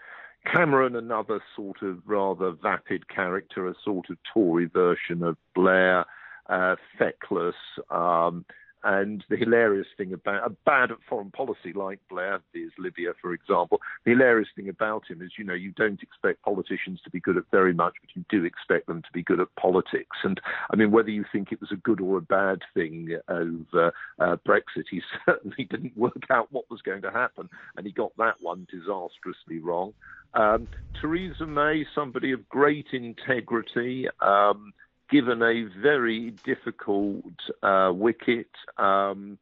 Cameron, 0.50 0.96
another 0.96 1.40
sort 1.54 1.82
of 1.82 1.98
rather 2.06 2.52
vapid 2.52 3.08
character, 3.08 3.68
a 3.68 3.74
sort 3.84 4.10
of 4.10 4.18
Tory 4.32 4.66
version 4.66 5.22
of 5.22 5.36
Blair, 5.54 6.04
uh, 6.48 6.76
feckless. 6.98 7.54
Um, 7.90 8.44
and 8.84 9.24
the 9.28 9.36
hilarious 9.36 9.86
thing 9.96 10.12
about 10.12 10.46
a 10.46 10.50
bad 10.50 10.90
at 10.90 10.98
foreign 11.08 11.30
policy 11.30 11.72
like 11.74 12.00
Blair 12.08 12.40
is 12.54 12.70
Libya, 12.78 13.12
for 13.20 13.32
example. 13.32 13.80
The 14.04 14.12
hilarious 14.12 14.48
thing 14.56 14.68
about 14.68 15.08
him 15.08 15.22
is, 15.22 15.32
you 15.38 15.44
know, 15.44 15.54
you 15.54 15.72
don't 15.72 16.02
expect 16.02 16.42
politicians 16.42 17.00
to 17.04 17.10
be 17.10 17.20
good 17.20 17.36
at 17.36 17.44
very 17.50 17.72
much, 17.72 17.94
but 18.00 18.10
you 18.14 18.24
do 18.28 18.44
expect 18.44 18.86
them 18.86 19.02
to 19.02 19.12
be 19.12 19.22
good 19.22 19.40
at 19.40 19.54
politics. 19.56 20.16
And 20.24 20.40
I 20.70 20.76
mean, 20.76 20.90
whether 20.90 21.10
you 21.10 21.24
think 21.30 21.52
it 21.52 21.60
was 21.60 21.72
a 21.72 21.76
good 21.76 22.00
or 22.00 22.18
a 22.18 22.22
bad 22.22 22.60
thing 22.74 23.16
over 23.28 23.92
uh, 24.18 24.36
Brexit, 24.46 24.86
he 24.90 25.02
certainly 25.26 25.64
didn't 25.70 25.96
work 25.96 26.24
out 26.30 26.48
what 26.50 26.70
was 26.70 26.82
going 26.82 27.02
to 27.02 27.10
happen, 27.10 27.48
and 27.76 27.86
he 27.86 27.92
got 27.92 28.16
that 28.18 28.36
one 28.40 28.66
disastrously 28.70 29.58
wrong. 29.58 29.92
Um, 30.34 30.68
Theresa 31.00 31.46
May, 31.46 31.84
somebody 31.94 32.32
of 32.32 32.48
great 32.48 32.86
integrity, 32.92 34.08
um, 34.20 34.72
given 35.12 35.42
a 35.42 35.64
very 35.80 36.30
difficult 36.44 37.34
uh, 37.62 37.92
wicket. 37.94 38.48
Um, 38.78 39.38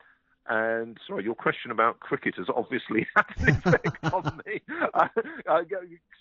and 0.48 0.98
sorry, 1.06 1.22
your 1.22 1.36
question 1.36 1.70
about 1.70 2.00
cricket 2.00 2.34
has 2.36 2.48
obviously 2.54 3.06
had 3.16 3.26
an 3.38 3.48
effect 3.50 4.04
on 4.12 4.40
me. 4.44 4.60
Uh, 4.92 5.06
uh, 5.48 5.60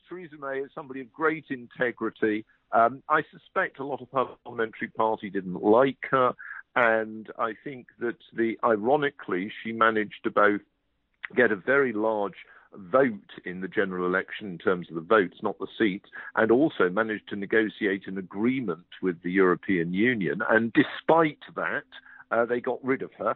Theresa 0.08 0.36
May 0.40 0.60
is 0.60 0.70
somebody 0.76 1.02
of 1.02 1.12
great 1.12 1.46
integrity. 1.50 2.46
Um, 2.72 3.02
I 3.10 3.24
suspect 3.32 3.80
a 3.80 3.84
lot 3.84 4.02
of 4.02 4.08
her 4.14 4.36
parliamentary 4.44 4.90
party 4.90 5.32
didn't 5.32 5.64
like 5.64 6.06
her, 6.12 6.36
and 6.76 7.28
I 7.40 7.54
think 7.64 7.88
that 8.00 8.18
the 8.36 8.56
ironically 8.64 9.52
she 9.64 9.72
managed 9.72 10.24
to 10.26 10.30
both 10.30 10.62
get 11.36 11.52
a 11.52 11.56
very 11.56 11.94
large 11.94 12.36
vote 12.74 13.32
in 13.46 13.62
the 13.62 13.68
general 13.68 14.06
election 14.06 14.48
in 14.48 14.58
terms 14.58 14.88
of 14.90 14.96
the 14.96 15.02
votes, 15.02 15.38
not 15.42 15.58
the 15.60 15.68
seats, 15.78 16.10
and 16.36 16.52
also 16.52 16.90
managed 16.90 17.28
to 17.30 17.36
negotiate 17.36 18.08
an 18.08 18.18
agreement 18.18 18.86
with 19.02 19.22
the 19.24 19.32
European 19.32 19.94
Union. 19.94 20.42
And 20.50 20.74
despite 20.74 21.40
that, 21.56 21.84
uh, 22.32 22.46
they 22.46 22.60
got 22.60 22.84
rid 22.84 23.02
of 23.02 23.12
her. 23.18 23.36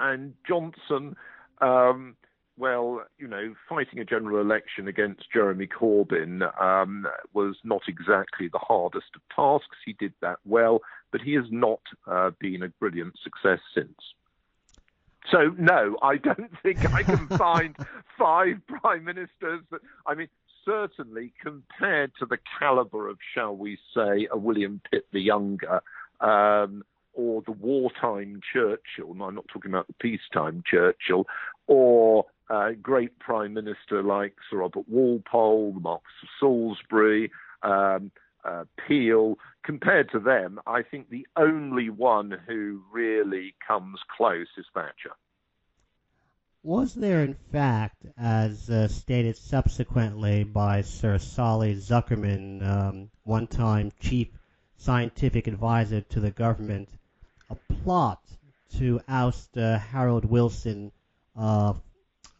And 0.00 0.34
Johnson, 0.46 1.16
um, 1.60 2.16
well, 2.56 3.04
you 3.18 3.28
know, 3.28 3.54
fighting 3.68 4.00
a 4.00 4.04
general 4.04 4.40
election 4.40 4.88
against 4.88 5.32
Jeremy 5.32 5.68
Corbyn 5.68 6.42
um, 6.60 7.06
was 7.32 7.56
not 7.64 7.82
exactly 7.86 8.48
the 8.48 8.58
hardest 8.58 9.06
of 9.14 9.22
tasks. 9.34 9.76
He 9.84 9.92
did 9.92 10.12
that 10.20 10.38
well, 10.44 10.80
but 11.12 11.20
he 11.20 11.34
has 11.34 11.46
not 11.50 11.80
uh, 12.06 12.30
been 12.40 12.62
a 12.62 12.68
brilliant 12.68 13.14
success 13.22 13.60
since. 13.74 13.94
So 15.30 15.54
no, 15.58 15.96
I 16.02 16.16
don't 16.16 16.50
think 16.62 16.92
I 16.92 17.02
can 17.02 17.28
find 17.28 17.76
five 18.18 18.60
prime 18.66 19.04
ministers. 19.04 19.62
But 19.70 19.80
I 20.06 20.14
mean, 20.14 20.28
certainly 20.64 21.32
compared 21.42 22.12
to 22.18 22.26
the 22.26 22.38
caliber 22.58 23.08
of, 23.08 23.18
shall 23.34 23.56
we 23.56 23.78
say, 23.94 24.28
a 24.30 24.36
William 24.36 24.80
Pitt 24.90 25.06
the 25.12 25.20
Younger. 25.20 25.82
Um, 26.20 26.84
or 27.14 27.42
the 27.42 27.52
wartime 27.52 28.40
Churchill, 28.52 29.12
no, 29.12 29.24
I'm 29.24 29.34
not 29.34 29.48
talking 29.52 29.72
about 29.72 29.88
the 29.88 29.94
peacetime 29.94 30.62
Churchill, 30.64 31.26
or 31.66 32.26
a 32.48 32.74
great 32.74 33.18
prime 33.18 33.54
minister 33.54 34.02
like 34.04 34.36
Sir 34.48 34.58
Robert 34.58 34.88
Walpole, 34.88 35.72
the 35.72 35.80
Marquis 35.80 36.04
of 36.22 36.28
Salisbury, 36.38 37.32
um, 37.64 38.12
uh, 38.48 38.64
Peel. 38.86 39.38
Compared 39.64 40.10
to 40.12 40.18
them, 40.18 40.58
I 40.66 40.82
think 40.82 41.10
the 41.10 41.26
only 41.36 41.90
one 41.90 42.34
who 42.46 42.82
really 42.90 43.54
comes 43.66 44.00
close 44.16 44.46
is 44.56 44.64
Thatcher. 44.72 45.12
Was 46.62 46.94
there, 46.94 47.22
in 47.22 47.34
fact, 47.52 48.06
as 48.16 48.70
uh, 48.70 48.88
stated 48.88 49.36
subsequently 49.36 50.44
by 50.44 50.80
Sir 50.82 51.18
Solly 51.18 51.74
Zuckerman, 51.74 52.66
um, 52.66 53.10
one 53.24 53.46
time 53.46 53.92
chief 54.00 54.28
scientific 54.76 55.46
advisor 55.46 56.00
to 56.00 56.20
the 56.20 56.30
government, 56.30 56.88
a 57.50 57.54
plot 57.82 58.22
to 58.78 59.00
oust 59.08 59.56
uh, 59.56 59.78
Harold 59.78 60.24
Wilson, 60.24 60.92
uh, 61.36 61.74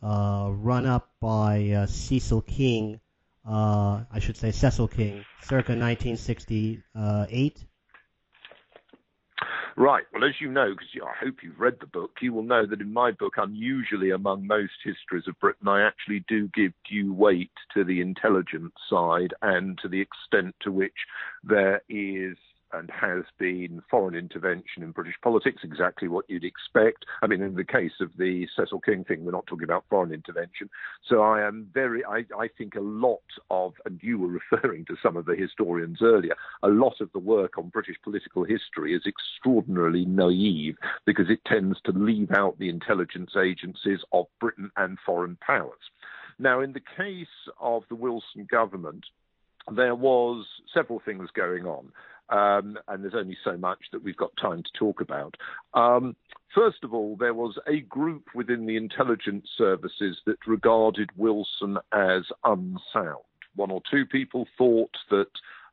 uh 0.02 0.48
run 0.52 0.86
up 0.86 1.10
by 1.20 1.70
uh, 1.70 1.86
Cecil 1.86 2.42
King 2.42 3.00
uh, 3.48 4.04
I 4.12 4.18
should 4.18 4.36
say 4.36 4.50
Cecil 4.50 4.88
King, 4.88 5.24
circa 5.42 5.72
1968. 5.72 7.64
Right. 9.76 10.02
Well, 10.12 10.24
as 10.24 10.40
you 10.40 10.50
know, 10.50 10.70
because 10.70 10.88
I 11.06 11.24
hope 11.24 11.36
you've 11.40 11.60
read 11.60 11.76
the 11.80 11.86
book, 11.86 12.10
you 12.20 12.32
will 12.32 12.42
know 12.42 12.66
that 12.66 12.80
in 12.80 12.92
my 12.92 13.12
book, 13.12 13.34
unusually 13.36 14.10
among 14.10 14.44
most 14.44 14.72
histories 14.82 15.28
of 15.28 15.38
Britain, 15.38 15.68
I 15.68 15.86
actually 15.86 16.24
do 16.26 16.48
give 16.52 16.72
due 16.90 17.14
weight 17.14 17.52
to 17.74 17.84
the 17.84 18.00
intelligence 18.00 18.72
side 18.90 19.34
and 19.40 19.78
to 19.78 19.88
the 19.88 20.00
extent 20.00 20.56
to 20.62 20.72
which 20.72 20.96
there 21.44 21.80
is 21.88 22.36
and 22.72 22.90
has 22.90 23.24
been 23.38 23.82
foreign 23.90 24.14
intervention 24.14 24.82
in 24.82 24.90
British 24.90 25.16
politics, 25.22 25.62
exactly 25.64 26.08
what 26.08 26.24
you'd 26.28 26.44
expect. 26.44 27.04
I 27.22 27.26
mean, 27.26 27.42
in 27.42 27.54
the 27.54 27.64
case 27.64 27.92
of 28.00 28.10
the 28.16 28.46
Cecil 28.56 28.80
King 28.80 29.04
thing, 29.04 29.24
we're 29.24 29.32
not 29.32 29.46
talking 29.46 29.64
about 29.64 29.84
foreign 29.88 30.12
intervention. 30.12 30.68
So 31.08 31.22
I 31.22 31.46
am 31.46 31.68
very, 31.72 32.04
I, 32.04 32.24
I 32.38 32.48
think 32.56 32.74
a 32.74 32.80
lot 32.80 33.22
of, 33.50 33.74
and 33.84 33.98
you 34.02 34.18
were 34.18 34.40
referring 34.52 34.84
to 34.86 34.96
some 35.02 35.16
of 35.16 35.26
the 35.26 35.36
historians 35.36 35.98
earlier, 36.02 36.34
a 36.62 36.68
lot 36.68 37.00
of 37.00 37.10
the 37.12 37.18
work 37.18 37.58
on 37.58 37.68
British 37.68 37.96
political 38.02 38.44
history 38.44 38.94
is 38.94 39.02
extraordinarily 39.06 40.04
naive 40.04 40.76
because 41.06 41.30
it 41.30 41.44
tends 41.44 41.78
to 41.84 41.92
leave 41.92 42.30
out 42.32 42.58
the 42.58 42.68
intelligence 42.68 43.32
agencies 43.36 44.00
of 44.12 44.26
Britain 44.40 44.70
and 44.76 44.98
foreign 45.04 45.36
powers. 45.36 45.78
Now, 46.38 46.60
in 46.60 46.72
the 46.72 46.82
case 46.96 47.26
of 47.60 47.82
the 47.88 47.96
Wilson 47.96 48.46
government, 48.48 49.04
there 49.74 49.94
was 49.94 50.46
several 50.72 51.00
things 51.04 51.28
going 51.34 51.66
on. 51.66 51.92
Um, 52.30 52.78
and 52.88 53.02
there's 53.02 53.14
only 53.14 53.38
so 53.42 53.56
much 53.56 53.78
that 53.92 54.02
we've 54.02 54.16
got 54.16 54.30
time 54.40 54.62
to 54.62 54.78
talk 54.78 55.00
about. 55.00 55.34
Um, 55.74 56.14
first 56.54 56.84
of 56.84 56.92
all, 56.92 57.16
there 57.16 57.34
was 57.34 57.58
a 57.66 57.80
group 57.80 58.24
within 58.34 58.66
the 58.66 58.76
intelligence 58.76 59.48
services 59.56 60.18
that 60.26 60.46
regarded 60.46 61.10
Wilson 61.16 61.78
as 61.92 62.24
unsound. 62.44 63.24
One 63.54 63.70
or 63.70 63.80
two 63.90 64.04
people 64.06 64.46
thought 64.56 64.94
that 65.10 65.30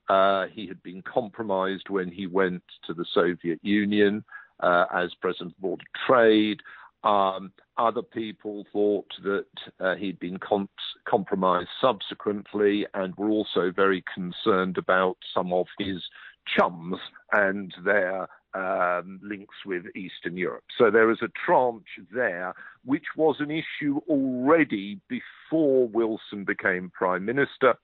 uh, 0.09 0.45
he 0.53 0.67
had 0.67 0.81
been 0.83 1.01
compromised 1.01 1.89
when 1.89 2.09
he 2.09 2.27
went 2.27 2.63
to 2.87 2.93
the 2.93 3.05
Soviet 3.13 3.59
Union 3.61 4.23
uh, 4.61 4.85
as 4.93 5.13
president 5.19 5.51
of 5.51 5.55
the 5.57 5.61
Board 5.61 5.81
of 5.81 6.07
Trade. 6.07 6.61
Um, 7.03 7.51
other 7.77 8.01
people 8.01 8.65
thought 8.71 9.11
that 9.23 9.45
uh, 9.79 9.95
he'd 9.95 10.19
been 10.19 10.39
com- 10.39 10.69
compromised 11.07 11.69
subsequently 11.79 12.85
and 12.93 13.15
were 13.15 13.29
also 13.29 13.71
very 13.75 14.03
concerned 14.13 14.77
about 14.77 15.17
some 15.33 15.53
of 15.53 15.67
his 15.77 16.01
chums 16.47 16.97
and 17.31 17.73
their 17.83 18.27
um, 18.53 19.19
links 19.21 19.55
with 19.65 19.83
Eastern 19.95 20.37
Europe. 20.37 20.63
So 20.77 20.89
there 20.89 21.11
is 21.11 21.19
a 21.21 21.27
tranche 21.45 21.99
there, 22.13 22.53
which 22.85 23.05
was 23.15 23.37
an 23.39 23.51
issue 23.51 23.99
already 24.07 25.01
before 25.09 25.87
Wilson 25.87 26.45
became 26.45 26.91
Prime 26.93 27.25
Minister, 27.25 27.75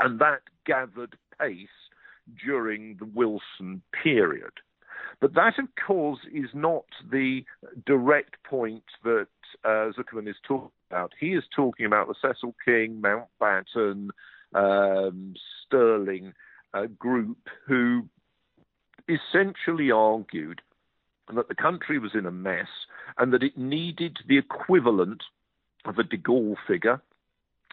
and 0.00 0.18
that 0.20 0.42
gathered 0.66 1.16
pace 1.40 1.68
during 2.44 2.96
the 2.98 3.06
Wilson 3.06 3.82
period. 4.02 4.52
But 5.20 5.34
that, 5.34 5.58
of 5.58 5.68
course, 5.86 6.20
is 6.32 6.50
not 6.52 6.84
the 7.10 7.44
direct 7.86 8.42
point 8.44 8.84
that 9.04 9.28
uh, 9.64 9.90
Zuckerman 9.96 10.28
is 10.28 10.36
talking 10.46 10.70
about. 10.90 11.12
He 11.18 11.28
is 11.28 11.44
talking 11.54 11.86
about 11.86 12.08
the 12.08 12.14
Cecil 12.20 12.54
King, 12.64 13.00
Mountbatten, 13.00 14.08
um, 14.54 15.34
Stirling 15.64 16.34
uh, 16.74 16.86
group 16.98 17.48
who 17.66 18.08
essentially 19.08 19.90
argued 19.90 20.60
that 21.34 21.48
the 21.48 21.54
country 21.54 21.98
was 21.98 22.12
in 22.14 22.26
a 22.26 22.30
mess 22.30 22.68
and 23.18 23.32
that 23.32 23.42
it 23.42 23.56
needed 23.56 24.18
the 24.28 24.38
equivalent 24.38 25.22
of 25.84 25.98
a 25.98 26.02
de 26.02 26.16
Gaulle 26.16 26.56
figure 26.66 27.00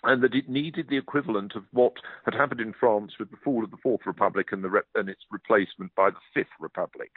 and 0.04 0.24
that 0.24 0.34
it 0.34 0.48
needed 0.48 0.88
the 0.90 0.98
equivalent 0.98 1.56
of 1.56 1.64
what 1.72 1.94
had 2.24 2.34
happened 2.34 2.62
in 2.62 2.74
France 2.74 3.14
with 3.20 3.30
the 3.32 3.38
fall 3.44 3.64
of 3.64 3.72
the 3.72 3.78
Fourth 3.78 4.02
Republic 4.06 4.48
and, 4.52 4.64
re- 4.64 4.82
and 4.96 5.10
its 5.10 5.22
replacement 5.30 5.94
by 5.96 6.10
the 6.10 6.20
Fifth 6.34 6.48
Republic. 6.60 7.12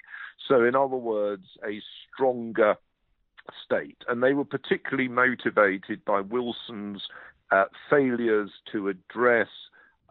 So, 0.49 0.64
in 0.64 0.74
other 0.74 0.97
words, 0.97 1.45
a 1.64 1.80
stronger 2.12 2.74
state. 3.64 3.99
And 4.09 4.22
they 4.22 4.33
were 4.33 4.45
particularly 4.45 5.09
motivated 5.09 6.05
by 6.05 6.20
Wilson's 6.20 7.03
uh, 7.53 7.64
failures 7.89 8.51
to 8.72 8.89
address 8.89 9.49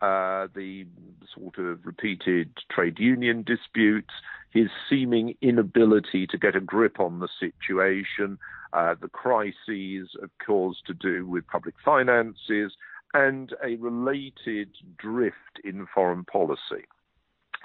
uh, 0.01 0.47
the 0.55 0.85
sort 1.33 1.57
of 1.57 1.85
repeated 1.85 2.49
trade 2.71 2.99
union 2.99 3.43
disputes, 3.43 4.13
his 4.49 4.69
seeming 4.89 5.35
inability 5.41 6.27
to 6.27 6.37
get 6.37 6.55
a 6.55 6.59
grip 6.59 6.99
on 6.99 7.19
the 7.19 7.29
situation, 7.39 8.37
uh, 8.73 8.95
the 8.99 9.07
crises, 9.07 10.09
of 10.21 10.29
course, 10.45 10.77
to 10.87 10.93
do 10.93 11.25
with 11.25 11.47
public 11.47 11.75
finances, 11.83 12.73
and 13.13 13.53
a 13.63 13.75
related 13.75 14.69
drift 14.97 15.59
in 15.63 15.85
foreign 15.93 16.23
policy. 16.23 16.85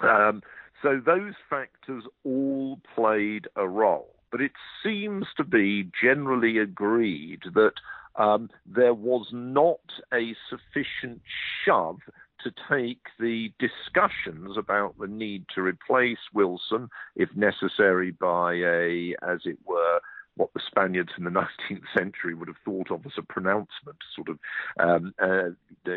Um, 0.01 0.41
so 0.81 1.01
those 1.03 1.33
factors 1.49 2.03
all 2.23 2.79
played 2.95 3.47
a 3.55 3.67
role. 3.67 4.13
But 4.31 4.41
it 4.41 4.51
seems 4.83 5.25
to 5.37 5.43
be 5.43 5.89
generally 6.01 6.57
agreed 6.57 7.39
that 7.53 7.73
um, 8.17 8.49
there 8.65 8.93
was 8.93 9.27
not 9.31 9.79
a 10.13 10.35
sufficient 10.49 11.21
shove 11.63 11.99
to 12.43 12.51
take 12.69 13.07
the 13.19 13.51
discussions 13.59 14.57
about 14.57 14.97
the 14.99 15.07
need 15.07 15.45
to 15.55 15.61
replace 15.61 16.17
Wilson, 16.33 16.89
if 17.15 17.29
necessary, 17.35 18.11
by 18.11 18.53
a, 18.53 19.15
as 19.27 19.39
it 19.45 19.57
were, 19.65 19.99
what 20.35 20.53
the 20.53 20.61
Spaniards 20.65 21.11
in 21.17 21.23
the 21.23 21.29
19th 21.69 21.83
century 21.97 22.33
would 22.33 22.47
have 22.47 22.57
thought 22.63 22.91
of 22.91 23.05
as 23.05 23.13
a 23.17 23.21
pronunciamiento, 23.21 23.67
sort 24.15 24.29
of, 24.29 24.39
um, 24.79 25.13
uh, 25.21 25.49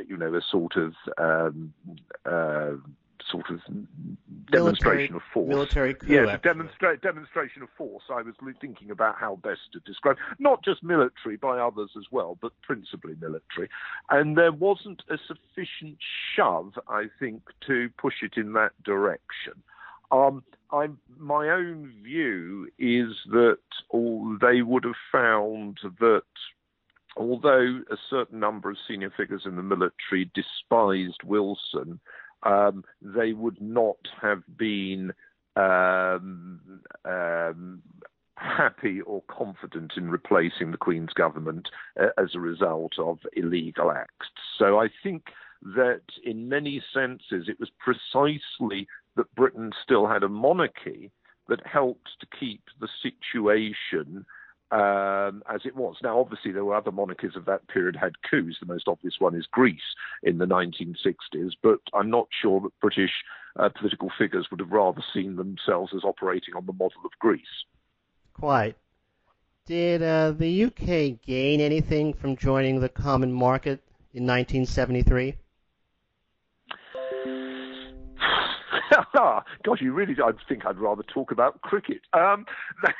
you 0.08 0.16
know, 0.16 0.34
a 0.34 0.40
sort 0.50 0.76
of 0.76 0.94
um, 1.18 1.72
uh, 2.24 2.72
sort 3.30 3.50
of 3.50 3.60
demonstration 4.50 5.14
military, 5.14 5.16
of 5.16 5.22
force. 5.32 5.48
Military 5.48 5.94
coup, 5.94 6.06
yes, 6.08 6.40
demonstra- 6.42 7.00
demonstration 7.00 7.62
of 7.62 7.68
force. 7.76 8.04
I 8.10 8.22
was 8.22 8.34
thinking 8.60 8.90
about 8.90 9.16
how 9.16 9.36
best 9.36 9.60
to 9.72 9.80
describe, 9.80 10.16
not 10.38 10.64
just 10.64 10.82
military, 10.82 11.36
by 11.36 11.58
others 11.58 11.90
as 11.96 12.04
well, 12.10 12.38
but 12.40 12.52
principally 12.62 13.14
military. 13.20 13.68
And 14.10 14.36
there 14.36 14.52
wasn't 14.52 15.02
a 15.08 15.18
sufficient 15.26 15.98
shove, 16.34 16.72
I 16.88 17.04
think, 17.18 17.42
to 17.66 17.88
push 17.98 18.22
it 18.22 18.34
in 18.36 18.52
that 18.54 18.72
direction. 18.84 19.54
Um, 20.12 20.42
I'm, 20.72 20.98
my 21.18 21.48
own 21.48 21.92
view 22.02 22.68
is 22.78 23.14
that 23.30 23.58
all, 23.88 24.36
they 24.40 24.62
would 24.62 24.84
have 24.84 24.94
found 25.12 25.78
that 26.00 26.22
although 27.16 27.82
a 27.90 27.96
certain 28.08 28.40
number 28.40 28.70
of 28.70 28.76
senior 28.86 29.12
figures 29.16 29.42
in 29.44 29.56
the 29.56 29.62
military 29.62 30.30
despised 30.34 31.22
Wilson, 31.24 32.00
um, 32.42 32.84
they 33.02 33.32
would 33.32 33.60
not 33.60 33.98
have 34.20 34.42
been 34.56 35.12
um, 35.56 36.60
um, 37.04 37.82
happy 38.36 39.00
or 39.02 39.22
confident 39.28 39.92
in 39.96 40.10
replacing 40.10 40.70
the 40.70 40.78
Queen's 40.78 41.12
government 41.12 41.68
uh, 42.00 42.08
as 42.16 42.34
a 42.34 42.40
result 42.40 42.92
of 42.98 43.18
illegal 43.34 43.90
acts. 43.90 44.28
So 44.58 44.80
I 44.80 44.88
think 45.02 45.24
that 45.62 46.02
in 46.24 46.48
many 46.48 46.82
senses 46.94 47.48
it 47.48 47.60
was 47.60 47.70
precisely 47.78 48.88
that 49.16 49.34
Britain 49.34 49.72
still 49.82 50.06
had 50.06 50.22
a 50.22 50.28
monarchy 50.28 51.10
that 51.48 51.66
helped 51.66 52.08
to 52.20 52.26
keep 52.38 52.62
the 52.80 52.88
situation 53.02 54.24
um, 54.70 55.42
as 55.52 55.62
it 55.64 55.74
was. 55.74 55.96
Now, 56.02 56.20
obviously, 56.20 56.52
there 56.52 56.64
were 56.64 56.76
other 56.76 56.92
monarchies 56.92 57.36
of 57.36 57.44
that 57.46 57.66
period 57.68 57.96
had 57.96 58.12
coups. 58.28 58.56
The 58.60 58.66
most 58.66 58.88
obvious 58.88 59.14
one 59.18 59.34
is 59.34 59.46
Greece 59.50 59.80
in 60.22 60.38
the 60.38 60.46
1960s, 60.46 61.52
but 61.62 61.80
I'm 61.92 62.10
not 62.10 62.28
sure 62.40 62.60
that 62.60 62.80
British 62.80 63.10
uh, 63.58 63.68
political 63.68 64.10
figures 64.16 64.46
would 64.50 64.60
have 64.60 64.70
rather 64.70 65.02
seen 65.12 65.36
themselves 65.36 65.92
as 65.94 66.04
operating 66.04 66.54
on 66.54 66.66
the 66.66 66.72
model 66.72 67.00
of 67.04 67.10
Greece. 67.18 67.64
Quite. 68.32 68.76
Did 69.66 70.02
uh, 70.02 70.32
the 70.32 70.64
UK 70.64 71.20
gain 71.24 71.60
anything 71.60 72.14
from 72.14 72.36
joining 72.36 72.80
the 72.80 72.88
common 72.88 73.32
market 73.32 73.80
in 74.14 74.26
1973? 74.26 75.36
Gosh, 79.64 79.80
you 79.80 79.92
really, 79.92 80.14
I 80.22 80.30
think 80.48 80.66
I'd 80.66 80.78
rather 80.78 81.02
talk 81.02 81.32
about 81.32 81.60
cricket. 81.60 82.00
Um, 82.12 82.46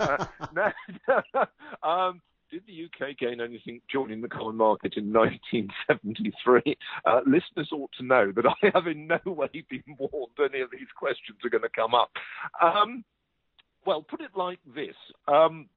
um, 1.82 2.20
did 2.50 2.62
the 2.66 2.84
UK 2.86 3.18
gain 3.18 3.40
anything 3.40 3.80
joining 3.90 4.20
the 4.22 4.28
common 4.28 4.56
market 4.56 4.94
in 4.96 5.12
1973? 5.12 6.76
Uh, 7.04 7.20
listeners 7.26 7.68
ought 7.72 7.90
to 7.98 8.04
know 8.04 8.32
that 8.32 8.46
I 8.46 8.70
have 8.74 8.86
in 8.86 9.06
no 9.06 9.18
way 9.26 9.50
been 9.68 9.82
warned 9.98 10.32
any 10.38 10.60
of 10.62 10.70
these 10.70 10.88
questions 10.96 11.38
are 11.44 11.50
going 11.50 11.62
to 11.62 11.68
come 11.68 11.94
up. 11.94 12.10
Um, 12.62 13.04
well, 13.84 14.02
put 14.02 14.20
it 14.20 14.30
like 14.34 14.60
this: 14.74 14.96
um, 15.26 15.68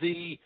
the 0.00 0.38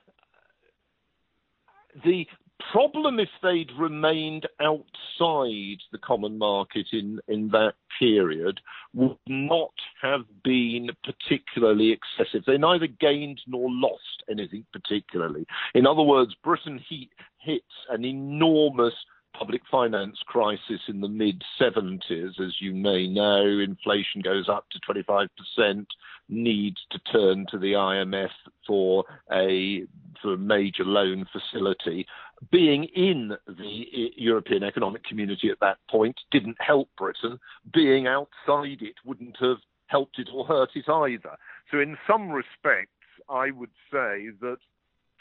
the 2.04 2.26
problem 2.70 3.18
if 3.18 3.28
they'd 3.42 3.72
remained 3.78 4.46
outside 4.60 5.78
the 5.90 5.98
common 6.02 6.38
market 6.38 6.86
in, 6.92 7.20
in 7.28 7.48
that 7.48 7.74
period 7.98 8.60
would 8.94 9.16
not 9.26 9.72
have 10.00 10.24
been 10.42 10.90
particularly 11.04 11.92
excessive. 11.92 12.44
They 12.46 12.58
neither 12.58 12.86
gained 12.86 13.40
nor 13.46 13.68
lost 13.70 14.22
anything 14.30 14.64
particularly. 14.72 15.46
In 15.74 15.86
other 15.86 16.02
words, 16.02 16.34
Britain 16.42 16.80
he, 16.88 17.10
hits 17.42 17.64
an 17.90 18.04
enormous 18.04 18.94
public 19.36 19.62
finance 19.70 20.18
crisis 20.26 20.80
in 20.88 21.00
the 21.00 21.08
mid 21.08 21.42
70s, 21.60 22.40
as 22.40 22.60
you 22.60 22.74
may 22.74 23.06
know. 23.08 23.44
Inflation 23.44 24.20
goes 24.22 24.48
up 24.48 24.66
to 24.70 24.80
25%, 24.80 25.86
needs 26.28 26.78
to 26.90 26.98
turn 27.10 27.46
to 27.50 27.58
the 27.58 27.72
IMF 27.72 28.30
for 28.66 29.04
a 29.32 29.84
for 30.20 30.34
a 30.34 30.38
major 30.38 30.84
loan 30.84 31.26
facility. 31.32 32.06
Being 32.50 32.84
in 32.84 33.32
the 33.46 33.84
European 34.16 34.62
Economic 34.62 35.04
Community 35.04 35.50
at 35.50 35.60
that 35.60 35.78
point 35.90 36.16
didn't 36.30 36.56
help 36.60 36.88
Britain. 36.96 37.38
Being 37.72 38.06
outside 38.06 38.82
it 38.82 38.96
wouldn't 39.04 39.36
have 39.40 39.58
helped 39.86 40.18
it 40.18 40.28
or 40.32 40.46
hurt 40.46 40.70
it 40.74 40.88
either. 40.88 41.36
So, 41.70 41.80
in 41.80 41.96
some 42.06 42.30
respects, 42.30 42.90
I 43.28 43.50
would 43.50 43.70
say 43.90 44.28
that 44.40 44.58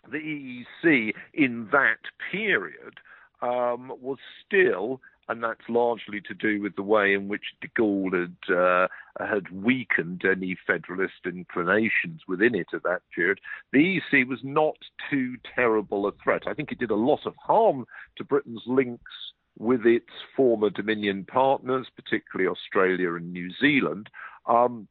the 0.09 0.17
EEC 0.17 1.13
in 1.33 1.67
that 1.71 1.99
period 2.31 2.99
um, 3.41 3.91
was 4.01 4.17
still 4.45 5.01
and 5.31 5.41
that's 5.41 5.69
largely 5.69 6.19
to 6.19 6.33
do 6.33 6.61
with 6.61 6.75
the 6.75 6.83
way 6.83 7.13
in 7.13 7.29
which 7.29 7.53
de 7.61 7.67
Gaulle 7.69 8.11
had 8.11 8.53
uh, 8.53 8.87
had 9.17 9.49
weakened 9.49 10.23
any 10.25 10.57
federalist 10.67 11.25
inclinations 11.25 12.21
within 12.27 12.53
it 12.53 12.67
at 12.73 12.83
that 12.83 13.01
period. 13.15 13.39
The 13.71 13.97
EC 13.97 14.27
was 14.27 14.39
not 14.43 14.75
too 15.09 15.37
terrible 15.55 16.05
a 16.05 16.11
threat. 16.21 16.43
I 16.47 16.53
think 16.53 16.71
it 16.71 16.79
did 16.79 16.91
a 16.91 16.95
lot 16.95 17.25
of 17.25 17.33
harm 17.37 17.85
to 18.17 18.25
Britain's 18.25 18.63
links 18.65 19.11
with 19.57 19.85
its 19.85 20.09
former 20.35 20.69
Dominion 20.69 21.25
partners, 21.25 21.87
particularly 21.95 22.49
Australia 22.49 23.13
and 23.13 23.31
New 23.31 23.51
Zealand. 23.59 24.09
Um, 24.47 24.87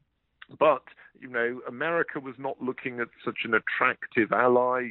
but 0.59 0.83
you 1.19 1.29
know, 1.29 1.61
America 1.67 2.19
was 2.19 2.35
not 2.39 2.59
looking 2.61 2.99
at 2.99 3.09
such 3.23 3.39
an 3.43 3.53
attractive 3.53 4.31
ally. 4.31 4.87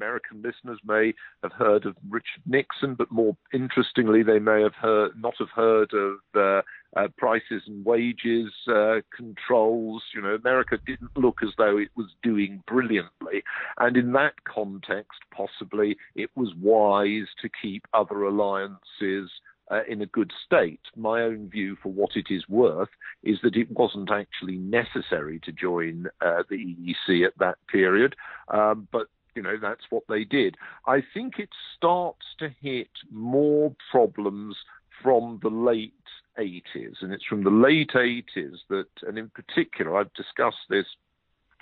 American 0.00 0.42
listeners 0.42 0.78
may 0.84 1.12
have 1.42 1.52
heard 1.52 1.84
of 1.84 1.94
Richard 2.08 2.42
Nixon, 2.46 2.94
but 2.94 3.10
more 3.10 3.36
interestingly, 3.52 4.22
they 4.22 4.38
may 4.38 4.62
have 4.62 4.74
heard 4.74 5.10
not 5.20 5.34
have 5.38 5.50
heard 5.54 5.92
of 5.92 6.16
uh, 6.34 6.62
uh, 6.96 7.08
prices 7.18 7.62
and 7.66 7.84
wages 7.84 8.50
uh, 8.68 9.00
controls. 9.14 10.02
You 10.14 10.22
know, 10.22 10.34
America 10.34 10.78
didn't 10.86 11.16
look 11.16 11.42
as 11.42 11.50
though 11.58 11.76
it 11.76 11.90
was 11.96 12.06
doing 12.22 12.62
brilliantly, 12.66 13.42
and 13.78 13.96
in 13.96 14.12
that 14.12 14.42
context, 14.44 15.20
possibly 15.34 15.96
it 16.14 16.30
was 16.34 16.54
wise 16.58 17.28
to 17.42 17.50
keep 17.60 17.86
other 17.92 18.22
alliances 18.22 19.30
uh, 19.70 19.82
in 19.88 20.02
a 20.02 20.06
good 20.06 20.32
state. 20.44 20.80
My 20.96 21.22
own 21.22 21.48
view, 21.48 21.76
for 21.82 21.92
what 21.92 22.16
it 22.16 22.26
is 22.30 22.48
worth, 22.48 22.88
is 23.22 23.38
that 23.42 23.56
it 23.56 23.70
wasn't 23.70 24.10
actually 24.10 24.56
necessary 24.56 25.40
to 25.44 25.52
join 25.52 26.06
uh, 26.20 26.42
the 26.48 26.56
EEC 26.56 27.26
at 27.26 27.38
that 27.38 27.58
period, 27.70 28.16
um, 28.48 28.88
but 28.90 29.06
you 29.34 29.42
know 29.42 29.56
that's 29.60 29.84
what 29.90 30.04
they 30.08 30.24
did. 30.24 30.56
I 30.86 31.02
think 31.14 31.38
it 31.38 31.50
starts 31.76 32.26
to 32.38 32.50
hit 32.60 32.90
more 33.10 33.74
problems 33.90 34.56
from 35.02 35.40
the 35.42 35.48
late 35.50 35.94
80s, 36.38 37.02
and 37.02 37.12
it's 37.12 37.24
from 37.24 37.44
the 37.44 37.50
late 37.50 37.92
80s 37.94 38.56
that, 38.68 38.88
and 39.06 39.18
in 39.18 39.30
particular, 39.30 39.96
I've 39.96 40.12
discussed 40.14 40.68
this 40.68 40.86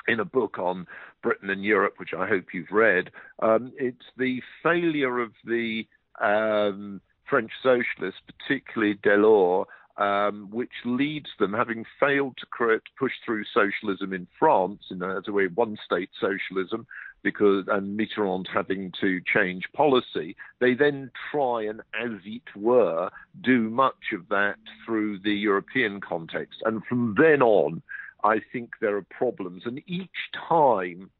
in 0.06 0.20
a 0.20 0.24
book 0.24 0.58
on 0.58 0.86
Britain 1.22 1.50
and 1.50 1.64
Europe, 1.64 1.94
which 1.98 2.14
I 2.16 2.26
hope 2.26 2.46
you've 2.52 2.70
read. 2.70 3.10
Um, 3.40 3.72
it's 3.76 4.06
the 4.16 4.40
failure 4.62 5.20
of 5.20 5.32
the 5.44 5.86
um, 6.20 7.00
French 7.28 7.52
socialists, 7.62 8.20
particularly 8.26 8.94
Delors, 8.94 9.66
um, 9.98 10.48
which 10.50 10.72
leads 10.84 11.28
them, 11.38 11.52
having 11.52 11.84
failed 11.98 12.36
to 12.38 12.46
create, 12.46 12.82
push 12.98 13.12
through 13.24 13.44
socialism 13.52 14.12
in 14.12 14.26
France, 14.38 14.80
in 14.90 15.02
as 15.02 15.24
a 15.26 15.32
way 15.32 15.48
one-state 15.48 16.10
socialism, 16.20 16.86
because 17.22 17.66
and 17.68 17.98
Mitterrand 17.98 18.46
having 18.52 18.92
to 19.00 19.20
change 19.32 19.64
policy, 19.74 20.36
they 20.60 20.74
then 20.74 21.10
try 21.30 21.64
and, 21.64 21.80
as 22.00 22.20
it 22.24 22.42
were, 22.56 23.10
do 23.42 23.68
much 23.70 24.12
of 24.12 24.28
that 24.28 24.56
through 24.84 25.18
the 25.20 25.34
European 25.34 26.00
context, 26.00 26.62
and 26.64 26.84
from 26.84 27.14
then 27.18 27.42
on, 27.42 27.82
I 28.24 28.40
think 28.52 28.70
there 28.80 28.96
are 28.96 29.06
problems, 29.10 29.62
and 29.64 29.80
each 29.86 30.08
time 30.48 31.10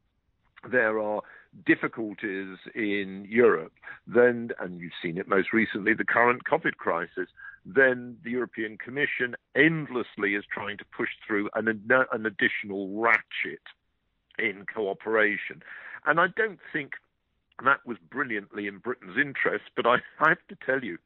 there 0.69 0.99
are 0.99 1.21
difficulties 1.65 2.57
in 2.75 3.25
Europe, 3.29 3.73
then, 4.07 4.51
and 4.59 4.79
you've 4.79 4.91
seen 5.01 5.17
it 5.17 5.27
most 5.27 5.53
recently, 5.53 5.93
the 5.93 6.05
current 6.05 6.43
COVID 6.45 6.75
crisis, 6.75 7.29
then 7.65 8.17
the 8.23 8.31
European 8.31 8.77
Commission 8.77 9.35
endlessly 9.55 10.35
is 10.35 10.43
trying 10.51 10.77
to 10.77 10.85
push 10.95 11.09
through 11.25 11.49
an, 11.55 11.67
an 12.11 12.25
additional 12.25 12.99
ratchet 12.99 13.61
in 14.37 14.65
cooperation. 14.73 15.61
And 16.05 16.19
I 16.19 16.27
don't 16.35 16.59
think 16.71 16.93
that 17.63 17.85
was 17.85 17.97
brilliantly 18.09 18.67
in 18.67 18.77
Britain's 18.77 19.17
interest, 19.17 19.65
but 19.75 19.85
I, 19.85 19.95
I 20.19 20.29
have 20.29 20.47
to 20.49 20.57
tell 20.65 20.83
you, 20.83 20.97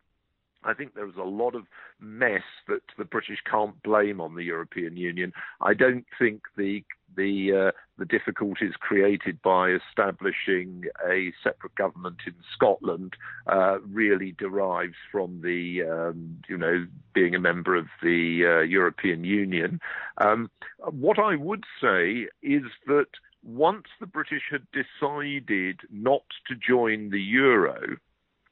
I 0.65 0.73
think 0.73 0.93
there 0.93 1.05
was 1.05 1.17
a 1.17 1.23
lot 1.23 1.55
of 1.55 1.63
mess 1.99 2.43
that 2.67 2.81
the 2.97 3.05
British 3.05 3.39
can't 3.49 3.81
blame 3.83 4.21
on 4.21 4.35
the 4.35 4.43
European 4.43 4.95
Union. 4.97 5.33
I 5.61 5.73
don't 5.73 6.05
think 6.17 6.43
the 6.55 6.83
the 7.15 7.67
uh, 7.67 7.71
the 7.97 8.05
difficulties 8.05 8.73
created 8.79 9.41
by 9.41 9.71
establishing 9.71 10.85
a 11.07 11.31
separate 11.43 11.75
government 11.75 12.17
in 12.25 12.33
Scotland 12.55 13.13
uh, 13.47 13.79
really 13.81 14.35
derives 14.37 14.95
from 15.11 15.41
the 15.41 15.83
um, 15.83 16.41
you 16.47 16.57
know 16.57 16.85
being 17.13 17.35
a 17.35 17.39
member 17.39 17.75
of 17.75 17.87
the 18.01 18.43
uh, 18.45 18.61
European 18.61 19.23
Union. 19.23 19.79
Um, 20.17 20.49
what 20.79 21.19
I 21.19 21.35
would 21.35 21.65
say 21.81 22.27
is 22.41 22.63
that 22.87 23.07
once 23.43 23.85
the 23.99 24.05
British 24.05 24.43
had 24.49 24.65
decided 24.71 25.81
not 25.91 26.23
to 26.47 26.55
join 26.55 27.09
the 27.09 27.21
euro, 27.21 27.97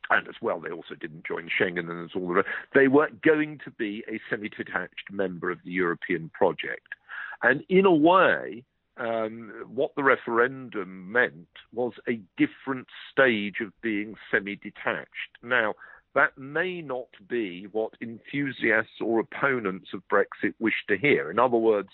and 0.09 0.27
as 0.27 0.35
well, 0.41 0.59
they 0.59 0.71
also 0.71 0.95
didn't 0.95 1.25
join 1.25 1.49
Schengen 1.49 1.89
and 1.89 2.11
all 2.15 2.27
the 2.27 2.33
rest. 2.33 2.49
They 2.73 2.87
were 2.87 3.09
going 3.23 3.59
to 3.63 3.71
be 3.71 4.03
a 4.09 4.19
semi-detached 4.29 5.11
member 5.11 5.49
of 5.49 5.59
the 5.63 5.71
European 5.71 6.29
project, 6.33 6.87
and 7.41 7.63
in 7.69 7.85
a 7.85 7.93
way, 7.93 8.63
um, 8.97 9.51
what 9.73 9.95
the 9.95 10.03
referendum 10.03 11.11
meant 11.11 11.47
was 11.73 11.93
a 12.07 12.19
different 12.37 12.87
stage 13.11 13.55
of 13.61 13.71
being 13.81 14.15
semi-detached. 14.29 15.37
Now, 15.41 15.73
that 16.13 16.37
may 16.37 16.81
not 16.81 17.07
be 17.29 17.67
what 17.71 17.93
enthusiasts 18.01 18.99
or 18.99 19.19
opponents 19.19 19.89
of 19.93 20.01
Brexit 20.11 20.53
wish 20.59 20.73
to 20.89 20.97
hear. 20.97 21.31
In 21.31 21.39
other 21.39 21.57
words, 21.57 21.89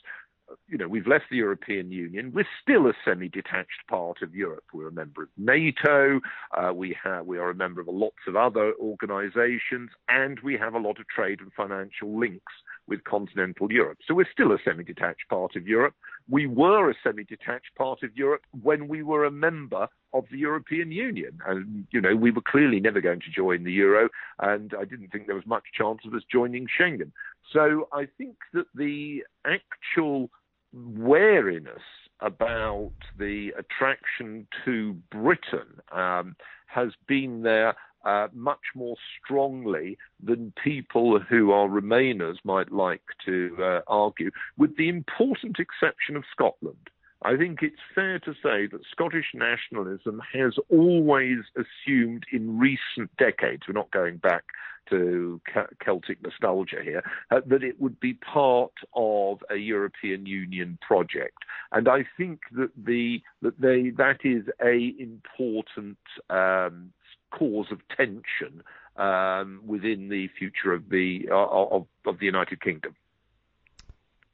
you 0.68 0.78
know, 0.78 0.88
we've 0.88 1.08
left 1.08 1.26
the 1.30 1.38
European 1.38 1.92
Union. 1.92 2.32
We're 2.34 2.48
still 2.62 2.88
a 2.88 2.94
semi-detached 3.06 3.88
part 3.90 4.22
of 4.22 4.36
Europe. 4.36 4.64
We're 4.74 4.88
a 4.88 4.92
member 4.92 5.24
of 5.24 5.30
NATO. 5.38 6.20
Uh, 6.56 6.74
we 6.74 6.96
have 7.04 7.26
we 7.26 7.38
are 7.38 7.50
a 7.50 7.56
member 7.56 7.82
of 7.82 7.88
lots 7.88 8.18
of 8.28 8.36
other 8.36 8.74
organisations, 8.80 9.90
and 10.10 10.40
we 10.42 10.58
have 10.58 10.74
a 10.74 10.80
lot 10.80 11.00
of 11.00 11.08
trade 11.08 11.40
and 11.42 11.52
financial 11.54 12.18
links 12.18 12.54
with 12.88 13.04
continental 13.04 13.72
Europe. 13.72 13.98
So 14.08 14.14
we're 14.14 14.32
still 14.32 14.54
a 14.54 14.58
semi-detached 14.64 15.28
part 15.30 15.56
of 15.56 15.68
Europe. 15.68 15.94
We 16.30 16.48
were 16.48 16.90
a 16.90 16.96
semi-detached 17.04 17.76
part 17.78 18.04
of 18.04 18.16
Europe 18.16 18.44
when 18.62 18.88
we 18.88 19.04
were 19.04 19.26
a 19.26 19.32
member 19.32 19.88
of 20.14 20.24
the 20.32 20.38
European 20.38 20.92
Union, 20.92 21.40
and 21.46 21.86
you 21.92 22.00
know 22.00 22.16
we 22.16 22.32
were 22.32 22.42
clearly 22.42 22.80
never 22.80 23.02
going 23.02 23.20
to 23.20 23.32
join 23.32 23.64
the 23.64 23.72
euro, 23.72 24.10
and 24.40 24.74
I 24.80 24.86
didn't 24.86 25.10
think 25.10 25.28
there 25.28 25.36
was 25.36 25.46
much 25.46 25.66
chance 25.74 26.00
of 26.06 26.14
us 26.14 26.24
joining 26.32 26.68
Schengen. 26.68 27.12
So 27.54 27.88
I 27.94 28.08
think 28.18 28.36
that 28.54 28.66
the 28.76 29.24
actual 29.46 30.30
wariness 30.74 31.82
about 32.22 32.94
the 33.18 33.54
attraction 33.58 34.48
to 34.66 34.94
Britain 35.12 35.82
um, 35.92 36.36
has 36.68 36.90
been 37.08 37.44
there 37.44 37.76
uh, 38.06 38.28
much 38.34 38.60
more 38.76 38.96
strongly 39.24 39.98
than 40.24 40.54
people 40.64 41.20
who 41.20 41.52
are 41.52 41.68
Remainers 41.68 42.38
might 42.44 42.72
like 42.72 43.02
to 43.26 43.56
uh, 43.60 43.80
argue, 43.88 44.32
with 44.58 44.76
the 44.78 44.90
important 44.90 45.58
exception 45.60 46.16
of 46.16 46.24
Scotland. 46.32 46.90
I 47.24 47.36
think 47.36 47.64
it's 47.64 47.82
fair 47.96 48.20
to 48.20 48.34
say 48.34 48.68
that 48.68 48.82
Scottish 48.92 49.34
nationalism 49.34 50.22
has 50.34 50.54
always 50.70 51.40
assumed 51.56 52.26
in 52.32 52.60
recent 52.60 53.16
decades, 53.18 53.64
we're 53.68 53.74
not 53.74 53.92
going 53.92 54.18
back 54.18 54.44
to 54.90 55.42
Celtic 55.84 56.22
nostalgia 56.24 56.78
here, 56.84 57.04
uh, 57.32 57.42
that 57.48 57.64
it 57.64 57.82
would 57.82 58.00
be 58.00 58.14
part 58.14 58.72
of 58.94 59.40
a 59.50 59.56
European 59.56 60.26
Union 60.26 60.78
project. 60.82 61.40
And 61.72 61.90
I 61.90 62.06
think 62.16 62.42
that 62.56 62.72
the 62.78 63.22
that 63.42 63.60
they 63.60 63.90
that 63.98 64.20
is 64.24 64.46
a 64.64 64.94
important 65.00 65.98
um, 66.30 66.94
cause 67.32 67.68
of 67.72 67.80
tension 67.96 68.64
um, 68.96 69.62
within 69.66 70.10
the 70.10 70.30
future 70.38 70.74
of 70.74 70.90
the 70.90 71.28
uh, 71.32 71.36
of, 71.36 71.88
of 72.06 72.20
the 72.20 72.26
United 72.26 72.62
Kingdom. 72.62 72.96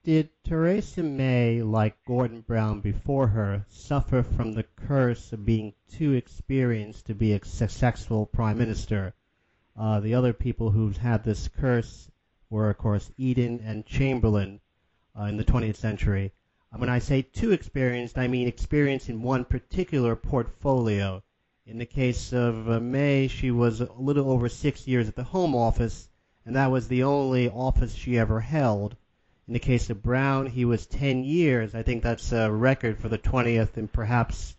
Did 0.06 0.32
Theresa 0.44 1.02
May, 1.02 1.62
like 1.62 2.04
Gordon 2.04 2.42
Brown 2.42 2.82
before 2.82 3.28
her, 3.28 3.66
suffer 3.70 4.22
from 4.22 4.52
the 4.52 4.64
curse 4.64 5.32
of 5.32 5.46
being 5.46 5.76
too 5.88 6.12
experienced 6.12 7.06
to 7.06 7.16
be 7.16 7.32
a 7.32 7.46
successful 7.46 8.26
prime 8.26 8.58
minister? 8.58 9.14
Uh, 9.78 10.02
the 10.02 10.14
other 10.14 10.34
people 10.34 10.72
who've 10.72 10.98
had 10.98 11.24
this 11.24 11.48
curse 11.48 12.12
were, 12.50 12.70
of 12.70 12.78
course, 12.78 13.14
Eden 13.18 13.62
and 13.64 13.86
Chamberlain 13.86 14.60
uh, 15.18 15.24
in 15.24 15.38
the 15.38 15.46
20th 15.46 15.78
century. 15.78 16.34
Uh, 16.74 16.80
when 16.80 16.90
I 16.90 17.00
say 17.00 17.22
too 17.22 17.54
experienced, 17.54 18.18
I 18.18 18.28
mean 18.28 18.46
experience 18.46 19.08
in 19.08 19.22
one 19.22 19.46
particular 19.46 20.18
portfolio. 20.18 21.24
In 21.66 21.78
the 21.78 21.86
case 21.86 22.34
of 22.34 22.70
uh, 22.70 22.82
May, 22.82 23.30
she 23.30 23.52
was 23.52 23.80
a 23.80 23.90
little 23.94 24.30
over 24.30 24.50
six 24.50 24.86
years 24.86 25.08
at 25.08 25.16
the 25.16 25.24
Home 25.24 25.56
Office, 25.56 26.10
and 26.46 26.54
that 26.58 26.72
was 26.72 26.90
the 26.90 27.04
only 27.04 27.48
office 27.50 27.96
she 27.96 28.18
ever 28.20 28.42
held. 28.42 28.98
In 29.48 29.54
the 29.54 29.60
case 29.60 29.90
of 29.90 30.02
Brown, 30.02 30.46
he 30.46 30.64
was 30.64 30.86
10 30.86 31.26
years. 31.26 31.76
I 31.76 31.84
think 31.84 32.02
that's 32.02 32.32
a 32.32 32.50
record 32.50 32.98
for 32.98 33.10
the 33.10 33.18
20th 33.18 33.76
and 33.76 33.92
perhaps 33.92 34.56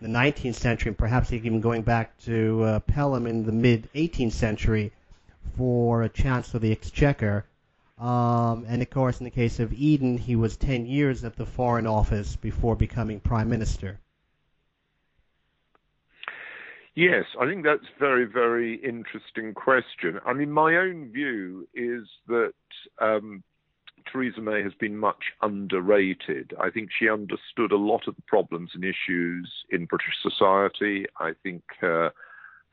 the 0.00 0.06
19th 0.06 0.54
century, 0.54 0.90
and 0.90 0.98
perhaps 0.98 1.32
even 1.32 1.60
going 1.60 1.82
back 1.82 2.16
to 2.18 2.62
uh, 2.62 2.80
Pelham 2.80 3.26
in 3.26 3.44
the 3.44 3.52
mid 3.52 3.88
18th 3.94 4.32
century 4.32 4.92
for 5.56 6.02
a 6.02 6.08
Chancellor 6.08 6.58
of 6.58 6.62
the 6.62 6.72
Exchequer. 6.72 7.44
Um, 7.98 8.64
and 8.68 8.82
of 8.82 8.90
course, 8.90 9.18
in 9.18 9.24
the 9.24 9.30
case 9.30 9.58
of 9.58 9.72
Eden, 9.72 10.18
he 10.18 10.36
was 10.36 10.56
10 10.56 10.86
years 10.86 11.24
at 11.24 11.36
the 11.36 11.46
Foreign 11.46 11.86
Office 11.86 12.36
before 12.36 12.76
becoming 12.76 13.18
Prime 13.18 13.48
Minister. 13.48 13.98
Yes, 16.94 17.24
I 17.40 17.46
think 17.46 17.64
that's 17.64 17.82
a 17.82 17.98
very, 17.98 18.26
very 18.26 18.76
interesting 18.76 19.54
question. 19.54 20.20
I 20.24 20.32
mean, 20.32 20.52
my 20.52 20.76
own 20.76 21.10
view 21.12 21.66
is 21.74 22.06
that 22.28 22.52
um, 23.00 23.42
Theresa 24.10 24.40
May 24.40 24.62
has 24.62 24.74
been 24.74 24.96
much 24.96 25.32
underrated. 25.42 26.52
I 26.60 26.70
think 26.70 26.90
she 26.96 27.08
understood 27.08 27.72
a 27.72 27.76
lot 27.76 28.06
of 28.06 28.16
the 28.16 28.22
problems 28.26 28.70
and 28.74 28.84
issues 28.84 29.50
in 29.70 29.86
British 29.86 30.14
society. 30.22 31.06
I 31.18 31.32
think 31.42 31.62
her 31.80 32.12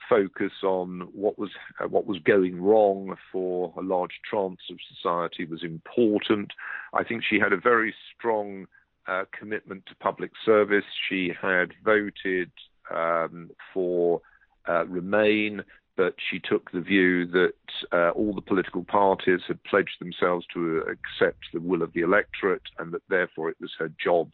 focus 0.10 0.52
on 0.64 1.08
what 1.14 1.40
was 1.40 1.52
uh, 1.80 1.88
what 1.88 2.06
was 2.06 2.20
going 2.20 2.62
wrong 2.62 3.16
for 3.32 3.74
a 3.78 3.82
large 3.82 4.20
tranche 4.30 4.60
of 4.70 4.78
society 4.96 5.46
was 5.46 5.64
important. 5.64 6.52
I 6.94 7.04
think 7.04 7.24
she 7.24 7.40
had 7.40 7.54
a 7.54 7.58
very 7.58 7.94
strong 8.18 8.68
uh, 9.08 9.24
commitment 9.38 9.86
to 9.88 9.96
public 9.96 10.32
service. 10.46 10.86
She 11.10 11.32
had 11.42 11.72
voted 11.84 12.52
um, 12.94 13.52
for 13.74 14.22
uh, 14.68 14.86
Remain, 14.86 15.64
but 16.02 16.16
she 16.32 16.40
took 16.40 16.72
the 16.72 16.82
view 16.82 17.28
that 17.28 17.54
uh, 17.94 18.10
all 18.16 18.34
the 18.34 18.42
political 18.42 18.84
parties 18.84 19.42
had 19.48 19.64
pledged 19.66 19.98
themselves 20.00 20.48
to 20.52 20.80
accept 20.80 21.38
the 21.54 21.60
will 21.60 21.84
of 21.84 21.94
the 21.94 22.02
electorate 22.02 22.64
and 22.80 22.92
that 22.92 23.04
therefore 23.08 23.52
it 23.52 23.58
was 23.62 23.70
her 23.78 23.92
job 24.04 24.32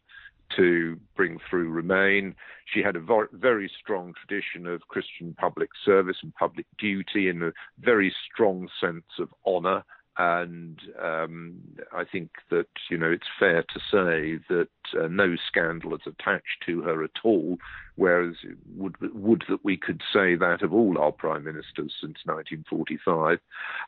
to 0.55 0.97
bring 1.18 1.38
through 1.49 1.70
Remain. 1.70 2.34
She 2.74 2.82
had 2.82 2.95
a 2.95 3.28
very 3.34 3.70
strong 3.82 4.13
tradition 4.13 4.65
of 4.65 4.88
Christian 4.88 5.36
public 5.38 5.68
service 5.84 6.15
and 6.24 6.34
public 6.36 6.68
duty 6.80 7.28
and 7.28 7.43
a 7.43 7.51
very 7.80 8.15
strong 8.32 8.70
sense 8.80 9.20
of 9.20 9.28
honour 9.45 9.84
and 10.18 10.80
um, 11.01 11.55
I 11.91 12.03
think 12.03 12.32
that 12.49 12.68
you 12.89 12.97
know 12.97 13.11
it's 13.11 13.28
fair 13.39 13.61
to 13.61 13.80
say 13.91 14.39
that 14.49 14.70
uh, 14.99 15.07
no 15.07 15.36
scandal 15.47 15.93
is 15.93 16.01
attached 16.07 16.63
to 16.65 16.82
her 16.82 17.03
at 17.03 17.11
all. 17.24 17.57
Whereas 17.95 18.36
would 18.76 18.95
would 19.13 19.43
that 19.49 19.63
we 19.63 19.78
could 19.78 20.01
say 20.13 20.36
that 20.36 20.61
of 20.61 20.74
all 20.74 20.97
our 20.97 21.11
prime 21.11 21.43
ministers 21.43 21.93
since 22.01 22.18
1945. 22.26 23.39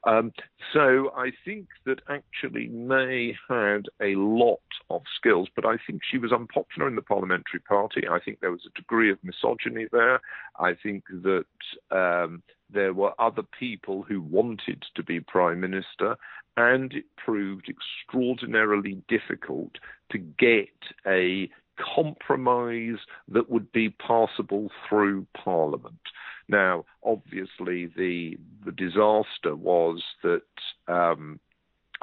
Um, 0.06 0.32
so 0.74 1.12
I 1.16 1.32
think 1.46 1.68
that 1.86 2.02
actually 2.10 2.68
May 2.68 3.36
had 3.48 3.86
a 4.02 4.16
lot 4.16 4.60
of 4.90 5.02
skills, 5.16 5.48
but 5.56 5.66
I 5.66 5.78
think 5.86 6.02
she 6.10 6.18
was 6.18 6.32
unpopular 6.32 6.88
in 6.88 6.96
the 6.96 7.02
parliamentary 7.02 7.60
party. 7.68 8.08
I 8.10 8.20
think 8.20 8.40
there 8.40 8.52
was 8.52 8.68
a 8.68 8.80
degree 8.80 9.12
of 9.12 9.18
misogyny 9.24 9.88
there. 9.92 10.22
I 10.60 10.74
think 10.82 11.06
that. 11.24 11.46
Um, 11.92 12.44
there 12.72 12.94
were 12.94 13.14
other 13.20 13.44
people 13.58 14.04
who 14.04 14.22
wanted 14.22 14.84
to 14.96 15.04
be 15.04 15.20
prime 15.20 15.60
minister, 15.60 16.16
and 16.58 16.94
it 16.94 17.06
proved 17.18 17.70
extraordinarily 17.70 19.02
difficult 19.08 19.78
to 20.12 20.18
get 20.18 20.70
a 21.08 21.50
compromise 21.96 22.98
that 23.30 23.50
would 23.50 23.72
be 23.72 23.90
passable 23.90 24.70
through 24.88 25.26
Parliament. 25.34 26.00
Now, 26.48 26.86
obviously, 27.04 27.86
the 27.86 28.38
the 28.66 28.72
disaster 28.72 29.56
was 29.56 30.04
that 30.24 30.42
um, 30.88 31.40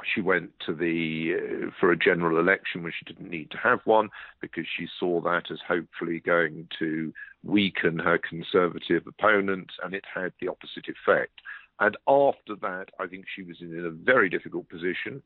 she 0.05 0.21
went 0.21 0.51
to 0.65 0.73
the 0.73 1.33
uh, 1.35 1.71
for 1.79 1.91
a 1.91 1.97
general 1.97 2.39
election 2.39 2.83
when 2.83 2.91
she 2.97 3.05
didn't 3.05 3.29
need 3.29 3.49
to 3.51 3.57
have 3.57 3.79
one 3.85 4.09
because 4.41 4.65
she 4.77 4.87
saw 4.99 5.21
that 5.21 5.51
as 5.51 5.59
hopefully 5.67 6.19
going 6.19 6.67
to 6.79 7.13
weaken 7.43 7.99
her 7.99 8.17
conservative 8.17 9.07
opponent, 9.07 9.71
and 9.83 9.93
it 9.93 10.05
had 10.13 10.33
the 10.39 10.47
opposite 10.47 10.85
effect. 10.87 11.41
And 11.79 11.95
after 12.07 12.55
that, 12.61 12.87
I 12.99 13.07
think 13.07 13.25
she 13.33 13.43
was 13.43 13.57
in 13.61 13.85
a 13.85 13.91
very 13.91 14.29
difficult 14.29 14.69
position. 14.69 15.21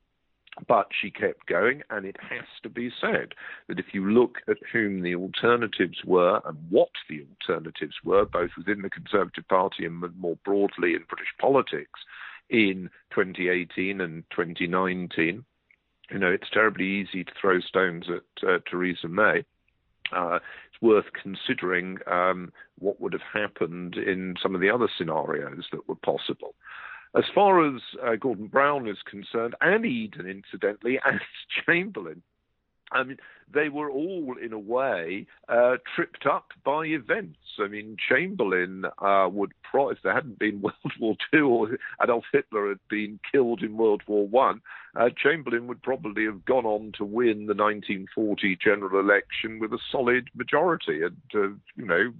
But 0.67 0.88
she 0.91 1.09
kept 1.09 1.45
going, 1.45 1.82
and 1.89 2.05
it 2.05 2.17
has 2.30 2.43
to 2.63 2.69
be 2.69 2.91
said 2.99 3.36
that 3.69 3.80
if 3.80 3.93
you 3.93 4.11
look 4.11 4.39
at 4.49 4.57
whom 4.74 5.01
the 5.01 5.15
alternatives 5.15 5.99
were 6.03 6.41
and 6.43 6.57
what 6.69 6.89
the 7.09 7.26
alternatives 7.39 7.95
were, 8.03 8.26
both 8.26 8.51
within 8.57 8.82
the 8.82 8.89
Conservative 8.89 9.47
Party 9.47 9.86
and 9.86 10.03
more 10.17 10.38
broadly 10.43 10.93
in 10.93 11.05
British 11.07 11.34
politics, 11.39 12.01
in 12.52 12.89
2018 13.12 14.02
and 14.02 14.24
2019. 14.30 15.43
You 16.12 16.20
know, 16.20 16.32
it's 16.32 16.49
terribly 16.52 16.86
easy 16.86 17.24
to 17.24 17.32
throw 17.39 17.60
stones 17.62 18.06
at 18.10 18.47
uh, 18.47 18.60
Theresa 18.70 19.08
May. 19.08 19.43
Uh, 20.14 20.39
it's 20.68 20.82
worth 20.82 21.06
considering 21.22 21.97
um, 22.06 22.52
what 22.78 22.99
would 22.99 23.14
have 23.14 23.22
happened 23.34 23.95
in 23.95 24.36
some 24.43 24.54
of 24.54 24.60
the 24.62 24.70
other 24.70 24.89
scenarios 24.97 25.66
that 25.72 25.88
were 25.88 25.95
possible. 25.95 26.54
As 27.16 27.24
far 27.34 27.66
as 27.66 27.82
uh, 28.06 28.16
Gordon 28.20 28.47
Brown 28.47 28.88
is 28.88 28.97
concerned, 29.10 29.56
and 29.62 29.86
Eden, 29.86 30.28
incidentally, 30.28 30.99
and 31.06 31.22
Chamberlain, 31.66 32.22
I 32.92 33.04
mean, 33.04 33.18
they 33.54 33.70
were 33.70 33.89
all, 33.89 34.36
in 34.42 34.54
a 34.54 34.60
way, 34.60 35.28
uh, 35.50 35.78
tripped 35.96 36.26
up 36.26 36.48
by 36.64 36.86
events. 36.86 37.38
I 37.60 37.68
mean, 37.68 37.98
Chamberlain 38.10 38.86
uh, 39.00 39.30
would, 39.32 39.52
pro- 39.70 39.89
if 39.89 40.00
there 40.04 40.14
hadn't 40.14 40.39
been 40.39 40.62
World 40.62 40.94
War 41.00 41.16
II 41.34 41.42
or 41.42 41.78
Adolf 42.02 42.26
Hitler 42.32 42.70
had 42.70 42.80
been 42.89 43.20
killed 43.32 43.62
in 43.62 43.78
World 43.78 44.04
War 44.08 44.28
One, 44.28 44.62
uh, 44.96 45.10
Chamberlain 45.16 45.68
would 45.68 45.82
probably 45.82 46.26
have 46.26 46.46
gone 46.46 46.66
on 46.66 46.92
to 46.98 47.06
win 47.06 47.46
the 47.48 47.56
1940 47.56 48.58
general 48.64 49.00
election 49.00 49.60
with 49.60 49.74
a 49.74 49.80
solid 49.92 50.30
majority, 50.36 51.02
and 51.04 51.18
you 51.34 51.86
know, 51.86 52.14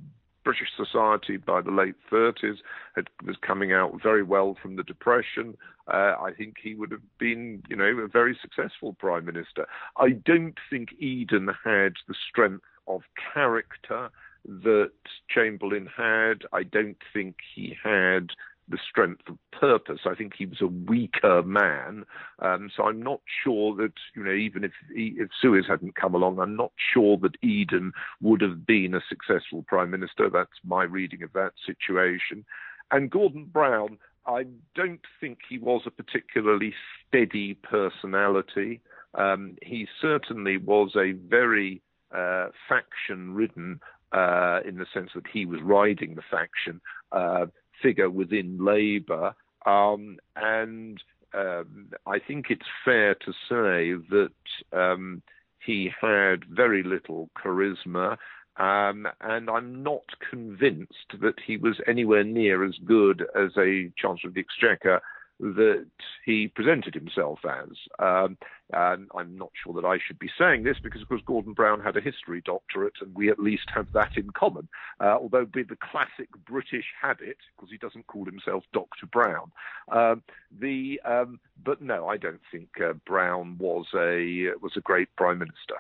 British 0.44 0.70
society 0.76 1.38
by 1.38 1.62
the 1.62 1.72
late 1.72 1.96
30s 2.12 2.58
had, 2.96 3.10
was 3.26 3.36
coming 3.46 3.72
out 3.72 4.02
very 4.02 4.24
well 4.24 4.58
from 4.62 4.76
the 4.76 4.84
Depression. 4.84 5.56
Uh, 5.88 6.16
I 6.20 6.32
think 6.38 6.56
he 6.62 6.76
would 6.76 6.92
have 6.92 7.02
been, 7.18 7.64
you 7.70 7.76
know, 7.76 7.86
a 7.86 8.08
very 8.08 8.38
successful 8.42 8.94
prime 8.94 9.26
minister. 9.26 9.68
I 9.98 10.12
don't 10.12 10.58
think 10.70 10.89
Eden 11.00 11.50
had 11.64 11.94
the 12.08 12.16
strength 12.30 12.64
of 12.88 13.02
character 13.34 14.10
that 14.46 14.92
Chamberlain 15.30 15.88
had. 15.96 16.44
I 16.52 16.64
don't 16.64 16.98
think 17.14 17.36
he 17.54 17.76
had 17.84 18.32
the 18.72 18.80
strength 18.90 19.22
of 19.28 19.38
purpose. 19.52 20.02
I 20.06 20.16
think 20.16 20.34
he 20.36 20.46
was 20.46 20.62
a 20.62 20.68
weaker 20.68 21.44
man. 21.44 22.06
Um, 22.40 22.70
so 22.76 22.84
I'm 22.84 23.02
not 23.02 23.22
sure 23.44 23.76
that, 23.76 23.94
you 24.16 24.24
know, 24.24 24.34
even 24.34 24.64
if, 24.64 24.72
if 24.96 25.30
Suez 25.40 25.66
hadn't 25.68 25.96
come 25.96 26.16
along, 26.16 26.40
I'm 26.40 26.56
not 26.56 26.72
sure 26.94 27.18
that 27.18 27.36
Eden 27.44 27.92
would 28.22 28.42
have 28.42 28.66
been 28.66 28.96
a 28.96 29.02
successful 29.08 29.64
prime 29.68 29.92
minister. 29.92 30.30
That's 30.30 30.50
my 30.66 30.84
reading 30.84 31.22
of 31.24 31.34
that 31.34 31.54
situation. 31.66 32.46
And 32.92 33.12
Gordon 33.12 33.46
Brown, 33.46 33.98
I 34.26 34.46
don't 34.76 35.06
think 35.20 35.40
he 35.48 35.58
was 35.58 35.84
a 35.86 35.92
particularly 35.92 36.74
steady 37.08 37.56
personality. 37.56 38.82
Um, 39.14 39.58
he 39.62 39.88
certainly 40.02 40.58
was 40.58 40.96
a 40.96 41.12
very 41.12 41.82
uh, 42.16 42.48
faction 42.68 43.34
ridden 43.34 43.80
uh, 44.12 44.60
in 44.68 44.78
the 44.78 44.86
sense 44.94 45.12
that 45.16 45.26
he 45.32 45.46
was 45.46 45.62
riding 45.62 46.16
the 46.16 46.22
faction. 46.30 46.82
Uh, 47.12 47.46
figure 47.82 48.10
within 48.10 48.64
Labour. 48.64 49.34
Um, 49.66 50.18
and 50.36 51.02
um, 51.34 51.88
I 52.06 52.20
think 52.20 52.48
it's 52.50 52.66
fair 52.84 53.16
to 53.16 53.32
say 53.50 53.94
that 54.10 54.78
um, 54.78 55.22
he 55.66 55.92
had 56.00 56.46
very 56.50 56.84
little 56.84 57.30
charisma. 57.38 58.18
Um, 58.58 59.08
and 59.22 59.50
I'm 59.50 59.82
not 59.82 60.04
convinced 60.30 61.14
that 61.22 61.36
he 61.46 61.58
was 61.58 61.80
anywhere 61.88 62.24
near 62.24 62.66
as 62.66 62.76
good 62.86 63.26
as 63.36 63.52
a 63.58 63.92
Chancellor 63.98 64.30
of 64.30 64.34
the 64.34 64.42
Exchequer 64.42 65.02
that 65.42 65.88
he 66.24 66.48
presented 66.48 66.94
himself 66.94 67.39
as. 67.44 67.70
Um, 67.98 68.38
and 68.72 69.10
I'm 69.18 69.38
not 69.38 69.52
sure 69.62 69.74
that 69.74 69.86
I 69.86 69.98
should 69.98 70.20
be 70.20 70.30
saying 70.38 70.64
this 70.64 70.78
because, 70.82 71.02
of 71.02 71.10
course, 71.10 71.22
Gordon 71.26 71.54
Brown 71.54 71.82
had 71.82 71.98
a 71.98 72.02
history 72.02 72.42
doctorate, 72.46 72.94
and 73.02 73.14
we 73.16 73.30
at 73.30 73.39
least 73.39 73.70
have 73.74 73.92
that 73.94 74.16
in 74.16 74.30
common. 74.30 74.70
Uh, 75.00 75.18
although 75.20 75.46
be 75.46 75.64
the 75.64 75.76
classic 75.76 76.30
British 76.46 76.86
habit, 77.02 77.38
because 77.56 77.72
he 77.72 77.78
doesn't 77.78 78.08
call 78.08 78.26
himself 78.26 78.64
Dr. 78.72 79.08
Brown. 79.08 79.52
Uh, 79.92 80.16
the 80.58 81.02
um, 81.04 81.39
but 81.64 81.82
no, 81.82 82.08
I 82.08 82.18
don't 82.18 82.42
think 82.52 82.70
uh, 82.80 82.94
Brown 83.06 83.58
was 83.58 83.88
a 83.96 84.52
was 84.62 84.74
a 84.78 84.82
great 84.82 85.14
prime 85.16 85.39
minister. 85.39 85.76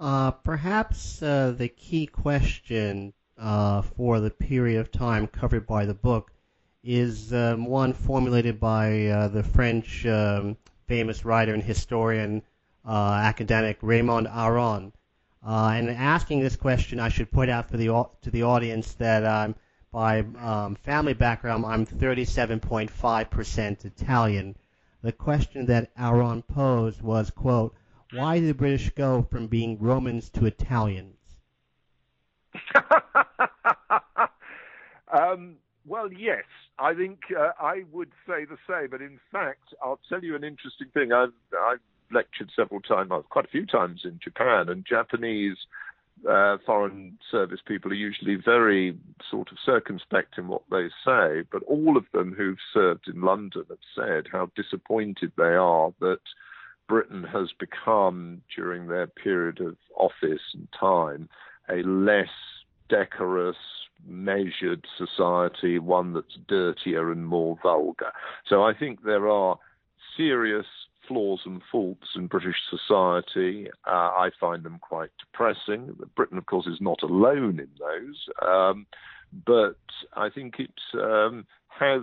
Uh, 0.00 0.32
perhaps 0.32 1.22
uh, 1.22 1.54
the 1.56 1.68
key 1.68 2.06
question 2.06 3.12
uh, 3.38 3.82
for 3.82 4.18
the 4.18 4.30
period 4.30 4.80
of 4.80 4.90
time 4.90 5.26
covered 5.28 5.66
by 5.66 5.84
the 5.84 5.94
book 5.94 6.32
is 6.84 7.32
um, 7.32 7.66
one 7.66 7.92
formulated 7.92 8.58
by 8.58 9.06
uh, 9.06 9.28
the 9.28 9.42
French 9.42 10.04
um, 10.06 10.56
famous 10.86 11.24
writer 11.24 11.54
and 11.54 11.62
historian, 11.62 12.42
uh, 12.86 13.20
academic 13.22 13.78
Raymond 13.82 14.28
Aron. 14.28 14.92
Uh, 15.46 15.72
and 15.74 15.90
asking 15.90 16.40
this 16.40 16.56
question, 16.56 17.00
I 17.00 17.08
should 17.08 17.30
point 17.30 17.50
out 17.50 17.70
for 17.70 17.76
the 17.76 17.86
to 18.22 18.30
the 18.30 18.42
audience 18.42 18.94
that 18.94 19.24
um, 19.24 19.54
by 19.90 20.20
um, 20.38 20.74
family 20.76 21.14
background, 21.14 21.64
I'm 21.66 21.84
37.5% 21.86 23.84
Italian. 23.84 24.56
The 25.02 25.12
question 25.12 25.66
that 25.66 25.90
Aron 25.98 26.42
posed 26.42 27.02
was, 27.02 27.30
quote, 27.30 27.74
why 28.12 28.38
did 28.38 28.48
the 28.48 28.54
British 28.54 28.90
go 28.90 29.22
from 29.22 29.48
being 29.48 29.78
Romans 29.80 30.30
to 30.30 30.46
Italians? 30.46 31.16
Um, 35.12 35.56
well, 35.84 36.10
yes, 36.10 36.44
I 36.78 36.94
think 36.94 37.20
uh, 37.38 37.52
I 37.60 37.84
would 37.92 38.10
say 38.26 38.44
the 38.44 38.58
same. 38.68 38.88
But 38.90 39.00
in 39.00 39.20
fact, 39.30 39.74
I'll 39.82 40.00
tell 40.08 40.22
you 40.22 40.34
an 40.36 40.44
interesting 40.44 40.88
thing. 40.94 41.12
I've, 41.12 41.32
I've 41.52 41.80
lectured 42.10 42.50
several 42.54 42.80
times, 42.80 43.10
quite 43.30 43.44
a 43.44 43.48
few 43.48 43.66
times 43.66 44.02
in 44.04 44.18
Japan, 44.22 44.68
and 44.68 44.84
Japanese 44.88 45.56
uh, 46.28 46.58
foreign 46.64 47.18
service 47.30 47.60
people 47.66 47.90
are 47.90 47.94
usually 47.94 48.36
very 48.36 48.96
sort 49.28 49.50
of 49.50 49.58
circumspect 49.64 50.38
in 50.38 50.48
what 50.48 50.62
they 50.70 50.88
say. 51.04 51.42
But 51.50 51.62
all 51.64 51.96
of 51.96 52.04
them 52.12 52.34
who've 52.36 52.58
served 52.72 53.08
in 53.08 53.22
London 53.22 53.64
have 53.68 53.78
said 53.94 54.26
how 54.30 54.50
disappointed 54.54 55.32
they 55.36 55.54
are 55.54 55.92
that 56.00 56.20
Britain 56.88 57.24
has 57.24 57.48
become, 57.58 58.42
during 58.54 58.86
their 58.86 59.06
period 59.06 59.60
of 59.60 59.76
office 59.96 60.42
and 60.54 60.68
time, 60.78 61.28
a 61.68 61.82
less 61.82 62.28
decorous, 62.88 63.56
measured 64.06 64.86
society, 64.96 65.78
one 65.78 66.12
that's 66.12 66.36
dirtier 66.48 67.10
and 67.12 67.26
more 67.26 67.58
vulgar. 67.62 68.12
So 68.48 68.62
I 68.62 68.74
think 68.74 69.02
there 69.04 69.28
are 69.28 69.58
serious 70.16 70.66
flaws 71.08 71.40
and 71.44 71.62
faults 71.70 72.08
in 72.14 72.26
British 72.26 72.56
society. 72.70 73.68
Uh, 73.86 73.90
I 73.90 74.30
find 74.38 74.62
them 74.62 74.78
quite 74.80 75.10
depressing. 75.18 75.96
Britain, 76.16 76.38
of 76.38 76.46
course, 76.46 76.66
is 76.66 76.80
not 76.80 77.02
alone 77.02 77.60
in 77.60 77.68
those, 77.78 78.28
um, 78.46 78.86
but 79.46 79.76
I 80.14 80.28
think 80.30 80.54
it 80.58 80.74
um, 80.94 81.46
has 81.68 82.02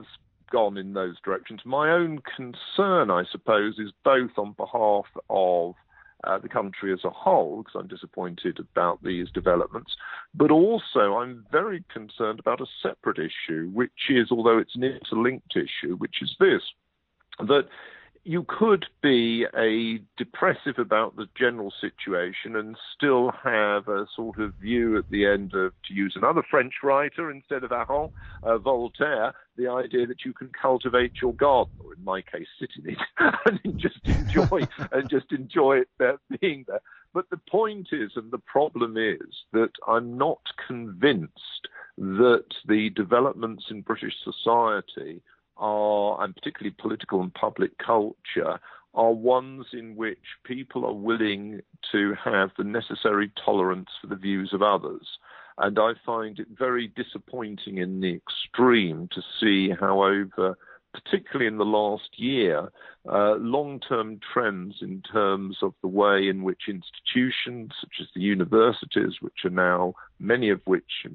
gone 0.52 0.78
in 0.78 0.94
those 0.94 1.16
directions. 1.24 1.62
My 1.66 1.92
own 1.92 2.20
concern, 2.36 3.12
I 3.12 3.24
suppose, 3.32 3.78
is 3.78 3.92
both 4.04 4.32
on 4.38 4.54
behalf 4.54 5.06
of 5.30 5.76
uh, 6.24 6.38
the 6.38 6.50
country 6.50 6.92
as 6.94 7.04
a 7.04 7.10
whole, 7.10 7.64
because 7.64 7.80
I'm 7.80 7.88
disappointed 7.88 8.60
about 8.60 9.04
these 9.04 9.30
developments. 9.32 9.96
But 10.34 10.52
also, 10.52 11.18
I'm 11.18 11.46
very 11.52 11.84
concerned 11.92 12.40
about 12.40 12.62
a 12.62 12.66
separate 12.82 13.20
issue, 13.20 13.70
which 13.74 14.10
is, 14.10 14.28
although 14.32 14.58
it's 14.58 14.76
an 14.76 14.84
interlinked 14.84 15.56
issue, 15.56 15.96
which 15.96 16.22
is 16.22 16.36
this 16.40 16.62
that 17.48 17.68
you 18.30 18.46
could 18.48 18.86
be 19.02 19.44
a 19.58 20.00
depressive 20.16 20.78
about 20.78 21.16
the 21.16 21.28
general 21.36 21.74
situation 21.82 22.56
and 22.56 22.78
still 22.96 23.32
have 23.44 23.88
a 23.88 24.06
sort 24.16 24.38
of 24.38 24.54
view 24.62 25.00
at 25.00 25.10
the 25.10 25.26
end 25.26 25.56
of, 25.56 25.74
to 25.88 25.96
use 25.96 26.14
another 26.16 26.44
French 26.48 26.76
writer 26.84 27.32
instead 27.32 27.64
of 27.64 27.72
Aron, 27.72 28.12
uh, 28.44 28.60
Voltaire, 28.60 29.34
the 29.58 29.68
idea 29.68 30.06
that 30.06 30.24
you 30.24 30.32
can 30.32 30.52
cultivate 30.62 31.14
your 31.20 31.34
garden, 31.34 31.74
or 31.84 31.96
in 31.96 32.04
my 32.04 32.22
case, 32.22 32.46
sit 32.60 32.70
in 32.78 32.92
it 32.92 33.00
and 33.66 33.80
just 33.80 34.00
enjoy 34.06 34.62
and 34.92 35.10
just 35.10 35.32
enjoy 35.32 35.78
it 35.78 35.90
there, 35.98 36.20
being 36.40 36.66
there. 36.68 36.82
But 37.16 37.32
the 37.32 37.42
point 37.50 37.88
is, 37.92 38.12
and 38.16 38.30
the 38.30 38.38
problem 38.38 38.96
is, 38.96 39.44
that 39.54 39.72
I'm 39.88 40.20
not 40.20 40.42
convinced 40.68 41.68
that 41.98 42.46
the 42.68 42.92
developments 42.92 43.66
in 43.72 43.82
British 43.82 44.14
society 44.24 45.24
are, 45.60 46.24
and 46.24 46.36
particularly 46.36 46.76
political 46.80 47.22
and 47.22 47.34
public 47.34 47.78
culture, 47.78 48.60
are 48.94 49.12
ones 49.12 49.68
in 49.74 49.96
which 49.96 50.18
people 50.44 50.86
are 50.86 50.94
willing 50.94 51.62
to 51.92 52.16
have 52.16 52.50
the 52.58 52.64
necessary 52.64 53.32
tolerance 53.44 53.90
for 54.02 54.08
the 54.08 54.16
views 54.16 54.52
of 54.54 54.62
others. 54.62 55.20
And 55.58 55.78
I 55.78 55.94
find 56.06 56.40
it 56.40 56.48
very 56.58 56.88
disappointing 56.88 57.78
in 57.78 58.00
the 58.00 58.14
extreme 58.16 59.10
to 59.12 59.22
see 59.40 59.70
how, 59.70 60.04
over, 60.04 60.58
particularly 60.94 61.48
in 61.48 61.58
the 61.58 61.66
last 61.66 62.18
year, 62.18 62.72
uh, 63.12 63.36
long 63.36 63.80
term 63.80 64.20
trends 64.34 64.78
in 64.82 65.02
terms 65.02 65.58
of 65.62 65.74
the 65.82 65.88
way 65.88 66.28
in 66.28 66.44
which 66.44 66.64
institutions, 66.68 67.74
such 67.80 67.96
as 68.00 68.08
the 68.16 68.22
universities, 68.22 69.16
which 69.20 69.46
are 69.46 69.50
now 69.50 69.94
many 70.20 70.50
of 70.50 70.62
which 70.66 71.06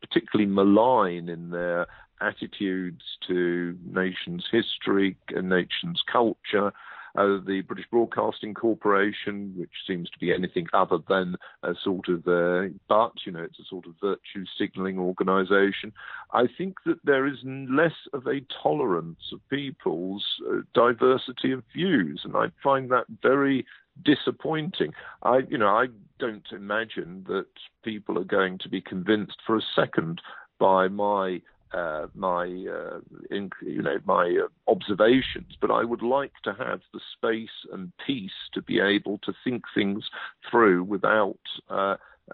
particularly 0.00 0.50
malign 0.50 1.28
in 1.28 1.50
their 1.50 1.86
attitudes 2.20 3.04
to 3.26 3.76
nations' 3.84 4.46
history 4.50 5.16
and 5.28 5.48
nations' 5.48 6.02
culture. 6.10 6.72
Uh, 7.16 7.38
the 7.46 7.62
British 7.66 7.86
Broadcasting 7.90 8.54
Corporation, 8.54 9.52
which 9.56 9.72
seems 9.86 10.08
to 10.10 10.18
be 10.18 10.32
anything 10.32 10.66
other 10.72 10.98
than 11.08 11.36
a 11.62 11.74
sort 11.82 12.08
of, 12.08 12.28
uh, 12.28 12.68
but 12.88 13.12
you 13.24 13.32
know, 13.32 13.42
it's 13.42 13.58
a 13.58 13.64
sort 13.68 13.86
of 13.86 13.94
virtue 14.00 14.44
signalling 14.58 14.98
organisation. 14.98 15.92
I 16.32 16.46
think 16.46 16.76
that 16.86 16.98
there 17.04 17.26
is 17.26 17.38
less 17.44 17.94
of 18.12 18.26
a 18.26 18.42
tolerance 18.62 19.32
of 19.32 19.40
people's 19.48 20.24
uh, 20.48 20.58
diversity 20.74 21.50
of 21.52 21.64
views, 21.72 22.20
and 22.24 22.36
I 22.36 22.48
find 22.62 22.90
that 22.90 23.06
very 23.22 23.66
disappointing. 24.04 24.92
I, 25.22 25.40
you 25.48 25.58
know, 25.58 25.68
I 25.68 25.86
don't 26.18 26.46
imagine 26.52 27.24
that 27.28 27.46
people 27.82 28.18
are 28.18 28.24
going 28.24 28.58
to 28.58 28.68
be 28.68 28.80
convinced 28.80 29.38
for 29.46 29.56
a 29.56 29.62
second 29.74 30.20
by 30.58 30.88
my 30.88 31.40
uh, 31.72 32.06
my 32.14 32.44
uh, 32.44 33.00
in, 33.30 33.50
you 33.62 33.82
know 33.82 33.98
my 34.04 34.38
uh, 34.44 34.70
observations, 34.70 35.56
but 35.60 35.70
I 35.70 35.84
would 35.84 36.02
like 36.02 36.32
to 36.44 36.54
have 36.54 36.80
the 36.92 37.00
space 37.12 37.66
and 37.72 37.92
peace 38.06 38.30
to 38.54 38.62
be 38.62 38.80
able 38.80 39.18
to 39.18 39.32
think 39.44 39.64
things 39.74 40.04
through 40.50 40.84
without 40.84 41.38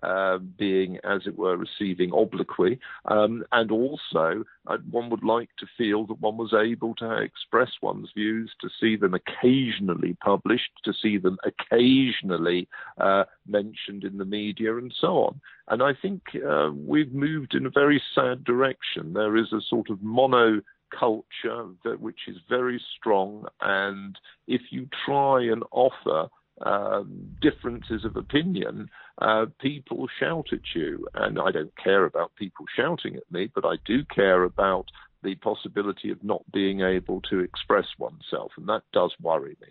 uh, 0.02 0.38
being, 0.38 0.98
as 1.04 1.22
it 1.26 1.38
were, 1.38 1.56
receiving 1.56 2.12
obloquy. 2.12 2.78
Um, 3.06 3.44
and 3.52 3.70
also, 3.70 4.44
uh, 4.66 4.78
one 4.90 5.10
would 5.10 5.24
like 5.24 5.50
to 5.58 5.66
feel 5.76 6.06
that 6.06 6.20
one 6.20 6.36
was 6.36 6.52
able 6.52 6.94
to 6.96 7.18
express 7.18 7.70
one's 7.82 8.10
views, 8.14 8.52
to 8.60 8.68
see 8.80 8.96
them 8.96 9.14
occasionally 9.14 10.16
published, 10.22 10.70
to 10.84 10.92
see 10.92 11.18
them 11.18 11.38
occasionally 11.44 12.68
uh, 12.98 13.24
mentioned 13.46 14.04
in 14.04 14.18
the 14.18 14.24
media, 14.24 14.76
and 14.76 14.94
so 15.00 15.24
on. 15.24 15.40
And 15.68 15.82
I 15.82 15.92
think 16.00 16.22
uh, 16.46 16.70
we've 16.74 17.12
moved 17.12 17.54
in 17.54 17.66
a 17.66 17.70
very 17.70 18.02
sad 18.14 18.44
direction. 18.44 19.12
There 19.12 19.36
is 19.36 19.52
a 19.52 19.60
sort 19.68 19.90
of 19.90 20.02
mono 20.02 20.60
culture 20.98 21.66
that, 21.84 22.00
which 22.00 22.20
is 22.28 22.36
very 22.48 22.80
strong, 22.96 23.46
and 23.60 24.16
if 24.46 24.62
you 24.70 24.88
try 25.04 25.42
and 25.42 25.62
offer 25.72 26.28
um, 26.62 27.36
differences 27.40 28.04
of 28.04 28.16
opinion, 28.16 28.88
uh, 29.20 29.46
people 29.60 30.06
shout 30.20 30.46
at 30.52 30.74
you. 30.74 31.06
And 31.14 31.38
I 31.38 31.50
don't 31.50 31.76
care 31.76 32.04
about 32.04 32.36
people 32.36 32.66
shouting 32.76 33.16
at 33.16 33.30
me, 33.30 33.50
but 33.54 33.64
I 33.64 33.76
do 33.84 34.04
care 34.04 34.44
about 34.44 34.86
the 35.22 35.34
possibility 35.36 36.10
of 36.10 36.22
not 36.22 36.42
being 36.52 36.82
able 36.82 37.20
to 37.22 37.40
express 37.40 37.86
oneself, 37.98 38.52
and 38.58 38.68
that 38.68 38.82
does 38.92 39.12
worry 39.20 39.56
me. 39.60 39.68